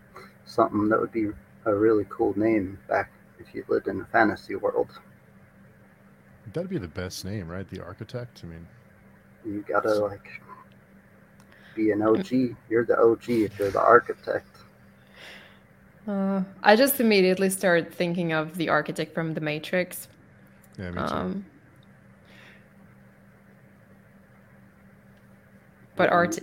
something 0.44 0.88
that 0.90 1.00
would 1.00 1.10
be 1.10 1.30
a 1.66 1.74
really 1.74 2.06
cool 2.08 2.36
name 2.38 2.78
back 2.88 3.10
if 3.38 3.54
you 3.54 3.64
lived 3.68 3.88
in 3.88 4.00
a 4.00 4.04
fantasy 4.06 4.54
world. 4.54 4.88
That'd 6.52 6.70
be 6.70 6.78
the 6.78 6.88
best 6.88 7.24
name, 7.24 7.48
right? 7.48 7.68
The 7.68 7.82
architect. 7.82 8.40
I 8.44 8.46
mean, 8.46 8.66
you 9.44 9.64
gotta 9.68 9.94
like 9.94 10.40
be 11.74 11.90
an 11.90 12.02
OG. 12.02 12.56
You're 12.70 12.84
the 12.84 12.98
OG 12.98 13.28
if 13.28 13.58
you're 13.58 13.70
the 13.70 13.80
architect. 13.80 14.48
Uh, 16.06 16.42
I 16.62 16.76
just 16.76 17.00
immediately 17.00 17.50
started 17.50 17.92
thinking 17.92 18.32
of 18.32 18.56
the 18.56 18.68
architect 18.68 19.12
from 19.12 19.34
The 19.34 19.40
Matrix. 19.40 20.06
Yeah, 20.78 20.90
me 20.92 21.00
too. 21.00 21.14
Um, 21.14 21.46
but 25.96 26.10
art. 26.10 26.38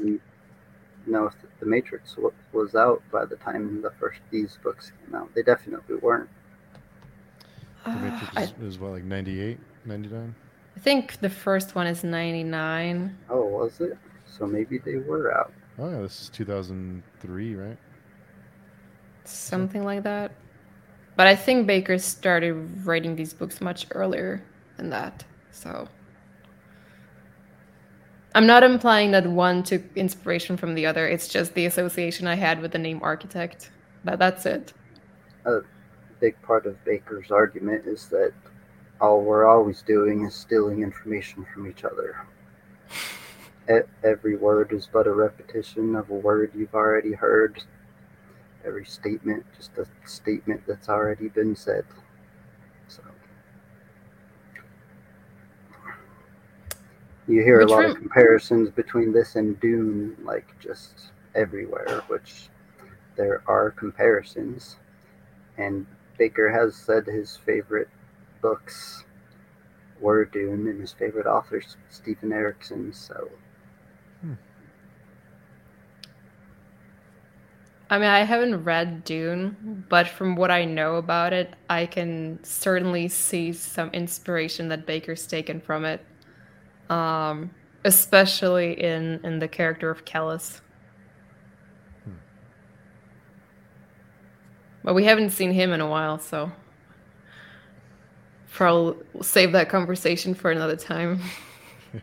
No, 1.06 1.28
if 1.28 1.34
The 1.60 1.66
Matrix 1.66 2.16
was 2.54 2.76
out 2.76 3.02
by 3.12 3.26
the 3.26 3.36
time 3.36 3.82
the 3.82 3.92
first 4.00 4.20
these 4.32 4.58
books 4.64 4.92
came 5.06 5.16
out. 5.16 5.34
They 5.36 5.44
definitely 5.44 5.98
weren't. 5.98 6.30
The 7.86 7.92
Matrix 7.92 8.38
uh, 8.38 8.42
is, 8.42 8.54
I, 8.60 8.66
is 8.66 8.80
what, 8.80 8.92
like 8.92 9.04
98, 9.04 9.60
99? 9.86 10.36
I 10.76 10.80
think 10.80 11.20
the 11.20 11.30
first 11.30 11.76
one 11.76 11.88
is 11.88 12.04
99. 12.04 13.18
Oh, 13.30 13.46
was 13.46 13.82
it? 13.82 13.98
so 14.38 14.48
maybe 14.48 14.78
they 14.80 14.98
were 14.98 15.34
out. 15.36 15.54
Oh 15.80 15.90
yeah, 15.90 16.02
this 16.02 16.22
is 16.22 16.30
2003, 16.30 17.56
right? 17.56 17.78
Something 19.26 19.84
like 19.84 20.04
that. 20.04 20.32
But 21.16 21.28
I 21.28 21.36
think 21.36 21.68
Bakker 21.68 22.00
started 22.02 22.86
writing 22.86 23.16
these 23.16 23.34
books 23.34 23.62
much 23.62 23.86
earlier 23.92 24.44
than 24.78 24.90
that. 24.90 25.24
So 25.52 25.88
I'm 28.36 28.48
not 28.48 28.64
implying 28.64 29.12
that 29.12 29.28
one 29.28 29.62
took 29.62 29.84
inspiration 29.96 30.58
from 30.58 30.74
the 30.74 30.86
other. 30.88 31.08
It's 31.08 31.28
just 31.28 31.54
the 31.54 31.68
association 31.68 32.26
I 32.26 32.36
had 32.36 32.62
with 32.62 32.72
the 32.72 32.80
name 32.80 33.00
architect. 33.04 33.70
That 34.04 34.18
that's 34.18 34.46
it. 34.46 34.74
A 35.46 35.60
big 36.20 36.42
part 36.42 36.66
of 36.66 36.84
Bakker's 36.84 37.30
argument 37.30 37.86
is 37.86 38.08
that 38.08 38.34
all 39.00 39.22
we're 39.22 39.46
always 39.46 39.82
doing 39.84 40.26
is 40.26 40.34
stealing 40.34 40.82
information 40.82 41.46
from 41.54 41.68
each 41.68 41.84
other. 41.84 42.26
Every 44.04 44.36
word 44.36 44.74
is 44.74 44.90
but 44.92 45.08
a 45.08 45.14
repetition 45.14 45.96
of 45.96 46.10
a 46.10 46.14
word 46.14 46.52
you've 46.56 46.74
already 46.74 47.14
heard. 47.14 47.64
Every 48.66 48.86
statement, 48.86 49.46
just 49.56 49.78
a 49.78 49.86
statement 50.06 50.64
that's 50.68 50.90
already 50.90 51.30
been 51.30 51.56
said. 51.56 51.86
So 52.88 53.02
you 57.28 57.44
hear 57.44 57.60
which 57.60 57.70
a 57.70 57.72
lot 57.72 57.86
of 57.86 57.96
comparisons 57.96 58.70
between 58.70 59.12
this 59.14 59.36
and 59.36 59.60
Dune, 59.60 60.18
like 60.24 60.48
just 60.60 61.12
everywhere, 61.36 62.04
which 62.08 62.50
there 63.16 63.42
are 63.48 63.72
comparisons. 63.72 64.78
And 65.58 65.86
Bakker 66.20 66.52
has 66.54 66.76
said 66.76 67.06
his 67.06 67.38
favorite 67.38 67.90
books 68.42 69.04
were 70.00 70.26
Dune 70.26 70.68
and 70.68 70.82
his 70.82 70.92
favorite 70.92 71.28
authors, 71.28 71.78
Steven 71.90 72.34
Erikson. 72.34 72.92
So 72.94 73.30
I 77.94 78.00
mean, 78.00 78.10
I 78.10 78.24
haven't 78.24 78.64
read 78.64 79.04
Dune, 79.04 79.86
but 79.88 80.08
from 80.08 80.36
what 80.36 80.50
I 80.50 80.66
know 80.66 80.96
about 80.96 81.32
it, 81.32 81.54
I 81.70 81.86
can 81.86 82.40
certainly 82.42 83.08
see 83.08 83.54
some 83.54 83.92
inspiration 83.92 84.70
that 84.70 84.88
Bakker's 84.88 85.28
taken 85.28 85.62
from 85.62 85.86
it, 85.86 86.04
um, 86.90 87.52
especially 87.86 88.82
in 88.82 89.20
in 89.24 89.40
the 89.40 89.48
character 89.48 89.90
of 89.90 90.06
Kellhus. 90.06 90.62
Hmm. 92.04 92.12
But 94.84 94.94
we 94.94 95.04
haven't 95.06 95.32
seen 95.32 95.52
him 95.52 95.72
in 95.72 95.82
a 95.82 95.88
while, 95.88 96.20
so 96.20 96.52
probably 98.54 99.04
we'll 99.14 99.24
save 99.24 99.52
that 99.52 99.70
conversation 99.70 100.34
for 100.34 100.52
another 100.52 100.76
time. 100.76 101.20
yeah, 101.94 102.02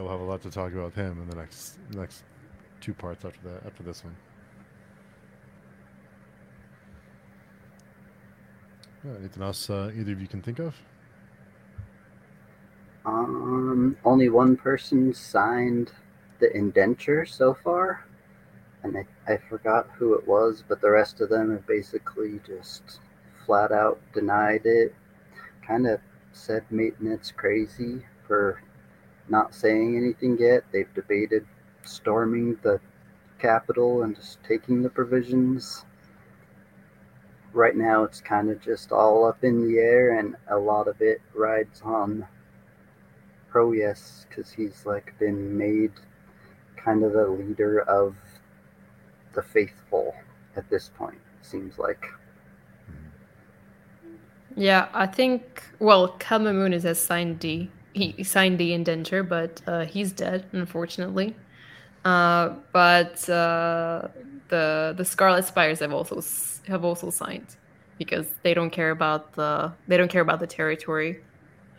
we'll 0.00 0.08
have 0.08 0.20
a 0.20 0.24
lot 0.24 0.40
to 0.42 0.50
talk 0.50 0.72
about 0.72 0.94
him 0.94 1.20
in 1.20 1.28
the 1.28 1.36
next 1.36 1.78
next 1.90 2.24
two 2.80 2.94
parts 2.94 3.24
after 3.24 3.40
that 3.48 3.66
after 3.66 3.82
this 3.82 4.04
one. 4.04 4.16
Yeah, 9.04 9.18
anything 9.18 9.42
else 9.42 9.68
uh, 9.68 9.90
either 9.96 10.12
of 10.12 10.20
you 10.20 10.28
can 10.28 10.40
think 10.40 10.60
of? 10.60 10.76
Um, 13.04 13.96
only 14.04 14.28
one 14.28 14.56
person 14.56 15.12
signed 15.12 15.92
the 16.38 16.56
indenture 16.56 17.26
so 17.26 17.54
far, 17.54 18.04
and 18.82 18.96
I, 18.96 19.32
I 19.32 19.38
forgot 19.48 19.88
who 19.96 20.14
it 20.14 20.26
was, 20.26 20.62
but 20.66 20.80
the 20.80 20.90
rest 20.90 21.20
of 21.20 21.28
them 21.28 21.50
have 21.50 21.66
basically 21.66 22.40
just 22.46 23.00
flat 23.44 23.72
out 23.72 24.00
denied 24.14 24.62
it. 24.64 24.94
Kind 25.66 25.86
of 25.86 26.00
said 26.32 26.64
maintenance 26.70 27.32
crazy 27.36 28.06
for 28.26 28.62
not 29.28 29.54
saying 29.54 29.96
anything 29.96 30.38
yet. 30.38 30.64
They've 30.72 30.92
debated 30.94 31.46
storming 31.84 32.58
the 32.62 32.80
Capitol 33.38 34.02
and 34.02 34.14
just 34.14 34.42
taking 34.44 34.82
the 34.82 34.90
provisions 34.90 35.84
right 37.52 37.76
now 37.76 38.04
it's 38.04 38.20
kind 38.20 38.50
of 38.50 38.60
just 38.60 38.92
all 38.92 39.26
up 39.26 39.44
in 39.44 39.66
the 39.66 39.78
air 39.78 40.18
and 40.18 40.36
a 40.48 40.56
lot 40.56 40.88
of 40.88 41.00
it 41.00 41.20
rides 41.34 41.82
on 41.84 42.26
Proyas 43.52 44.26
because 44.28 44.50
he's 44.50 44.86
like 44.86 45.14
been 45.18 45.56
made 45.56 45.92
kind 46.76 47.04
of 47.04 47.12
the 47.12 47.26
leader 47.26 47.80
of 47.82 48.14
the 49.34 49.42
faithful 49.42 50.14
at 50.56 50.68
this 50.70 50.90
point 50.96 51.20
seems 51.42 51.78
like 51.78 52.06
yeah 54.56 54.88
i 54.92 55.06
think 55.06 55.62
well 55.78 56.08
Cal 56.18 56.46
is 56.46 56.82
has 56.82 57.00
signed 57.00 57.38
d 57.38 57.70
he 57.94 58.22
signed 58.24 58.58
the 58.58 58.72
indenture 58.72 59.22
but 59.22 59.60
uh, 59.66 59.84
he's 59.84 60.12
dead 60.12 60.46
unfortunately 60.52 61.34
uh, 62.04 62.54
but 62.72 63.28
uh, 63.28 64.08
the 64.48 64.94
the 64.96 65.04
Scarlet 65.04 65.44
Spires 65.44 65.80
have 65.80 65.92
also 65.92 66.20
have 66.66 66.84
also 66.84 67.10
signed 67.10 67.56
because 67.98 68.26
they 68.42 68.54
don't 68.54 68.70
care 68.70 68.90
about 68.90 69.34
the 69.34 69.72
they 69.86 69.96
don't 69.96 70.10
care 70.10 70.22
about 70.22 70.40
the 70.40 70.46
territory. 70.46 71.20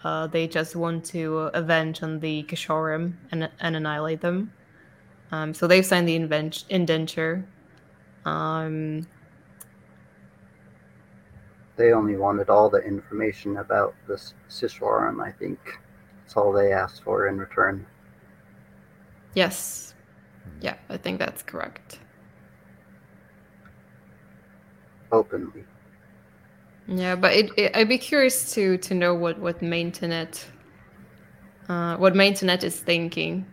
Uh, 0.03 0.27
they 0.27 0.47
just 0.47 0.75
want 0.75 1.05
to 1.05 1.49
avenge 1.53 2.03
on 2.03 2.19
the 2.19 2.43
Cishaurim 2.43 3.13
and, 3.31 3.49
and 3.59 3.75
annihilate 3.75 4.21
them. 4.21 4.51
Um, 5.31 5.53
so 5.53 5.65
they've 5.65 5.85
signed 5.85 6.07
the 6.07 6.15
invent- 6.15 6.65
indenture. 6.69 7.45
Um, 8.25 9.07
they 11.75 11.93
only 11.93 12.17
wanted 12.17 12.49
all 12.49 12.69
the 12.69 12.79
information 12.79 13.57
about 13.57 13.95
the 14.07 14.21
Cishaurim, 14.49 15.23
I 15.23 15.31
think. 15.31 15.59
That's 16.23 16.37
all 16.37 16.51
they 16.51 16.73
asked 16.73 17.03
for 17.03 17.27
in 17.27 17.37
return. 17.37 17.85
Yes. 19.33 19.95
Yeah, 20.61 20.75
I 20.89 20.97
think 20.97 21.19
that's 21.19 21.41
correct 21.41 21.99
openly. 25.13 25.63
Yeah, 26.87 27.15
but 27.15 27.33
it, 27.33 27.51
it, 27.57 27.75
I'd 27.75 27.87
be 27.89 27.97
curious 27.97 28.53
to 28.53 28.77
to 28.77 28.93
know 28.93 29.13
what 29.13 29.39
what 29.39 29.59
Maithanet, 29.61 30.45
uh, 31.69 31.95
what 31.97 32.13
Maithanet 32.13 32.63
is 32.63 32.79
thinking, 32.79 33.45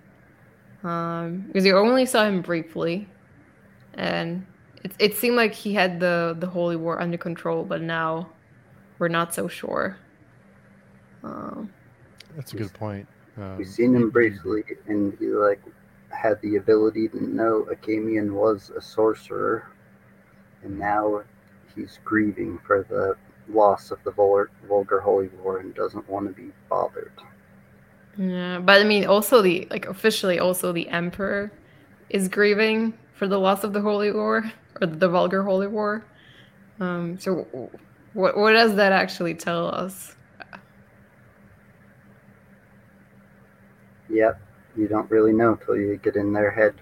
um, 0.82 1.44
because 1.46 1.64
you 1.64 1.76
only 1.76 2.06
saw 2.06 2.24
him 2.24 2.42
briefly, 2.42 3.08
and 3.94 4.44
it 4.82 4.92
it 4.98 5.14
seemed 5.14 5.36
like 5.36 5.54
he 5.54 5.72
had 5.74 6.00
the 6.00 6.36
the 6.40 6.46
holy 6.46 6.76
war 6.76 7.00
under 7.00 7.16
control, 7.16 7.64
but 7.64 7.80
now 7.80 8.28
we're 8.98 9.08
not 9.08 9.32
so 9.32 9.46
sure. 9.46 9.96
Um, 11.22 11.70
That's 12.34 12.52
a 12.52 12.56
good 12.56 12.72
point. 12.72 13.06
Um, 13.36 13.58
We've 13.58 13.68
seen 13.68 13.94
him 13.94 14.10
briefly, 14.10 14.64
and 14.86 15.16
he 15.18 15.28
like 15.28 15.62
had 16.08 16.40
the 16.42 16.56
ability 16.56 17.08
to 17.10 17.22
know 17.22 17.68
Achamian 17.70 18.32
was 18.32 18.70
a 18.76 18.80
sorcerer, 18.80 19.68
and 20.64 20.78
now 20.78 21.22
he's 21.74 21.98
grieving 22.04 22.58
for 22.66 22.84
the 22.88 23.16
loss 23.52 23.90
of 23.90 24.02
the 24.04 24.10
vulgar, 24.10 24.50
vulgar 24.68 25.00
holy 25.00 25.28
war 25.42 25.58
and 25.58 25.74
doesn't 25.74 26.08
want 26.08 26.26
to 26.26 26.32
be 26.32 26.50
bothered. 26.68 27.12
Yeah, 28.16 28.58
but 28.58 28.80
I 28.80 28.84
mean, 28.84 29.06
also 29.06 29.40
the 29.42 29.66
like 29.70 29.86
officially, 29.86 30.38
also 30.38 30.72
the 30.72 30.88
emperor 30.88 31.52
is 32.10 32.28
grieving 32.28 32.92
for 33.14 33.28
the 33.28 33.38
loss 33.38 33.64
of 33.64 33.72
the 33.72 33.80
holy 33.80 34.12
war 34.12 34.50
or 34.80 34.86
the 34.86 35.08
vulgar 35.08 35.42
holy 35.42 35.68
war. 35.68 36.04
Um, 36.80 37.18
so, 37.18 37.70
what 38.14 38.36
what 38.36 38.52
does 38.52 38.74
that 38.76 38.92
actually 38.92 39.34
tell 39.34 39.68
us? 39.68 40.16
Yep, 44.08 44.40
you 44.76 44.88
don't 44.88 45.10
really 45.10 45.32
know 45.32 45.54
till 45.54 45.76
you 45.76 45.96
get 45.96 46.16
in 46.16 46.32
their 46.32 46.50
head. 46.50 46.74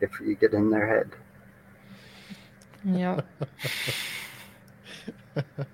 If 0.00 0.20
you 0.20 0.36
get 0.36 0.52
in 0.52 0.70
their 0.70 0.86
head. 0.86 1.10
Yeah. 2.84 3.20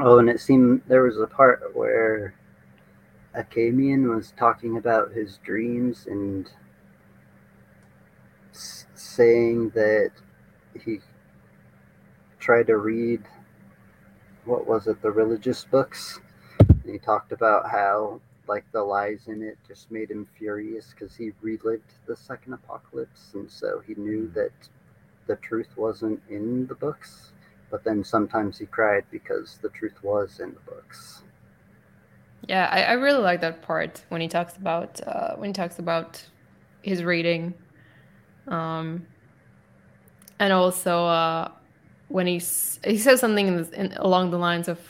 oh, 0.00 0.18
and 0.18 0.28
it 0.30 0.40
seemed 0.40 0.82
there 0.86 1.02
was 1.02 1.18
a 1.18 1.26
part 1.26 1.74
where 1.74 2.34
Achamian 3.36 4.14
was 4.14 4.32
talking 4.36 4.76
about 4.76 5.12
his 5.12 5.38
dreams 5.38 6.06
and 6.06 6.50
s- 8.52 8.86
saying 8.94 9.70
that 9.70 10.10
he 10.84 11.00
tried 12.38 12.66
to 12.68 12.76
read 12.76 13.22
what 14.44 14.66
was 14.66 14.86
it, 14.86 15.00
the 15.02 15.10
religious 15.10 15.64
books. 15.64 16.20
And 16.68 16.82
he 16.92 16.98
talked 16.98 17.32
about 17.32 17.70
how 17.70 18.20
like 18.50 18.64
the 18.72 18.82
lies 18.82 19.28
in 19.28 19.42
it 19.42 19.56
just 19.66 19.92
made 19.92 20.10
him 20.10 20.26
furious 20.36 20.86
because 20.92 21.14
he 21.14 21.30
relived 21.40 21.92
the 22.08 22.16
second 22.16 22.52
apocalypse 22.52 23.30
and 23.34 23.48
so 23.48 23.80
he 23.86 23.94
knew 23.94 24.26
hmm. 24.26 24.34
that 24.34 24.52
the 25.28 25.36
truth 25.36 25.68
wasn't 25.76 26.20
in 26.28 26.66
the 26.66 26.74
books, 26.74 27.30
but 27.70 27.84
then 27.84 28.02
sometimes 28.02 28.58
he 28.58 28.66
cried 28.66 29.04
because 29.12 29.58
the 29.62 29.68
truth 29.68 30.02
was 30.02 30.40
in 30.40 30.50
the 30.52 30.72
books. 30.72 31.22
Yeah, 32.48 32.66
I, 32.68 32.82
I 32.82 32.92
really 32.94 33.22
like 33.22 33.40
that 33.42 33.62
part 33.62 34.04
when 34.08 34.20
he 34.20 34.26
talks 34.26 34.56
about 34.56 35.00
uh, 35.06 35.36
when 35.36 35.50
he 35.50 35.52
talks 35.52 35.78
about 35.78 36.20
his 36.82 37.04
reading, 37.04 37.54
um, 38.48 39.06
and 40.40 40.52
also 40.52 41.04
uh, 41.06 41.48
when 42.08 42.26
he's 42.26 42.80
he 42.84 42.98
says 42.98 43.20
something 43.20 43.46
in, 43.46 43.74
in 43.74 43.92
along 43.98 44.32
the 44.32 44.38
lines 44.38 44.66
of 44.66 44.80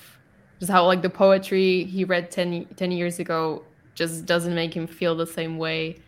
just 0.60 0.70
how 0.72 0.86
like 0.86 1.02
the 1.02 1.10
poetry 1.10 1.84
he 1.84 2.04
read 2.04 2.30
10, 2.30 2.66
10 2.76 2.92
years 2.92 3.20
ago 3.20 3.66
just 3.94 4.26
doesn't 4.26 4.54
make 4.54 4.74
him 4.74 4.86
feel 4.88 5.16
the 5.16 5.26
same 5.26 5.58
way 5.58 6.02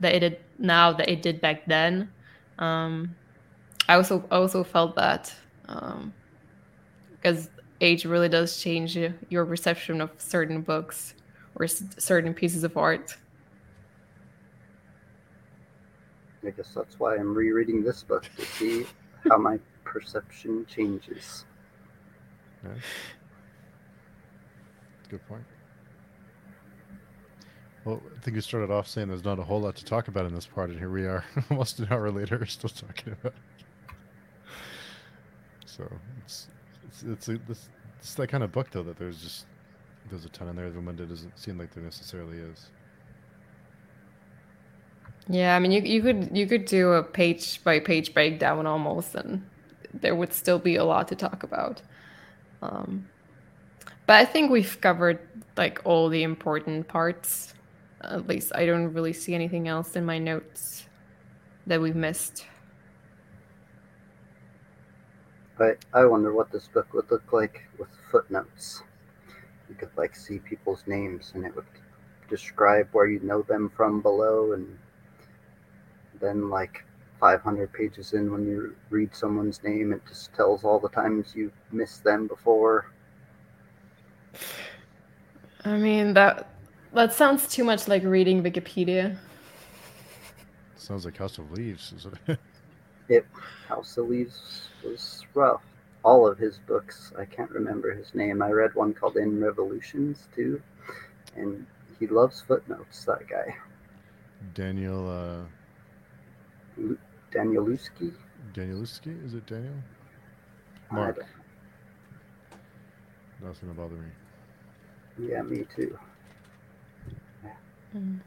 that 0.00 0.14
it 0.14 0.20
did 0.20 0.38
now 0.58 0.92
that 0.94 1.08
it 1.10 1.22
did 1.22 1.40
back 1.40 1.66
then. 1.66 2.12
Um, 2.58 3.16
I 3.88 3.94
also 3.96 4.26
also 4.30 4.64
felt 4.64 4.96
that 4.96 5.34
Um 5.68 6.14
because 7.10 7.46
um, 7.48 7.52
age 7.80 8.04
really 8.04 8.28
does 8.28 8.58
change 8.60 8.96
your 9.28 9.46
perception 9.46 10.00
of 10.00 10.10
certain 10.18 10.62
books. 10.62 11.14
or 11.54 11.64
s- 11.64 11.82
certain 11.98 12.34
pieces 12.34 12.64
of 12.64 12.76
art. 12.76 13.16
I 16.46 16.50
guess 16.50 16.72
that's 16.74 16.98
why 16.98 17.16
I'm 17.16 17.34
rereading 17.34 17.82
this 17.82 18.02
book 18.02 18.24
to 18.36 18.44
see 18.46 18.86
how 19.28 19.38
my 19.38 19.58
perception 19.84 20.66
changes. 20.66 21.44
Yeah. 22.64 22.74
Good 25.08 25.26
point. 25.26 25.44
Well, 27.84 28.02
I 28.14 28.20
think 28.20 28.34
you 28.34 28.42
started 28.42 28.70
off 28.70 28.86
saying 28.86 29.08
there's 29.08 29.24
not 29.24 29.38
a 29.38 29.42
whole 29.42 29.60
lot 29.60 29.76
to 29.76 29.84
talk 29.84 30.08
about 30.08 30.26
in 30.26 30.34
this 30.34 30.46
part, 30.46 30.68
and 30.68 30.78
here 30.78 30.90
we 30.90 31.06
are, 31.06 31.24
almost 31.50 31.78
an 31.78 31.88
hour 31.90 32.10
later, 32.10 32.44
still 32.46 32.68
talking 32.68 33.14
about. 33.14 33.32
It. 33.32 33.94
So 35.64 35.90
it's 36.24 36.48
it's 36.86 37.02
it's, 37.02 37.28
a, 37.28 37.38
it's 37.98 38.14
that 38.14 38.28
kind 38.28 38.42
of 38.42 38.52
book 38.52 38.70
though 38.70 38.82
that 38.82 38.98
there's 38.98 39.22
just 39.22 39.46
there's 40.10 40.24
a 40.24 40.28
ton 40.28 40.48
in 40.48 40.56
there, 40.56 40.68
when 40.68 40.98
it 40.98 41.08
doesn't 41.08 41.38
seem 41.38 41.58
like 41.58 41.72
there 41.72 41.82
necessarily 41.82 42.38
is. 42.38 42.66
Yeah, 45.28 45.54
I 45.54 45.58
mean, 45.58 45.72
you 45.72 45.82
you 45.82 46.02
could 46.02 46.36
you 46.36 46.46
could 46.46 46.64
do 46.64 46.92
a 46.92 47.02
page 47.02 47.62
by 47.62 47.80
page 47.80 48.12
breakdown 48.12 48.66
almost, 48.66 49.14
and 49.14 49.46
there 49.94 50.14
would 50.14 50.32
still 50.32 50.58
be 50.58 50.76
a 50.76 50.84
lot 50.84 51.08
to 51.08 51.16
talk 51.16 51.42
about. 51.42 51.82
Um, 52.60 53.08
but 54.08 54.16
I 54.16 54.24
think 54.24 54.50
we've 54.50 54.80
covered 54.80 55.18
like 55.58 55.82
all 55.84 56.08
the 56.08 56.22
important 56.22 56.88
parts. 56.88 57.52
At 58.00 58.26
least 58.26 58.52
I 58.54 58.64
don't 58.64 58.94
really 58.94 59.12
see 59.12 59.34
anything 59.34 59.68
else 59.68 59.96
in 59.96 60.06
my 60.06 60.18
notes 60.18 60.86
that 61.66 61.78
we've 61.78 61.94
missed. 61.94 62.46
But 65.58 65.84
I 65.92 66.06
wonder 66.06 66.32
what 66.32 66.50
this 66.50 66.68
book 66.68 66.94
would 66.94 67.10
look 67.10 67.34
like 67.34 67.64
with 67.78 67.90
footnotes. 68.10 68.82
You 69.68 69.74
could 69.74 69.90
like 69.98 70.16
see 70.16 70.38
people's 70.38 70.84
names 70.86 71.32
and 71.34 71.44
it 71.44 71.54
would 71.54 71.66
describe 72.30 72.88
where 72.92 73.08
you 73.08 73.20
know 73.20 73.42
them 73.42 73.70
from 73.76 74.00
below 74.00 74.54
and 74.54 74.78
then 76.18 76.48
like 76.48 76.82
500 77.20 77.70
pages 77.74 78.14
in 78.14 78.32
when 78.32 78.46
you 78.46 78.74
read 78.88 79.14
someone's 79.14 79.62
name 79.62 79.92
it 79.92 80.00
just 80.08 80.32
tells 80.34 80.64
all 80.64 80.78
the 80.78 80.88
times 80.88 81.34
you 81.34 81.50
missed 81.72 82.04
them 82.04 82.26
before 82.26 82.86
I 85.64 85.76
mean 85.76 86.14
that 86.14 86.48
that 86.92 87.12
sounds 87.12 87.48
too 87.48 87.64
much 87.64 87.88
like 87.88 88.02
reading 88.04 88.42
Wikipedia. 88.42 89.16
Sounds 90.76 91.04
like 91.04 91.16
House 91.16 91.38
of 91.38 91.50
Leaves. 91.52 91.92
Is 91.92 92.06
it? 92.06 92.38
it 93.08 93.26
house 93.66 93.96
of 93.96 94.08
leaves 94.08 94.68
was 94.84 95.24
rough 95.34 95.62
all 96.02 96.26
of 96.26 96.38
his 96.38 96.58
books 96.66 97.12
i 97.18 97.24
can't 97.24 97.50
remember 97.50 97.92
his 97.92 98.14
name 98.14 98.42
i 98.42 98.50
read 98.50 98.74
one 98.74 98.94
called 98.94 99.16
in 99.16 99.42
revolutions 99.42 100.28
too 100.34 100.60
and 101.36 101.66
he 101.98 102.06
loves 102.06 102.40
footnotes 102.40 103.04
that 103.04 103.26
guy 103.28 103.56
Daniel 104.54 105.10
uh, 105.10 106.92
Danielewski. 107.32 108.12
Danielewski? 108.54 109.24
Is 109.24 109.34
it 109.34 109.46
Daniel? 109.46 109.74
I 110.90 110.94
Mark. 110.94 111.26
Don't- 113.40 113.48
Nothing 113.48 113.68
to 113.70 113.74
bother 113.74 113.94
me. 113.94 115.28
Yeah, 115.30 115.42
me 115.42 115.64
too. 115.74 115.98
Mm. 117.96 118.20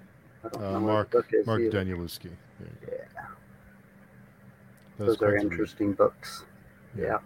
Uh, 0.55 0.79
Mark 0.79 1.11
the 1.11 1.17
book 1.19 1.27
is 1.33 1.45
Mark 1.47 1.61
either. 1.61 1.85
Danielewski. 1.85 2.31
There. 2.59 2.69
Yeah, 2.81 3.25
That 4.97 5.05
those 5.05 5.15
are 5.15 5.17
quite 5.17 5.33
read. 5.33 5.43
interesting 5.43 5.93
books. 5.93 6.45
Yeah. 6.97 7.19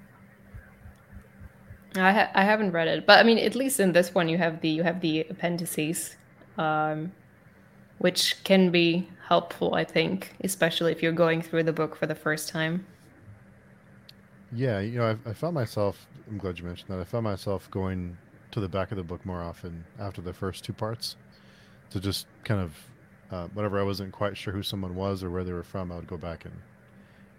I 1.96 2.12
ha- 2.12 2.32
I 2.36 2.44
haven't 2.44 2.72
read 2.72 2.90
it, 2.90 3.06
but 3.06 3.20
I 3.20 3.24
mean, 3.24 3.38
at 3.40 3.56
least 3.56 3.80
in 3.80 3.94
this 3.94 4.14
one, 4.14 4.28
you 4.28 4.38
have 4.38 4.60
the 4.60 4.68
you 4.70 4.84
have 4.84 5.00
the 5.00 5.22
appendices, 5.30 6.18
um, 6.58 7.14
which 8.00 8.44
can 8.44 8.70
be 8.70 9.10
helpful. 9.30 9.76
I 9.76 9.86
think, 9.86 10.36
especially 10.44 10.92
if 10.92 11.02
you're 11.02 11.14
going 11.14 11.42
through 11.42 11.64
the 11.64 11.72
book 11.74 11.96
for 11.96 12.06
the 12.06 12.16
first 12.16 12.50
time. 12.50 12.86
Yeah, 14.56 14.80
you 14.80 15.00
know, 15.00 15.18
I, 15.26 15.30
I 15.30 15.34
found 15.34 15.54
myself. 15.54 16.08
I'm 16.28 16.38
glad 16.38 16.58
you 16.58 16.66
mentioned 16.66 16.90
that. 16.90 17.00
I 17.00 17.04
found 17.04 17.26
myself 17.26 17.70
going 17.72 18.18
to 18.52 18.60
the 18.62 18.70
back 18.70 18.92
of 18.92 18.98
the 18.98 19.04
book 19.04 19.26
more 19.26 19.42
often 19.42 19.84
after 20.00 20.22
the 20.22 20.34
first 20.34 20.64
two 20.64 20.74
parts, 20.74 21.18
to 21.90 22.00
just 22.00 22.26
kind 22.46 22.62
of, 22.62 22.74
uh, 23.32 23.48
whenever 23.54 23.80
I 23.80 23.84
wasn't 23.84 24.14
quite 24.14 24.38
sure 24.38 24.54
who 24.54 24.64
someone 24.64 24.96
was 24.96 25.24
or 25.24 25.30
where 25.30 25.44
they 25.44 25.52
were 25.52 25.64
from, 25.64 25.92
I 25.92 25.96
would 25.96 26.08
go 26.08 26.18
back 26.18 26.46
and 26.46 26.54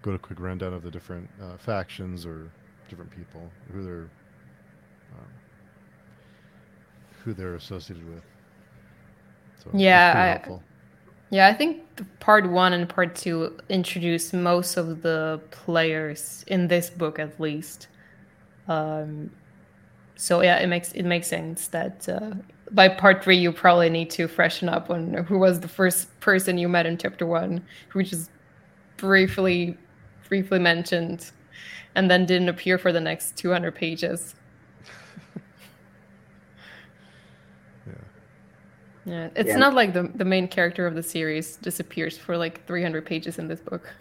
go 0.03 0.11
to 0.11 0.17
a 0.17 0.19
quick 0.19 0.41
rundown 0.41 0.75
of 0.75 0.83
the 0.83 0.91
different 0.91 1.29
uh, 1.43 1.57
factions 1.57 2.27
or 2.27 2.51
different 2.89 3.11
people 3.11 3.51
who 3.73 3.83
they're 3.83 4.11
um, 5.13 5.29
who 7.25 7.33
they're 7.33 7.55
associated 7.55 8.07
with. 8.09 8.23
So 9.65 9.71
Yeah, 9.73 10.43
I-. 10.47 10.76
Yeah, 11.31 11.49
I 11.49 11.55
think 11.55 11.83
part 12.21 12.49
one 12.49 12.73
and 12.73 12.89
part 12.89 13.17
two 13.17 13.59
introduce 13.69 14.33
most 14.33 14.77
of 14.77 15.03
the 15.03 15.41
players 15.51 16.45
in 16.47 16.69
this 16.69 16.89
book, 16.89 17.19
at 17.19 17.41
least. 17.41 17.89
Um, 18.69 19.31
so 20.17 20.43
yeah, 20.43 20.59
it 20.59 20.69
makes 20.69 20.93
it 20.93 21.03
makes 21.05 21.27
sense 21.27 21.69
that 21.69 22.09
uh, 22.09 22.35
by 22.71 22.89
part 22.89 23.25
three 23.25 23.37
you 23.37 23.53
probably 23.53 23.91
need 23.91 24.11
to 24.11 24.29
freshen 24.29 24.69
up 24.69 24.91
on 24.91 25.15
who 25.15 25.39
was 25.39 25.61
the 25.61 25.69
first 25.69 26.19
person 26.21 26.59
you 26.59 26.69
met 26.69 26.87
in 26.87 26.97
chapter 26.97 27.27
one, 27.27 27.65
who 27.89 28.03
just 28.03 28.31
briefly 28.97 29.77
briefly 30.29 30.59
mentioned, 30.59 31.31
and 31.95 32.11
then 32.11 32.27
didn't 32.27 32.49
appear 32.49 32.79
for 32.79 32.93
the 32.93 33.01
next 33.01 33.37
two 33.37 33.51
hundred 33.51 33.75
pages. 33.75 34.35
Yeah, 39.07 39.29
it's 39.37 39.49
Yeah. 39.49 39.57
not 39.57 39.75
like 39.75 39.93
the 39.95 40.03
the 40.15 40.25
main 40.25 40.49
character 40.49 40.87
of 40.87 40.95
the 40.97 41.03
series 41.03 41.57
disappears 41.57 42.19
for 42.19 42.37
like 42.37 42.67
300 42.67 43.07
pages 43.07 43.39
in 43.39 43.49
this 43.49 43.61
book. 43.61 43.89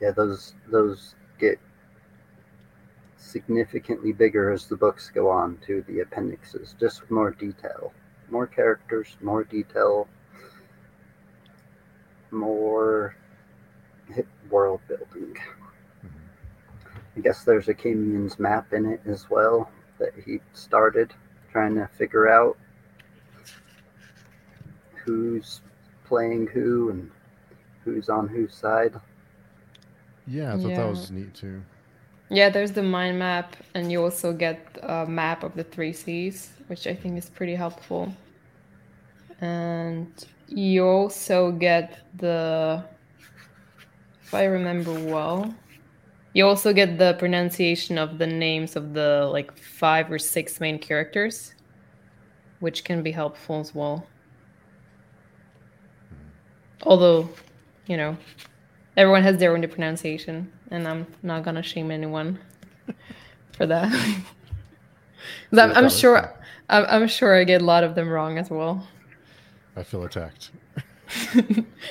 Yeah, 0.00 0.12
those 0.12 0.54
those 0.68 1.16
get 1.40 1.58
significantly 3.16 4.12
bigger 4.12 4.52
as 4.52 4.66
the 4.68 4.76
books 4.76 5.10
go 5.12 5.28
on 5.28 5.58
to 5.66 5.82
the 5.88 6.00
appendixes, 6.00 6.76
just 6.78 7.10
more 7.10 7.32
detail. 7.32 7.92
More 8.30 8.46
characters, 8.46 9.16
more 9.20 9.42
detail, 9.42 10.06
more 12.30 13.16
hit 14.08 14.28
world 14.50 14.80
building. 14.86 15.34
Mhm. 16.04 16.10
I 17.16 17.20
guess 17.20 17.42
there's 17.42 17.68
a 17.68 17.74
Camian's 17.74 18.38
map 18.38 18.72
in 18.72 18.86
it 18.86 19.00
as 19.04 19.28
well 19.28 19.68
that 19.98 20.12
he 20.24 20.40
started 20.52 21.12
trying 21.52 21.74
to 21.76 21.88
figure 21.98 22.28
out 22.28 22.56
who's 25.04 25.60
playing 26.04 26.46
who 26.48 26.90
and 26.90 27.10
who's 27.84 28.08
on 28.08 28.28
whose 28.28 28.54
side. 28.54 28.94
Yeah, 30.26 30.54
I 30.54 30.58
thought 30.58 30.68
Yeah. 30.68 30.76
that 30.76 30.88
was 30.88 31.10
neat 31.10 31.34
too. 31.34 31.62
Yeah, 32.30 32.50
there's 32.50 32.72
the 32.72 32.82
mind 32.82 33.18
map, 33.18 33.56
and 33.74 33.90
you 33.90 34.02
also 34.02 34.32
get 34.32 34.78
a 34.82 35.06
map 35.06 35.42
of 35.42 35.54
the 35.54 35.64
three 35.64 35.92
seas, 35.92 36.50
which 36.66 36.86
I 36.86 36.94
think 36.94 37.16
is 37.18 37.30
pretty 37.30 37.54
helpful. 37.54 38.14
And 39.40 40.12
you 40.48 40.84
also 40.84 41.52
get 41.52 41.98
the, 42.16 42.84
if 44.22 44.34
I 44.34 44.44
remember 44.44 44.92
well, 44.92 45.54
you 46.38 46.46
also 46.46 46.72
get 46.72 46.98
the 46.98 47.14
pronunciation 47.14 47.98
of 47.98 48.18
the 48.18 48.26
names 48.26 48.76
of 48.76 48.94
the 48.94 49.28
like 49.32 49.58
five 49.58 50.08
or 50.08 50.20
six 50.20 50.60
main 50.60 50.78
characters, 50.78 51.52
which 52.60 52.84
can 52.84 53.02
be 53.02 53.10
helpful 53.10 53.58
as 53.58 53.74
well. 53.74 54.06
Although, 56.84 57.28
you 57.88 57.96
know, 57.96 58.16
everyone 58.96 59.24
has 59.24 59.38
their 59.38 59.52
own 59.52 59.66
pronunciation, 59.66 60.52
and 60.70 60.86
I'm 60.86 61.08
not 61.24 61.42
gonna 61.42 61.60
shame 61.60 61.90
anyone 61.90 62.38
for 63.56 63.66
that. 63.66 63.92
I'm, 65.52 65.72
I'm 65.72 65.90
sure, 65.90 66.32
I'm, 66.68 66.84
I'm 66.88 67.08
sure 67.08 67.34
I 67.34 67.42
get 67.42 67.62
a 67.62 67.64
lot 67.64 67.82
of 67.82 67.96
them 67.96 68.08
wrong 68.08 68.38
as 68.38 68.48
well. 68.48 68.86
I 69.74 69.82
feel 69.82 70.04
attacked. 70.04 70.52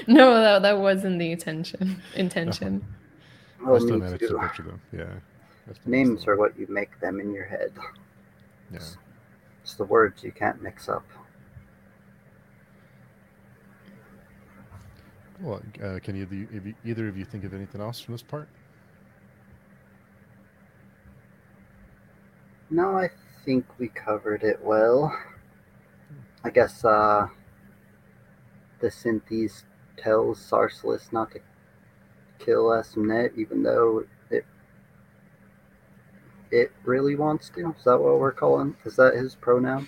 no, 0.08 0.40
that, 0.40 0.62
that 0.62 0.78
wasn't 0.78 1.20
the 1.20 1.34
intention. 1.34 2.02
Intention. 2.16 2.86
Oh, 2.86 2.97
I 3.76 3.80
still 3.80 3.96
me 3.96 3.98
managed 3.98 4.22
too. 4.22 4.30
to 4.30 4.40
picture 4.40 4.64
them. 4.64 4.82
Yeah. 4.92 5.14
Names 5.86 6.28
are 6.28 6.38
what 6.38 6.58
you 6.58 6.66
make 6.70 7.00
them 7.00 7.20
in 7.20 7.34
your 7.34 7.46
head. 7.46 7.72
Yeah. 8.72 8.80
It's 9.64 9.74
the 9.74 9.84
words 9.84 10.24
you 10.24 10.32
can't 10.32 10.62
mix 10.62 10.88
up. 10.88 11.06
Well, 15.42 15.62
uh, 15.84 16.00
can 16.02 16.16
you, 16.16 16.76
either 16.84 17.08
of 17.08 17.18
you 17.18 17.26
think 17.26 17.44
of 17.44 17.54
anything 17.54 17.82
else 17.82 18.00
from 18.00 18.14
this 18.14 18.24
part? 18.24 18.48
No, 22.70 22.98
I 22.98 23.10
think 23.46 23.66
we 23.78 23.88
covered 23.88 24.44
it 24.44 24.64
well. 24.64 25.18
I 26.44 26.50
guess 26.50 26.84
uh, 26.84 27.28
the 28.80 28.88
Synthese 28.88 29.64
tells 29.96 30.40
Sarcellus 30.40 31.12
not 31.12 31.32
to 31.32 31.40
kill 32.40 32.66
Esmenet, 32.66 33.38
even 33.38 33.64
though 33.64 34.06
it 34.30 34.46
it 36.52 36.72
really 36.84 37.16
wants 37.16 37.50
to. 37.50 37.70
Is 37.78 37.84
that 37.86 37.98
what 38.00 38.20
we're 38.20 38.32
calling? 38.32 38.76
Is 38.86 38.96
that 38.96 39.16
his 39.16 39.36
pronoun? 39.36 39.88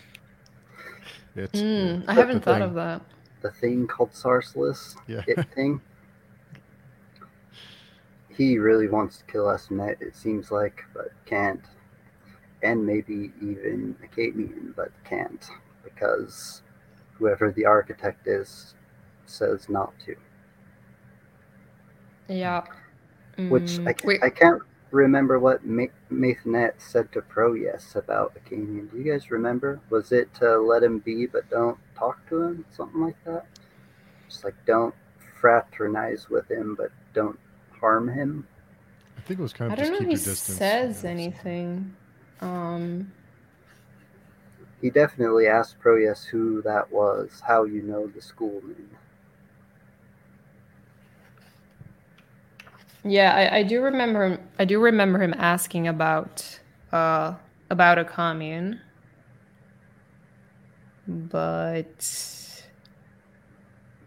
It's 1.36 1.62
Mm, 1.62 2.04
I 2.08 2.14
haven't 2.14 2.44
thought 2.44 2.60
thing. 2.60 2.70
of 2.70 2.74
that. 2.76 3.02
The 3.42 3.52
thing 3.52 3.88
called 3.88 4.12
Sarcellus? 4.12 4.96
Yeah. 5.08 5.24
It 5.28 5.40
thing? 5.56 5.82
He 8.30 8.58
really 8.58 8.88
wants 8.88 9.18
to 9.18 9.24
kill 9.26 9.46
Esmet, 9.50 10.02
it 10.02 10.16
seems 10.16 10.52
like, 10.52 10.84
but 10.94 11.12
can't. 11.26 11.62
And 12.62 12.86
maybe 12.86 13.32
even 13.42 13.96
Achamian, 14.04 14.76
but 14.76 14.92
can't. 15.04 15.46
Because 15.84 16.62
whoever 17.14 17.52
the 17.52 17.66
architect 17.66 18.28
is 18.28 18.76
says 19.26 19.70
not 19.70 19.94
to. 20.06 20.16
Yeah. 22.30 22.64
Which 23.50 23.80
I, 23.88 23.94
Mm, 23.94 24.24
I 24.24 24.30
can't 24.30 24.62
remember 24.92 25.40
what 25.40 25.66
Ma- 25.66 25.86
Maithanet 26.12 26.74
said 26.80 27.12
to 27.14 27.22
Proyas 27.22 27.96
about 27.96 28.34
Achamian. 28.36 28.92
Do 28.92 28.98
you 28.98 29.12
guys 29.12 29.32
remember? 29.32 29.80
Was 29.90 30.12
it 30.12 30.34
to 30.36 30.60
let 30.60 30.84
him 30.84 31.00
be 31.00 31.26
but 31.26 31.50
don't 31.50 31.78
talk 31.98 32.28
to 32.30 32.42
him? 32.44 32.66
Something 32.72 33.02
like 33.02 33.24
that? 33.26 33.46
Just 34.28 34.44
like 34.44 34.56
don't 34.66 34.96
fraternize 35.42 36.30
with 36.30 36.50
him 36.52 36.76
but 36.76 36.92
don't 37.14 37.40
harm 37.80 38.10
him? 38.10 38.48
I 39.18 39.22
think 39.22 39.40
it 39.40 39.44
was 39.44 39.54
kind 39.54 39.72
of 39.72 39.80
I 39.80 39.82
of 39.82 39.88
don't 39.88 39.90
just 39.90 40.02
know 40.02 40.08
keep 40.10 40.16
if 40.16 40.22
he 40.22 40.26
your 40.26 40.36
distance. 40.36 40.58
says 40.58 41.04
yeah, 41.04 41.10
anything. 41.10 41.96
Um, 42.42 43.12
He 44.82 44.90
definitely 44.90 45.48
asked 45.48 45.80
Proyas 45.80 46.26
who 46.26 46.62
that 46.64 46.92
was, 46.92 47.42
how 47.46 47.64
you 47.66 47.82
know 47.82 48.08
the 48.08 48.22
schoolman. 48.22 48.88
Yeah, 53.04 53.34
I, 53.34 53.58
I 53.58 53.64
do 53.64 53.82
remember. 53.82 54.26
him- 54.26 54.50
I 54.58 54.66
do 54.66 54.80
remember 54.80 55.20
him 55.22 55.34
asking 55.38 55.88
about 55.88 56.60
uh 56.92 57.36
about 57.70 57.98
a 57.98 58.06
commune, 58.06 58.82
but 61.08 62.06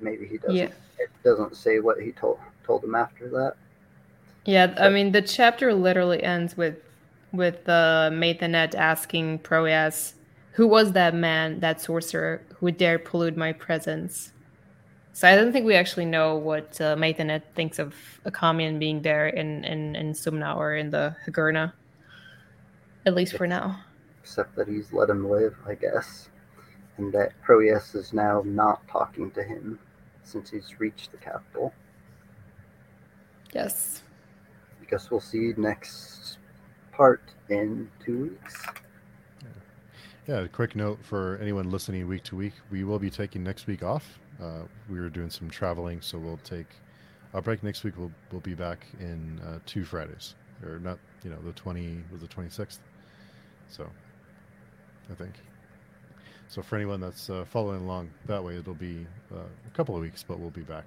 Maybe 0.00 0.26
he 0.26 0.38
doesn't. 0.38 0.56
yeah, 0.56 0.68
It 0.98 1.10
doesn't 1.24 1.56
say 1.56 1.80
what 1.80 2.00
he 2.00 2.12
told 2.12 2.38
told 2.64 2.84
him 2.84 2.94
after 2.94 3.28
that. 3.30 3.54
yeah. 4.44 4.74
I 4.78 4.88
mean, 4.88 5.12
the 5.12 5.22
chapter 5.22 5.72
literally 5.74 6.22
ends 6.22 6.56
with 6.56 6.76
with 7.32 7.68
uh, 7.68 8.10
Maithanet 8.12 8.74
asking 8.74 9.40
Proyas, 9.40 10.14
"Who 10.52 10.66
was 10.66 10.92
that 10.92 11.14
man, 11.14 11.60
that 11.60 11.80
sorcerer, 11.80 12.42
who 12.58 12.70
dared 12.72 13.04
pollute 13.04 13.36
my 13.36 13.52
presence?" 13.52 14.32
So 15.14 15.28
I 15.28 15.36
don't 15.36 15.52
think 15.52 15.66
we 15.66 15.74
actually 15.74 16.06
know 16.06 16.36
what 16.36 16.80
uh, 16.80 16.96
Maithanet 16.96 17.42
thinks 17.54 17.78
of 17.78 17.94
a 18.24 18.30
commune 18.30 18.78
being 18.78 19.02
there 19.02 19.28
in 19.28 19.64
in 19.64 19.94
in 19.96 20.12
Sumna 20.12 20.56
or 20.56 20.74
in 20.74 20.90
the 20.90 21.14
Hagerna, 21.26 21.72
at 23.06 23.14
least 23.14 23.36
for 23.36 23.46
now. 23.46 23.78
except 24.22 24.54
that 24.56 24.68
he's 24.68 24.92
let 24.92 25.10
him 25.10 25.28
live, 25.28 25.56
I 25.66 25.74
guess, 25.74 26.28
and 26.96 27.12
that 27.12 27.32
Proyas 27.44 27.94
is 27.94 28.12
now 28.12 28.42
not 28.44 28.86
talking 28.88 29.30
to 29.32 29.42
him 29.42 29.78
since 30.22 30.50
he's 30.50 30.78
reached 30.78 31.10
the 31.10 31.18
capital. 31.18 31.74
Yes. 33.52 34.02
I 34.80 34.84
guess 34.90 35.10
we'll 35.10 35.20
see 35.20 35.52
next 35.56 36.38
part 36.92 37.22
in 37.48 37.90
two 38.04 38.22
weeks. 38.22 38.64
Yeah, 40.28 40.40
a 40.40 40.48
quick 40.48 40.76
note 40.76 41.00
for 41.02 41.36
anyone 41.42 41.70
listening 41.70 42.06
week 42.06 42.22
to 42.24 42.36
week. 42.36 42.54
We 42.70 42.84
will 42.84 43.00
be 43.00 43.10
taking 43.10 43.42
next 43.42 43.66
week 43.66 43.82
off. 43.82 44.20
Uh, 44.42 44.62
we 44.90 44.98
were 44.98 45.08
doing 45.08 45.30
some 45.30 45.48
traveling, 45.48 46.00
so 46.00 46.18
we'll 46.18 46.38
take 46.38 46.66
our 47.32 47.40
break 47.40 47.62
next 47.62 47.84
week. 47.84 47.94
We'll 47.96 48.12
we'll 48.32 48.40
be 48.40 48.54
back 48.54 48.86
in 48.98 49.40
uh, 49.46 49.58
two 49.66 49.84
Fridays, 49.84 50.34
or 50.64 50.78
not? 50.80 50.98
You 51.22 51.30
know, 51.30 51.38
the 51.44 51.52
twenty 51.52 52.02
was 52.10 52.22
the 52.22 52.26
twenty 52.26 52.50
sixth. 52.50 52.80
So, 53.68 53.88
I 55.10 55.14
think. 55.14 55.34
So 56.48 56.60
for 56.60 56.76
anyone 56.76 57.00
that's 57.00 57.30
uh, 57.30 57.44
following 57.50 57.82
along 57.82 58.10
that 58.26 58.42
way, 58.42 58.56
it'll 58.56 58.74
be 58.74 59.06
uh, 59.32 59.38
a 59.38 59.70
couple 59.74 59.94
of 59.94 60.02
weeks, 60.02 60.22
but 60.22 60.38
we'll 60.38 60.50
be 60.50 60.62
back 60.62 60.84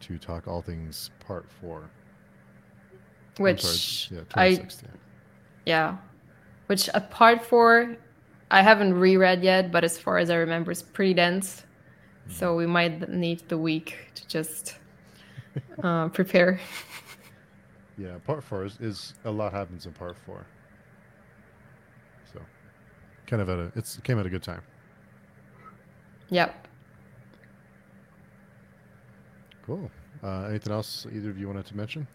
to 0.00 0.18
talk 0.18 0.48
all 0.48 0.62
things 0.62 1.10
part 1.20 1.46
four. 1.60 1.90
Which 3.38 4.10
yeah, 4.10 4.20
I 4.34 4.52
26th, 4.52 4.82
yeah. 4.82 4.88
yeah, 5.66 5.96
which 6.68 6.88
a 6.94 7.00
part 7.00 7.44
four, 7.44 7.96
I 8.50 8.62
haven't 8.62 8.94
reread 8.94 9.42
yet, 9.42 9.70
but 9.70 9.84
as 9.84 9.98
far 9.98 10.16
as 10.16 10.30
I 10.30 10.36
remember, 10.36 10.70
it's 10.70 10.80
pretty 10.80 11.12
dense. 11.12 11.64
So 12.28 12.54
we 12.54 12.66
might 12.66 13.08
need 13.08 13.48
the 13.48 13.58
week 13.58 13.96
to 14.14 14.26
just 14.28 14.76
uh, 15.82 16.08
prepare. 16.12 16.60
Yeah, 17.98 18.18
part 18.26 18.44
four 18.44 18.64
is, 18.64 18.78
is 18.80 19.14
a 19.24 19.30
lot 19.30 19.52
happens 19.52 19.86
in 19.86 19.92
part 19.92 20.16
four. 20.16 20.46
So, 22.32 22.40
kind 23.26 23.40
of 23.40 23.48
at 23.48 23.58
a 23.58 23.72
it's 23.74 23.96
it 23.96 24.04
came 24.04 24.18
at 24.18 24.26
a 24.26 24.30
good 24.30 24.42
time. 24.42 24.62
Yep. 26.28 26.68
Cool. 29.64 29.90
Uh, 30.22 30.44
anything 30.44 30.72
else 30.72 31.06
either 31.12 31.30
of 31.30 31.38
you 31.38 31.46
wanted 31.46 31.66
to 31.66 31.76
mention? 31.76 32.06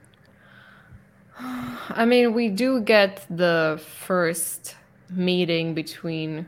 I 1.39 2.05
mean, 2.05 2.33
we 2.33 2.49
do 2.49 2.81
get 2.81 3.25
the 3.29 3.81
first 4.05 4.75
meeting 5.09 5.73
between 5.73 6.47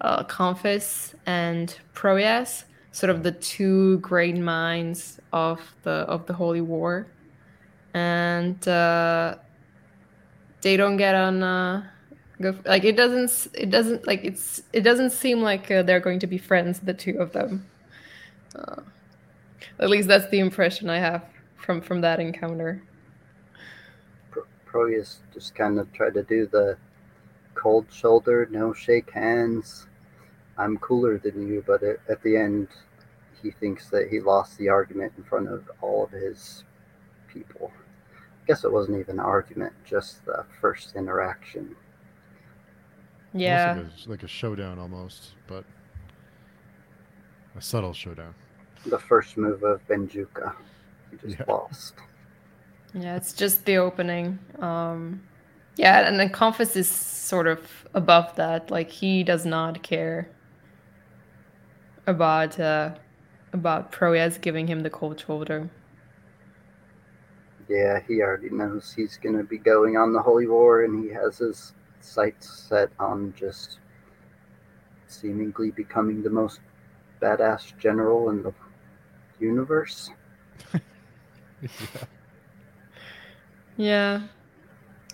uh, 0.00 0.24
Conphas 0.24 1.14
and 1.26 1.76
Proyas, 1.94 2.64
sort 2.94 3.10
of 3.10 3.24
the 3.24 3.32
two 3.32 3.98
great 3.98 4.36
minds 4.36 5.18
of 5.32 5.60
the 5.82 6.06
of 6.06 6.26
the 6.26 6.32
Holy 6.32 6.60
War, 6.60 7.08
and 7.92 8.66
uh, 8.68 9.34
they 10.62 10.76
don't 10.76 10.96
get 10.96 11.14
on. 11.16 11.42
Uh, 11.42 11.84
go, 12.40 12.54
like 12.64 12.84
it 12.84 12.96
doesn't. 12.96 13.52
It 13.52 13.70
doesn't 13.70 14.06
like 14.06 14.24
it's. 14.24 14.62
It 14.72 14.82
doesn't 14.82 15.10
seem 15.10 15.42
like 15.42 15.70
uh, 15.70 15.82
they're 15.82 16.00
going 16.00 16.20
to 16.20 16.28
be 16.28 16.38
friends, 16.38 16.80
the 16.80 16.94
two 16.94 17.18
of 17.18 17.32
them. 17.32 17.66
Uh, 18.54 18.82
at 19.80 19.90
least 19.90 20.06
that's 20.06 20.28
the 20.28 20.38
impression 20.38 20.88
I 20.88 20.98
have 20.98 21.24
from 21.56 21.80
from 21.80 22.00
that 22.02 22.20
encounter. 22.20 22.80
Pro- 24.30 24.44
Proyas 24.70 25.16
just 25.32 25.56
kind 25.56 25.80
of 25.80 25.92
tried 25.92 26.14
to 26.14 26.22
do 26.22 26.46
the 26.46 26.78
cold 27.56 27.86
shoulder, 27.90 28.46
no 28.52 28.72
shake 28.72 29.10
hands. 29.10 29.88
I'm 30.58 30.78
cooler 30.78 31.18
than 31.18 31.46
you, 31.46 31.64
but 31.66 31.82
at, 31.82 31.96
at 32.08 32.22
the 32.22 32.36
end, 32.36 32.68
he 33.42 33.50
thinks 33.50 33.88
that 33.90 34.08
he 34.10 34.20
lost 34.20 34.56
the 34.58 34.68
argument 34.68 35.12
in 35.16 35.24
front 35.24 35.48
of 35.48 35.68
all 35.80 36.04
of 36.04 36.10
his 36.10 36.64
people. 37.28 37.72
I 38.16 38.46
guess 38.46 38.64
it 38.64 38.72
wasn't 38.72 38.98
even 39.00 39.18
an 39.18 39.24
argument, 39.24 39.72
just 39.84 40.24
the 40.24 40.44
first 40.60 40.96
interaction. 40.96 41.74
Yeah. 43.32 43.70
Almost 43.70 43.88
like 43.98 44.06
a, 44.06 44.10
like 44.10 44.22
a 44.22 44.28
showdown 44.28 44.78
almost, 44.78 45.32
but 45.46 45.64
a 47.56 47.60
subtle 47.60 47.92
showdown. 47.92 48.34
The 48.86 48.98
first 48.98 49.36
move 49.36 49.62
of 49.62 49.86
Benjuka. 49.88 50.54
He 51.10 51.16
just 51.16 51.38
Yeah. 51.38 51.44
lost. 51.48 51.94
Yeah, 52.92 53.16
it's 53.16 53.32
just 53.32 53.64
the 53.64 53.78
opening. 53.78 54.38
Um, 54.60 55.22
yeah, 55.76 56.06
and 56.06 56.20
then 56.20 56.28
Conphas 56.30 56.76
is 56.76 56.88
sort 56.88 57.48
of 57.48 57.60
above 57.94 58.36
that. 58.36 58.70
Like 58.70 58.90
he 58.90 59.24
does 59.24 59.44
not 59.44 59.82
care 59.82 60.28
about 62.06 62.58
uh, 62.58 62.94
about 63.52 63.92
Proyas 63.92 64.40
giving 64.40 64.66
him 64.66 64.80
the 64.80 64.90
cold 64.90 65.20
shoulder. 65.20 65.70
Yeah, 67.68 68.00
he 68.06 68.20
already 68.20 68.50
knows 68.50 68.92
he's 68.92 69.16
going 69.16 69.38
to 69.38 69.44
be 69.44 69.58
going 69.58 69.96
on 69.96 70.12
the 70.12 70.20
Holy 70.20 70.46
War, 70.46 70.84
and 70.84 71.02
he 71.02 71.10
has 71.10 71.38
his 71.38 71.72
sights 72.00 72.50
set 72.68 72.90
on 72.98 73.32
just 73.36 73.78
seemingly 75.06 75.70
becoming 75.70 76.22
the 76.22 76.30
most 76.30 76.60
badass 77.22 77.76
general 77.78 78.30
in 78.30 78.42
the 78.42 78.52
universe. 79.40 80.10
yeah. 81.62 81.70
Yeah. 83.76 84.20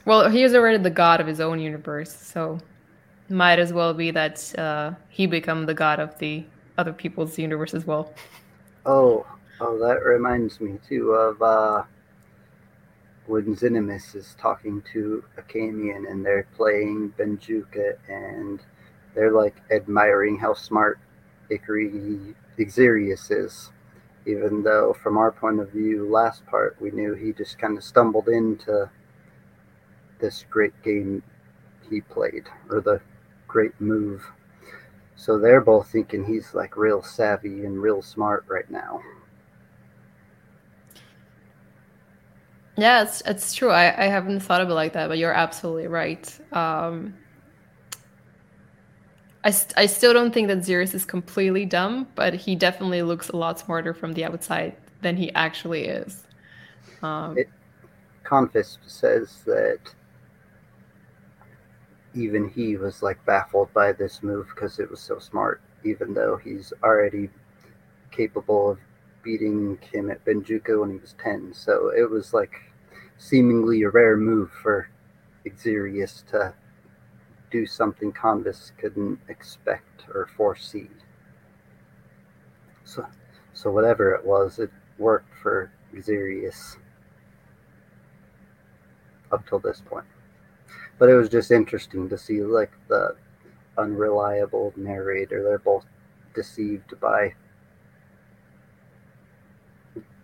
Well, 0.04 0.28
he 0.28 0.42
is 0.42 0.54
already 0.54 0.78
the 0.78 0.90
god 0.90 1.20
of 1.20 1.26
his 1.26 1.40
own 1.40 1.60
universe, 1.60 2.12
so 2.14 2.58
might 3.28 3.58
as 3.58 3.72
well 3.72 3.94
be 3.94 4.10
that 4.10 4.58
uh, 4.58 4.92
he 5.08 5.26
become 5.26 5.66
the 5.66 5.74
god 5.74 6.00
of 6.00 6.18
the 6.18 6.44
other 6.78 6.92
people's 6.92 7.38
universe 7.38 7.74
as 7.74 7.86
well. 7.86 8.12
Oh, 8.86 9.26
oh, 9.60 9.78
that 9.78 10.04
reminds 10.04 10.60
me 10.60 10.78
too 10.88 11.12
of 11.12 11.40
uh, 11.42 11.84
when 13.26 13.54
Xinemus 13.54 14.14
is 14.14 14.34
talking 14.40 14.82
to 14.92 15.24
Achamian 15.38 16.10
and 16.10 16.24
they're 16.24 16.46
playing 16.56 17.12
Benjuka 17.18 17.96
and 18.08 18.60
they're 19.14 19.32
like 19.32 19.56
admiring 19.70 20.38
how 20.38 20.54
smart 20.54 20.98
Ikurei 21.50 22.34
Xerius 22.58 23.30
is. 23.30 23.70
Even 24.26 24.62
though, 24.62 24.92
from 24.92 25.16
our 25.16 25.32
point 25.32 25.60
of 25.60 25.70
view, 25.70 26.08
last 26.08 26.44
part 26.46 26.76
we 26.80 26.90
knew 26.90 27.14
he 27.14 27.32
just 27.32 27.58
kind 27.58 27.78
of 27.78 27.82
stumbled 27.82 28.28
into 28.28 28.88
this 30.20 30.44
great 30.50 30.74
game 30.82 31.22
he 31.88 32.00
played, 32.02 32.44
or 32.70 32.80
the 32.80 33.00
great 33.48 33.78
move. 33.80 34.24
So 35.20 35.38
they're 35.38 35.60
both 35.60 35.90
thinking 35.90 36.24
he's 36.24 36.54
like 36.54 36.78
real 36.78 37.02
savvy 37.02 37.66
and 37.66 37.82
real 37.82 38.00
smart 38.00 38.46
right 38.48 38.68
now. 38.70 39.02
Yeah, 42.78 43.02
it's 43.02 43.20
it's 43.26 43.52
true. 43.52 43.68
I, 43.68 44.04
I 44.04 44.06
haven't 44.06 44.40
thought 44.40 44.62
of 44.62 44.70
it 44.70 44.72
like 44.72 44.94
that, 44.94 45.08
but 45.08 45.18
you're 45.18 45.34
absolutely 45.34 45.88
right. 45.88 46.26
Um, 46.54 47.12
I, 49.44 49.50
st- 49.50 49.74
I 49.76 49.84
still 49.84 50.14
don't 50.14 50.32
think 50.32 50.48
that 50.48 50.58
Xerius 50.60 50.94
is 50.94 51.04
completely 51.04 51.66
dumb, 51.66 52.08
but 52.14 52.32
he 52.32 52.56
definitely 52.56 53.02
looks 53.02 53.28
a 53.28 53.36
lot 53.36 53.58
smarter 53.58 53.92
from 53.92 54.14
the 54.14 54.24
outside 54.24 54.74
than 55.02 55.18
he 55.18 55.30
actually 55.34 55.84
is. 55.84 56.24
Um, 57.02 57.36
it, 57.36 57.50
Conphas 58.24 58.78
says 58.86 59.42
that 59.44 59.80
even 62.14 62.48
he 62.48 62.76
was 62.76 63.02
like 63.02 63.24
baffled 63.24 63.72
by 63.72 63.92
this 63.92 64.22
move 64.22 64.48
because 64.54 64.78
it 64.78 64.90
was 64.90 65.00
so 65.00 65.18
smart, 65.18 65.60
even 65.84 66.14
though 66.14 66.36
he's 66.36 66.72
already 66.82 67.30
capable 68.10 68.70
of 68.70 68.78
beating 69.22 69.78
him 69.92 70.10
at 70.10 70.24
Benjuka 70.24 70.80
when 70.80 70.90
he 70.90 70.98
was 70.98 71.14
10. 71.22 71.52
So 71.54 71.92
it 71.96 72.08
was 72.10 72.34
like 72.34 72.52
seemingly 73.18 73.82
a 73.82 73.90
rare 73.90 74.16
move 74.16 74.50
for 74.50 74.88
Xerius 75.46 76.26
to 76.26 76.54
do 77.50 77.66
something 77.66 78.12
Conphas 78.12 78.72
couldn't 78.78 79.18
expect 79.28 80.04
or 80.14 80.28
foresee. 80.36 80.88
So, 82.84 83.06
so 83.52 83.70
whatever 83.70 84.14
it 84.14 84.24
was, 84.24 84.58
it 84.58 84.70
worked 84.98 85.34
for 85.42 85.70
Xerius 85.94 86.76
up 89.32 89.46
till 89.48 89.58
this 89.58 89.80
point. 89.84 90.06
But 91.00 91.08
it 91.08 91.14
was 91.14 91.30
just 91.30 91.50
interesting 91.50 92.10
to 92.10 92.18
see 92.18 92.42
like 92.42 92.72
the 92.88 93.16
unreliable 93.78 94.74
narrator. 94.76 95.42
They're 95.42 95.58
both 95.58 95.86
deceived 96.34 97.00
by 97.00 97.34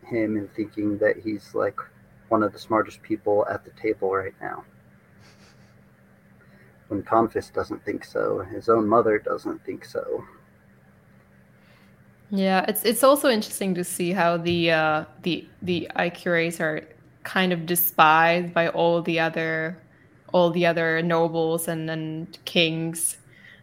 him 0.05 0.37
and 0.37 0.53
thinking 0.55 0.99
that 0.99 1.17
he's 1.17 1.55
like 1.55 1.79
one 2.29 2.43
of 2.43 2.53
the 2.53 2.59
smartest 2.59 3.03
people 3.03 3.47
at 3.51 3.65
the 3.65 3.71
table 3.71 4.15
right 4.15 4.35
now. 4.39 4.65
When 6.89 7.03
Conphas 7.03 7.51
doesn't 7.51 7.83
think 7.87 8.05
so, 8.05 8.41
his 8.41 8.69
own 8.69 8.87
mother 8.87 9.19
doesn't 9.19 9.65
think 9.65 9.83
so. 9.87 10.25
Yeah, 12.31 12.67
it's 12.69 12.85
it's 12.85 13.03
also 13.03 13.31
interesting 13.31 13.75
to 13.77 13.83
see 13.83 14.13
how 14.13 14.37
the 14.37 14.73
uh, 14.73 15.05
the 15.23 15.49
the 15.63 15.89
Ikureis 15.97 16.61
are 16.61 16.87
kind 17.25 17.55
of 17.55 17.65
despised 17.65 18.53
by 18.53 18.69
all 18.69 19.01
the 19.01 19.19
other 19.19 19.79
all 20.33 20.51
the 20.51 20.67
other 20.67 21.03
nobles 21.03 21.69
and, 21.69 21.89
and 21.91 22.39
kings, 22.45 23.19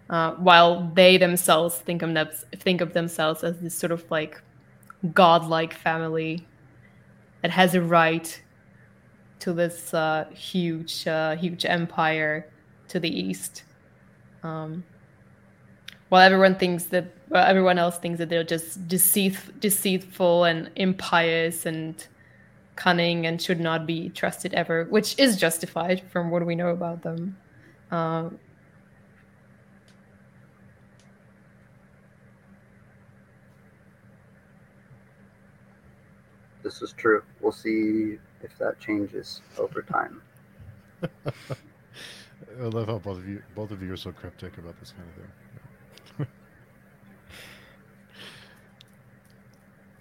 uh, 0.09 0.32
while 0.34 0.91
they 0.93 1.18
themselves 1.18 1.76
think 1.76 2.01
of 2.01 2.14
them, 2.14 2.30
think 2.55 2.82
of 2.82 2.93
themselves 2.93 3.43
as 3.43 3.59
this 3.59 3.76
sort 3.76 3.91
of 3.91 4.09
like 4.09 4.41
godlike 5.14 5.74
family 5.74 6.45
that 7.41 7.51
has 7.51 7.76
a 7.76 7.82
right 7.82 8.41
to 9.39 9.51
this 9.53 9.93
uh, 9.93 10.26
huge 10.34 11.05
uh, 11.07 11.36
huge 11.36 11.66
empire 11.66 12.47
to 12.88 12.99
the 12.99 13.09
east. 13.09 13.64
Um, 14.41 14.84
while 16.09 16.22
everyone 16.22 16.55
thinks 16.55 16.86
that 16.86 17.05
well, 17.30 17.45
everyone 17.45 17.80
else 17.80 17.97
thinks 17.97 18.20
that 18.20 18.30
they're 18.30 18.43
just 18.43 18.88
deceit, 18.88 19.38
deceitful 19.59 20.43
and 20.43 20.70
impious 20.76 21.66
and 21.66 22.07
cunning 22.76 23.26
and 23.26 23.41
should 23.41 23.59
not 23.59 23.86
be 23.86 24.09
trusted 24.09 24.53
ever, 24.53 24.86
which 24.86 25.17
is 25.19 25.38
justified 25.38 26.01
from 26.11 26.32
what 26.32 26.45
we 26.45 26.55
know 26.55 26.69
about 26.69 27.03
them. 27.03 27.38
Um, 27.91 28.39
this 36.63 36.82
is 36.82 36.93
true. 36.93 37.24
We'll 37.41 37.51
see 37.51 38.17
if 38.41 38.57
that 38.57 38.80
changes 38.80 39.41
over 39.57 39.82
time. 39.82 40.21
I 42.59 42.65
love 42.65 42.88
how 42.88 42.99
both 42.99 43.17
of 43.17 43.28
you 43.28 43.41
both 43.55 43.71
of 43.71 43.82
you 43.82 43.91
are 43.93 43.97
so 43.97 44.11
cryptic 44.11 44.57
about 44.57 44.80
this 44.80 44.91
kind 44.91 45.09
of 45.09 45.15
thing. 45.15 46.28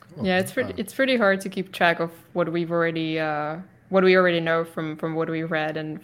cool. 0.01 0.02
Yeah, 0.21 0.39
it's 0.39 0.53
pretty. 0.53 0.73
Uh, 0.73 0.77
it's 0.79 0.95
pretty 0.95 1.17
hard 1.17 1.41
to 1.43 1.49
keep 1.49 1.73
track 1.73 2.01
of 2.01 2.11
what 2.33 2.51
we've 2.53 2.71
already, 2.71 3.19
uh, 3.19 3.59
what 3.89 4.05
we 4.05 4.17
already 4.17 4.41
know 4.41 4.65
from 4.65 4.97
from 4.97 5.15
what 5.15 5.31
we 5.31 5.43
read 5.45 5.77
and 5.77 6.01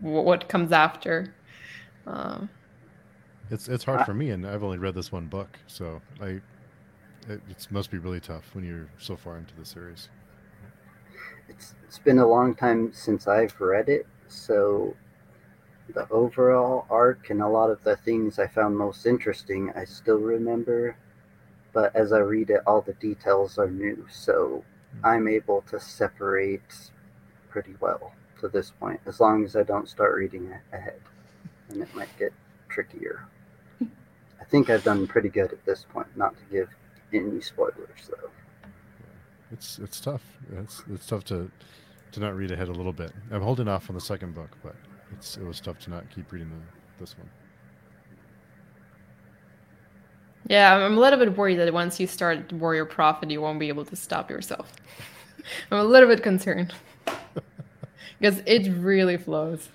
what 0.00 0.48
comes 0.48 0.72
after. 0.72 1.34
Um, 2.06 2.48
it's 3.50 3.68
it's 3.68 3.84
hard 3.84 4.06
for 4.06 4.14
me, 4.14 4.30
and 4.30 4.46
I've 4.46 4.62
only 4.62 4.78
read 4.78 4.94
this 4.94 5.12
one 5.12 5.26
book, 5.26 5.58
so 5.66 6.00
I 6.20 6.40
it 7.28 7.40
it's, 7.48 7.70
must 7.70 7.90
be 7.90 7.98
really 7.98 8.20
tough 8.20 8.54
when 8.54 8.64
you're 8.64 8.88
so 8.98 9.16
far 9.16 9.38
into 9.38 9.54
the 9.54 9.64
series. 9.64 10.08
It's 11.48 11.74
it's 11.84 11.98
been 11.98 12.18
a 12.18 12.26
long 12.26 12.54
time 12.54 12.92
since 12.92 13.28
I've 13.28 13.58
read 13.60 13.88
it, 13.88 14.06
so 14.28 14.94
the 15.92 16.08
overall 16.10 16.86
arc 16.88 17.30
and 17.30 17.42
a 17.42 17.48
lot 17.48 17.70
of 17.70 17.82
the 17.84 17.96
things 17.96 18.38
I 18.38 18.46
found 18.46 18.76
most 18.76 19.06
interesting, 19.06 19.70
I 19.76 19.84
still 19.84 20.18
remember. 20.18 20.96
But 21.74 21.94
as 21.94 22.12
I 22.12 22.18
read 22.18 22.48
it, 22.50 22.62
all 22.66 22.80
the 22.80 22.94
details 22.94 23.58
are 23.58 23.70
new, 23.70 24.06
so 24.10 24.64
mm-hmm. 24.96 25.06
I'm 25.06 25.28
able 25.28 25.62
to 25.70 25.78
separate 25.78 26.90
pretty 27.50 27.74
well 27.80 28.12
to 28.40 28.48
this 28.48 28.70
point, 28.70 29.00
as 29.06 29.20
long 29.20 29.44
as 29.44 29.56
I 29.56 29.64
don't 29.64 29.88
start 29.88 30.14
reading 30.14 30.54
ahead, 30.72 31.00
and 31.68 31.82
it 31.82 31.94
might 31.94 32.16
get 32.18 32.32
trickier. 32.68 33.26
I 33.82 34.44
think 34.44 34.70
I've 34.70 34.84
done 34.84 35.06
pretty 35.06 35.28
good 35.28 35.52
at 35.52 35.64
this 35.66 35.84
point, 35.92 36.06
not 36.16 36.34
to 36.38 36.44
give 36.50 36.68
any 37.12 37.40
spoilers 37.40 38.08
though. 38.08 38.30
It's 39.52 39.78
it's 39.78 40.00
tough. 40.00 40.22
It's 40.56 40.82
it's 40.90 41.06
tough 41.06 41.24
to 41.24 41.50
to 42.12 42.20
not 42.20 42.36
read 42.36 42.50
ahead 42.52 42.68
a 42.68 42.72
little 42.72 42.92
bit. 42.92 43.12
I'm 43.30 43.42
holding 43.42 43.68
off 43.68 43.90
on 43.90 43.94
the 43.94 44.00
second 44.00 44.34
book, 44.34 44.50
but 44.62 44.76
it's 45.12 45.36
it 45.36 45.44
was 45.44 45.60
tough 45.60 45.78
to 45.80 45.90
not 45.90 46.08
keep 46.14 46.30
reading 46.32 46.50
the, 46.50 47.02
this 47.04 47.18
one. 47.18 47.28
Yeah, 50.48 50.74
I'm 50.74 50.96
a 50.96 51.00
little 51.00 51.18
bit 51.18 51.36
worried 51.36 51.56
that 51.56 51.72
once 51.72 51.98
you 51.98 52.06
start 52.06 52.52
Warrior 52.52 52.84
Prophet, 52.84 53.30
you 53.30 53.40
won't 53.40 53.58
be 53.58 53.68
able 53.68 53.84
to 53.86 53.96
stop 53.96 54.30
yourself. 54.30 54.72
I'm 55.70 55.78
a 55.78 55.84
little 55.84 56.08
bit 56.08 56.22
concerned 56.22 56.74
because 58.18 58.42
it 58.46 58.70
really 58.76 59.16
flows. 59.16 59.68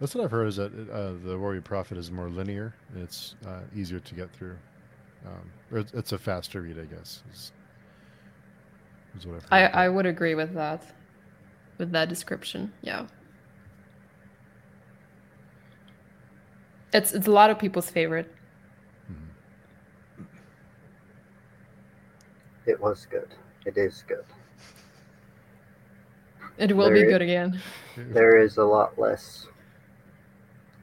That's 0.00 0.14
what 0.14 0.24
I've 0.24 0.30
heard 0.30 0.48
is 0.48 0.56
that 0.56 0.72
uh, 0.90 1.12
the 1.24 1.38
Warrior 1.38 1.60
Prophet 1.60 1.96
is 1.96 2.10
more 2.10 2.28
linear. 2.28 2.74
It's 2.96 3.36
uh, 3.46 3.60
easier 3.74 4.00
to 4.00 4.14
get 4.14 4.30
through. 4.32 4.56
Um, 5.24 5.50
or 5.72 5.78
it's 5.78 6.12
a 6.12 6.18
faster 6.18 6.60
read, 6.60 6.78
I 6.78 6.84
guess. 6.84 7.22
Is, 7.32 7.52
is 9.16 9.26
what 9.26 9.36
I've 9.36 9.42
heard 9.44 9.52
I, 9.52 9.84
I 9.84 9.88
would 9.88 10.06
agree 10.06 10.34
with 10.34 10.52
that, 10.54 10.82
with 11.78 11.92
that 11.92 12.08
description. 12.08 12.72
Yeah. 12.82 13.06
It's 16.92 17.12
it's 17.12 17.26
a 17.26 17.32
lot 17.32 17.50
of 17.50 17.58
people's 17.58 17.90
favorite. 17.90 18.32
It 22.66 22.80
was 22.80 23.06
good. 23.10 23.28
It 23.66 23.76
is 23.76 24.04
good. 24.06 24.24
It 26.56 26.74
will 26.74 26.86
there 26.86 26.94
be 26.94 27.00
is, 27.00 27.08
good 27.10 27.22
again. 27.22 27.60
There 27.96 28.38
is 28.38 28.58
a 28.58 28.64
lot 28.64 28.98
less 28.98 29.46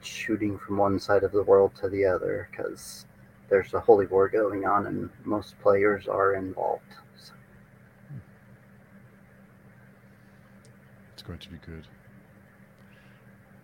shooting 0.01 0.57
from 0.57 0.77
one 0.77 0.99
side 0.99 1.23
of 1.23 1.31
the 1.31 1.43
world 1.43 1.73
to 1.75 1.89
the 1.89 2.05
other 2.05 2.49
because 2.51 3.05
there's 3.49 3.73
a 3.73 3.79
holy 3.79 4.05
war 4.07 4.27
going 4.27 4.65
on 4.65 4.87
and 4.87 5.09
most 5.23 5.59
players 5.61 6.07
are 6.07 6.35
involved. 6.35 6.83
So. 7.17 7.33
It's 11.13 11.21
going 11.21 11.39
to 11.39 11.49
be 11.49 11.57
good. 11.65 11.87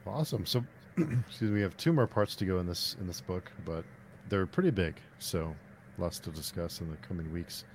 Awesome. 0.05 0.45
So 0.45 0.63
excuse 0.97 1.51
me, 1.51 1.55
we 1.55 1.61
have 1.61 1.75
two 1.77 1.93
more 1.93 2.07
parts 2.07 2.35
to 2.37 2.45
go 2.45 2.59
in 2.59 2.65
this 2.65 2.95
in 2.99 3.07
this 3.07 3.21
book, 3.21 3.51
but 3.65 3.83
they're 4.29 4.45
pretty 4.45 4.71
big, 4.71 4.95
so 5.19 5.55
lots 5.97 6.19
to 6.19 6.29
discuss 6.31 6.81
in 6.81 6.89
the 6.89 6.97
coming 6.97 7.31
weeks. 7.31 7.65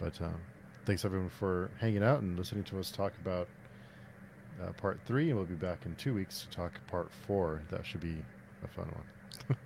But 0.00 0.20
um, 0.22 0.40
thanks 0.86 1.04
everyone 1.04 1.28
for 1.28 1.70
hanging 1.78 2.02
out 2.02 2.22
and 2.22 2.38
listening 2.38 2.64
to 2.64 2.78
us 2.78 2.90
talk 2.90 3.12
about 3.20 3.48
uh, 4.62 4.72
part 4.72 4.98
three, 5.04 5.28
and 5.28 5.36
we'll 5.36 5.46
be 5.46 5.54
back 5.54 5.84
in 5.84 5.94
two 5.96 6.14
weeks 6.14 6.40
to 6.40 6.48
talk 6.48 6.72
part 6.86 7.10
four. 7.26 7.62
That 7.70 7.84
should 7.84 8.00
be 8.00 8.16
a 8.64 8.68
fun 8.68 8.90
one. 8.94 9.58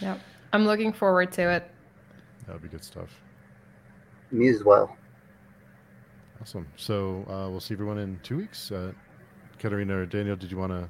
yep, 0.00 0.20
I'm 0.52 0.64
looking 0.64 0.92
forward 0.92 1.30
to 1.32 1.50
it. 1.50 1.70
That'll 2.46 2.60
be 2.60 2.68
good 2.68 2.84
stuff. 2.84 3.10
Me 4.32 4.48
as 4.48 4.64
well. 4.64 4.96
Awesome. 6.40 6.66
So 6.76 7.24
uh, 7.28 7.50
we'll 7.50 7.60
see 7.60 7.74
everyone 7.74 7.98
in 7.98 8.18
two 8.22 8.38
weeks. 8.38 8.72
Uh, 8.72 8.92
Katarina 9.58 9.96
or 9.98 10.06
Daniel, 10.06 10.36
did 10.36 10.50
you 10.50 10.56
want 10.56 10.72
to 10.72 10.88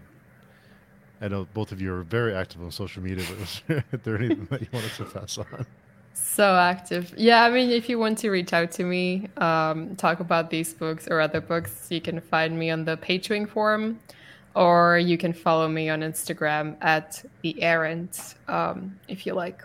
I 1.21 1.29
know 1.29 1.47
both 1.55 1.73
of 1.73 1.81
you 1.81 1.93
are 1.95 2.03
very 2.03 2.35
active 2.35 2.63
on 2.63 2.71
social 2.71 3.03
media, 3.03 3.25
but 3.29 3.85
is 3.93 4.01
there 4.03 4.19
anything 4.19 4.47
that 4.51 4.61
you 4.61 4.69
wanted 4.73 4.93
to 4.93 5.05
pass 5.05 5.39
on? 5.39 5.67
So 6.19 6.57
active. 6.57 7.12
Yeah, 7.14 7.45
I 7.45 7.51
mean, 7.51 7.69
if 7.69 7.91
you 7.91 7.99
want 7.99 8.17
to 8.19 8.31
reach 8.31 8.55
out 8.55 8.71
to 8.73 8.85
me, 8.85 9.29
um, 9.37 9.95
talk 9.97 10.21
about 10.21 10.49
these 10.49 10.73
books 10.73 11.07
or 11.09 11.21
other 11.21 11.43
books, 11.43 11.89
you 11.91 12.01
can 12.01 12.21
find 12.23 12.59
me 12.59 12.71
on 12.71 12.87
the 12.87 12.97
Patreon 12.97 13.47
forum, 13.47 14.01
or 14.55 14.97
you 14.97 15.19
can 15.19 15.35
follow 15.35 15.69
me 15.69 15.91
on 15.91 16.01
Instagram 16.01 16.79
at 16.81 17.23
the 17.43 17.62
errant, 17.62 18.35
um, 18.49 18.99
if 19.09 19.27
you 19.27 19.35
like. 19.35 19.62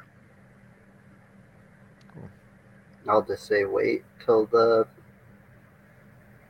Cool. 2.14 2.30
I'll 3.08 3.22
just 3.22 3.45
say 3.47 3.64
wait 3.64 4.04
till 4.26 4.45
the 4.47 4.86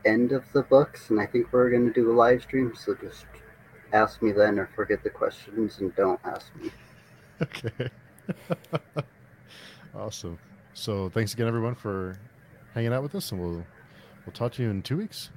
end 0.04 0.32
of 0.32 0.52
the 0.52 0.64
books, 0.64 1.12
and 1.12 1.22
I 1.22 1.28
think 1.28 1.54
we're 1.54 1.70
going 1.70 1.86
to 1.86 1.94
do 1.94 2.12
a 2.12 2.16
live 2.16 2.42
stream. 2.42 2.74
So 2.76 2.96
just 2.96 3.28
ask 3.94 4.20
me 4.24 4.32
then, 4.32 4.58
or 4.58 4.68
forget 4.76 5.04
the 5.04 5.12
questions 5.12 5.78
and 5.78 5.96
don't 5.96 6.20
ask 6.26 6.48
me. 6.56 6.72
Okay. 7.42 7.90
awesome. 9.96 10.38
So 10.74 11.10
thanks 11.10 11.34
again, 11.34 11.48
everyone, 11.48 11.76
for 11.76 12.18
hanging 12.74 12.94
out 12.94 13.04
with 13.04 13.16
us, 13.16 13.32
and 13.32 13.42
we'll 13.42 13.66
we'll 14.26 14.34
talk 14.34 14.54
to 14.54 14.64
you 14.64 14.70
in 14.70 14.82
two 14.82 14.98
weeks. 14.98 15.30